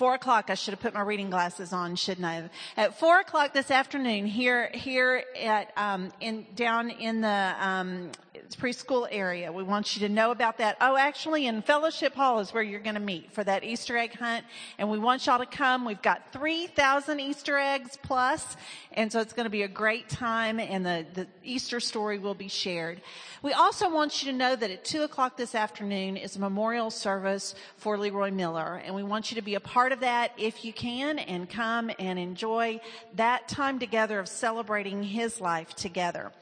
four 0.00 0.14
o'clock. 0.14 0.48
I 0.48 0.54
should 0.54 0.72
have 0.72 0.80
put 0.80 0.94
my 0.94 1.02
reading 1.02 1.28
glasses 1.28 1.74
on, 1.74 1.94
shouldn't 1.94 2.24
I? 2.24 2.48
At 2.74 2.98
four 2.98 3.20
o'clock 3.20 3.52
this 3.52 3.70
afternoon, 3.70 4.24
here, 4.24 4.70
here 4.72 5.24
at, 5.38 5.76
um, 5.76 6.10
in, 6.20 6.46
down 6.56 6.88
in 6.88 7.20
the, 7.20 7.54
um, 7.60 8.10
preschool 8.56 9.06
area. 9.10 9.52
We 9.52 9.62
want 9.62 9.96
you 9.96 10.06
to 10.06 10.12
know 10.12 10.30
about 10.30 10.58
that. 10.58 10.76
Oh, 10.80 10.96
actually, 10.96 11.46
in 11.46 11.62
Fellowship 11.62 12.14
Hall 12.14 12.40
is 12.40 12.52
where 12.52 12.62
you're 12.62 12.80
going 12.80 12.94
to 12.94 13.00
meet 13.00 13.32
for 13.32 13.44
that 13.44 13.64
Easter 13.64 13.96
egg 13.96 14.14
hunt. 14.14 14.44
And 14.78 14.90
we 14.90 14.98
want 14.98 15.26
y'all 15.26 15.38
to 15.38 15.46
come. 15.46 15.84
We've 15.84 16.02
got 16.02 16.32
3,000 16.32 17.20
Easter 17.20 17.58
eggs 17.58 17.98
plus, 18.02 18.56
And 18.92 19.12
so 19.12 19.20
it's 19.20 19.32
going 19.32 19.44
to 19.44 19.50
be 19.50 19.62
a 19.62 19.68
great 19.68 20.08
time 20.08 20.58
and 20.58 20.84
the, 20.84 21.06
the 21.14 21.26
Easter 21.44 21.80
story 21.80 22.18
will 22.18 22.34
be 22.34 22.48
shared. 22.48 23.00
We 23.42 23.52
also 23.52 23.90
want 23.90 24.22
you 24.22 24.32
to 24.32 24.36
know 24.36 24.56
that 24.56 24.70
at 24.70 24.84
two 24.84 25.02
o'clock 25.02 25.36
this 25.36 25.54
afternoon 25.54 26.16
is 26.16 26.36
a 26.36 26.40
memorial 26.40 26.90
service 26.90 27.54
for 27.76 27.96
Leroy 27.96 28.30
Miller. 28.30 28.82
And 28.84 28.94
we 28.94 29.02
want 29.02 29.30
you 29.30 29.36
to 29.36 29.42
be 29.42 29.54
a 29.54 29.60
part 29.60 29.89
of 29.92 30.00
that 30.00 30.32
if 30.36 30.64
you 30.64 30.72
can 30.72 31.18
and 31.18 31.48
come 31.48 31.90
and 31.98 32.18
enjoy 32.18 32.80
that 33.14 33.48
time 33.48 33.78
together 33.78 34.18
of 34.18 34.28
celebrating 34.28 35.02
his 35.02 35.40
life 35.40 35.74
together. 35.74 36.32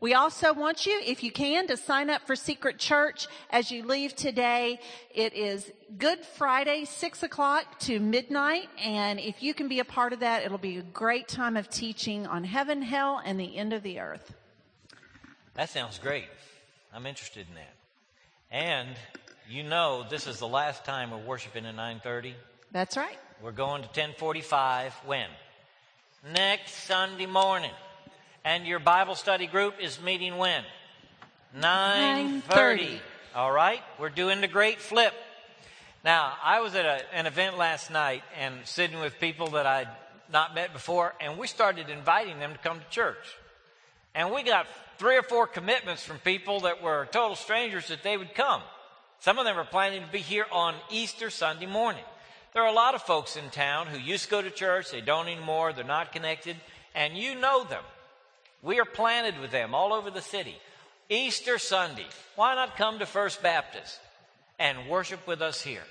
We 0.00 0.12
also 0.12 0.52
want 0.52 0.84
you, 0.84 1.00
if 1.02 1.22
you 1.22 1.32
can, 1.32 1.66
to 1.68 1.78
sign 1.78 2.10
up 2.10 2.26
for 2.26 2.36
Secret 2.36 2.78
Church 2.78 3.26
as 3.48 3.70
you 3.70 3.84
leave 3.86 4.14
today. 4.14 4.78
It 5.14 5.32
is 5.32 5.72
Good 5.96 6.24
Friday, 6.24 6.84
six 6.84 7.22
o'clock 7.22 7.78
to 7.80 7.98
midnight. 8.00 8.68
And 8.84 9.18
if 9.18 9.42
you 9.42 9.54
can 9.54 9.66
be 9.66 9.80
a 9.80 9.84
part 9.84 10.12
of 10.12 10.20
that, 10.20 10.44
it'll 10.44 10.58
be 10.58 10.76
a 10.76 10.82
great 10.82 11.26
time 11.26 11.56
of 11.56 11.70
teaching 11.70 12.26
on 12.26 12.44
heaven, 12.44 12.82
hell, 12.82 13.22
and 13.24 13.40
the 13.40 13.56
end 13.56 13.72
of 13.72 13.82
the 13.82 14.00
earth. 14.00 14.34
That 15.54 15.70
sounds 15.70 15.98
great. 15.98 16.26
I'm 16.92 17.06
interested 17.06 17.46
in 17.48 17.54
that. 17.54 17.74
And 18.50 18.88
you 19.48 19.62
know 19.62 20.04
this 20.10 20.26
is 20.26 20.38
the 20.38 20.48
last 20.48 20.84
time 20.84 21.12
we're 21.12 21.18
worshiping 21.18 21.64
at 21.64 21.76
9:30. 21.76 22.34
That's 22.74 22.96
right. 22.96 23.16
We're 23.40 23.52
going 23.52 23.82
to 23.82 23.88
10:45 23.88 24.90
when? 25.06 25.28
Next 26.32 26.74
Sunday 26.74 27.26
morning. 27.26 27.70
And 28.44 28.66
your 28.66 28.80
Bible 28.80 29.14
study 29.14 29.46
group 29.46 29.76
is 29.80 30.00
meeting 30.00 30.38
when? 30.38 30.64
9:30. 31.56 32.98
All 33.36 33.52
right? 33.52 33.80
We're 34.00 34.10
doing 34.10 34.40
the 34.40 34.48
great 34.48 34.80
flip. 34.80 35.14
Now, 36.04 36.32
I 36.42 36.62
was 36.62 36.74
at 36.74 36.84
a, 36.84 37.14
an 37.14 37.26
event 37.26 37.56
last 37.56 37.92
night 37.92 38.24
and 38.40 38.56
sitting 38.64 38.98
with 38.98 39.20
people 39.20 39.50
that 39.50 39.66
I'd 39.66 39.88
not 40.32 40.56
met 40.56 40.72
before, 40.72 41.14
and 41.20 41.38
we 41.38 41.46
started 41.46 41.88
inviting 41.88 42.40
them 42.40 42.54
to 42.54 42.58
come 42.58 42.80
to 42.80 42.88
church. 42.90 43.38
And 44.16 44.32
we 44.32 44.42
got 44.42 44.66
three 44.98 45.16
or 45.16 45.22
four 45.22 45.46
commitments 45.46 46.02
from 46.02 46.18
people 46.18 46.62
that 46.62 46.82
were 46.82 47.06
total 47.12 47.36
strangers 47.36 47.86
that 47.86 48.02
they 48.02 48.16
would 48.16 48.34
come. 48.34 48.62
Some 49.20 49.38
of 49.38 49.44
them 49.44 49.56
are 49.56 49.64
planning 49.64 50.02
to 50.02 50.10
be 50.10 50.18
here 50.18 50.46
on 50.50 50.74
Easter 50.90 51.30
Sunday 51.30 51.66
morning. 51.66 52.02
There 52.54 52.62
are 52.62 52.68
a 52.68 52.72
lot 52.72 52.94
of 52.94 53.02
folks 53.02 53.36
in 53.36 53.50
town 53.50 53.88
who 53.88 53.98
used 53.98 54.26
to 54.26 54.30
go 54.30 54.40
to 54.40 54.48
church, 54.48 54.92
they 54.92 55.00
don't 55.00 55.26
anymore, 55.26 55.72
they're 55.72 55.84
not 55.84 56.12
connected, 56.12 56.54
and 56.94 57.18
you 57.18 57.34
know 57.34 57.64
them. 57.64 57.82
We 58.62 58.78
are 58.78 58.84
planted 58.84 59.40
with 59.40 59.50
them 59.50 59.74
all 59.74 59.92
over 59.92 60.08
the 60.08 60.22
city. 60.22 60.56
Easter 61.08 61.58
Sunday, 61.58 62.06
why 62.36 62.54
not 62.54 62.76
come 62.76 63.00
to 63.00 63.06
First 63.06 63.42
Baptist 63.42 63.98
and 64.60 64.88
worship 64.88 65.26
with 65.26 65.42
us 65.42 65.60
here? 65.60 65.82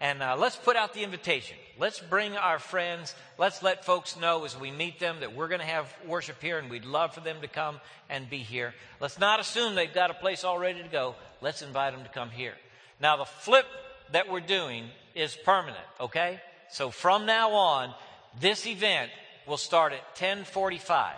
And 0.00 0.22
uh, 0.22 0.36
let's 0.38 0.56
put 0.56 0.74
out 0.74 0.94
the 0.94 1.04
invitation. 1.04 1.58
Let's 1.78 2.00
bring 2.00 2.34
our 2.34 2.58
friends. 2.58 3.14
Let's 3.36 3.62
let 3.62 3.84
folks 3.84 4.18
know 4.18 4.46
as 4.46 4.58
we 4.58 4.70
meet 4.70 5.00
them 5.00 5.20
that 5.20 5.36
we're 5.36 5.48
going 5.48 5.60
to 5.60 5.66
have 5.66 5.94
worship 6.06 6.40
here 6.40 6.58
and 6.58 6.70
we'd 6.70 6.86
love 6.86 7.12
for 7.12 7.20
them 7.20 7.42
to 7.42 7.48
come 7.48 7.78
and 8.08 8.30
be 8.30 8.38
here. 8.38 8.72
Let's 9.00 9.18
not 9.18 9.38
assume 9.38 9.74
they've 9.74 9.92
got 9.92 10.10
a 10.10 10.14
place 10.14 10.44
all 10.44 10.58
ready 10.58 10.82
to 10.82 10.88
go. 10.88 11.14
Let's 11.42 11.60
invite 11.60 11.92
them 11.92 12.04
to 12.04 12.10
come 12.10 12.30
here. 12.30 12.54
Now, 13.02 13.18
the 13.18 13.26
flip 13.26 13.66
that 14.12 14.30
we're 14.30 14.40
doing 14.40 14.88
is 15.14 15.36
permanent, 15.36 15.84
okay? 16.00 16.40
So 16.70 16.90
from 16.90 17.26
now 17.26 17.50
on, 17.52 17.94
this 18.40 18.66
event 18.66 19.10
will 19.46 19.56
start 19.56 19.92
at 19.92 20.02
1045. 20.10 21.16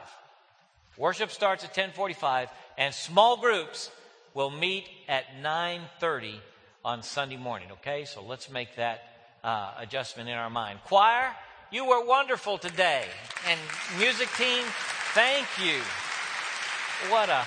Worship 0.96 1.30
starts 1.30 1.64
at 1.64 1.70
1045 1.70 2.48
and 2.78 2.94
small 2.94 3.36
groups 3.36 3.90
will 4.34 4.50
meet 4.50 4.86
at 5.08 5.24
930 5.42 6.40
on 6.84 7.02
Sunday 7.02 7.36
morning, 7.36 7.68
okay? 7.72 8.04
So 8.04 8.22
let's 8.22 8.50
make 8.50 8.76
that 8.76 9.02
uh, 9.44 9.74
adjustment 9.78 10.28
in 10.28 10.34
our 10.34 10.50
mind. 10.50 10.80
Choir, 10.84 11.34
you 11.70 11.86
were 11.86 12.04
wonderful 12.04 12.58
today. 12.58 13.04
And 13.48 13.58
music 13.98 14.28
team, 14.36 14.62
thank 15.14 15.46
you. 15.62 15.80
What 17.10 17.28
a, 17.28 17.44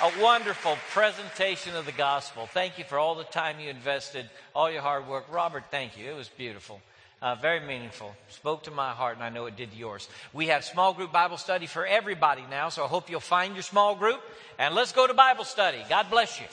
a 0.00 0.22
wonderful 0.22 0.76
presentation 0.92 1.74
of 1.74 1.84
the 1.84 1.92
gospel. 1.92 2.46
Thank 2.46 2.78
you 2.78 2.84
for 2.84 2.98
all 2.98 3.16
the 3.16 3.24
time 3.24 3.58
you 3.58 3.68
invested, 3.68 4.30
all 4.54 4.70
your 4.70 4.80
hard 4.82 5.08
work. 5.08 5.24
Robert, 5.30 5.64
thank 5.70 5.98
you. 5.98 6.08
It 6.08 6.16
was 6.16 6.28
beautiful. 6.28 6.80
Uh, 7.20 7.34
very 7.34 7.58
meaningful. 7.58 8.14
Spoke 8.28 8.62
to 8.64 8.70
my 8.70 8.92
heart, 8.92 9.16
and 9.16 9.24
I 9.24 9.28
know 9.28 9.46
it 9.46 9.56
did 9.56 9.74
yours. 9.74 10.08
We 10.32 10.48
have 10.48 10.64
small 10.64 10.94
group 10.94 11.10
Bible 11.10 11.36
study 11.36 11.66
for 11.66 11.84
everybody 11.84 12.44
now, 12.48 12.68
so 12.68 12.84
I 12.84 12.86
hope 12.86 13.10
you'll 13.10 13.18
find 13.18 13.54
your 13.54 13.64
small 13.64 13.96
group 13.96 14.20
and 14.56 14.74
let's 14.76 14.92
go 14.92 15.04
to 15.04 15.14
Bible 15.14 15.44
study. 15.44 15.78
God 15.88 16.08
bless 16.10 16.38
you. 16.38 16.46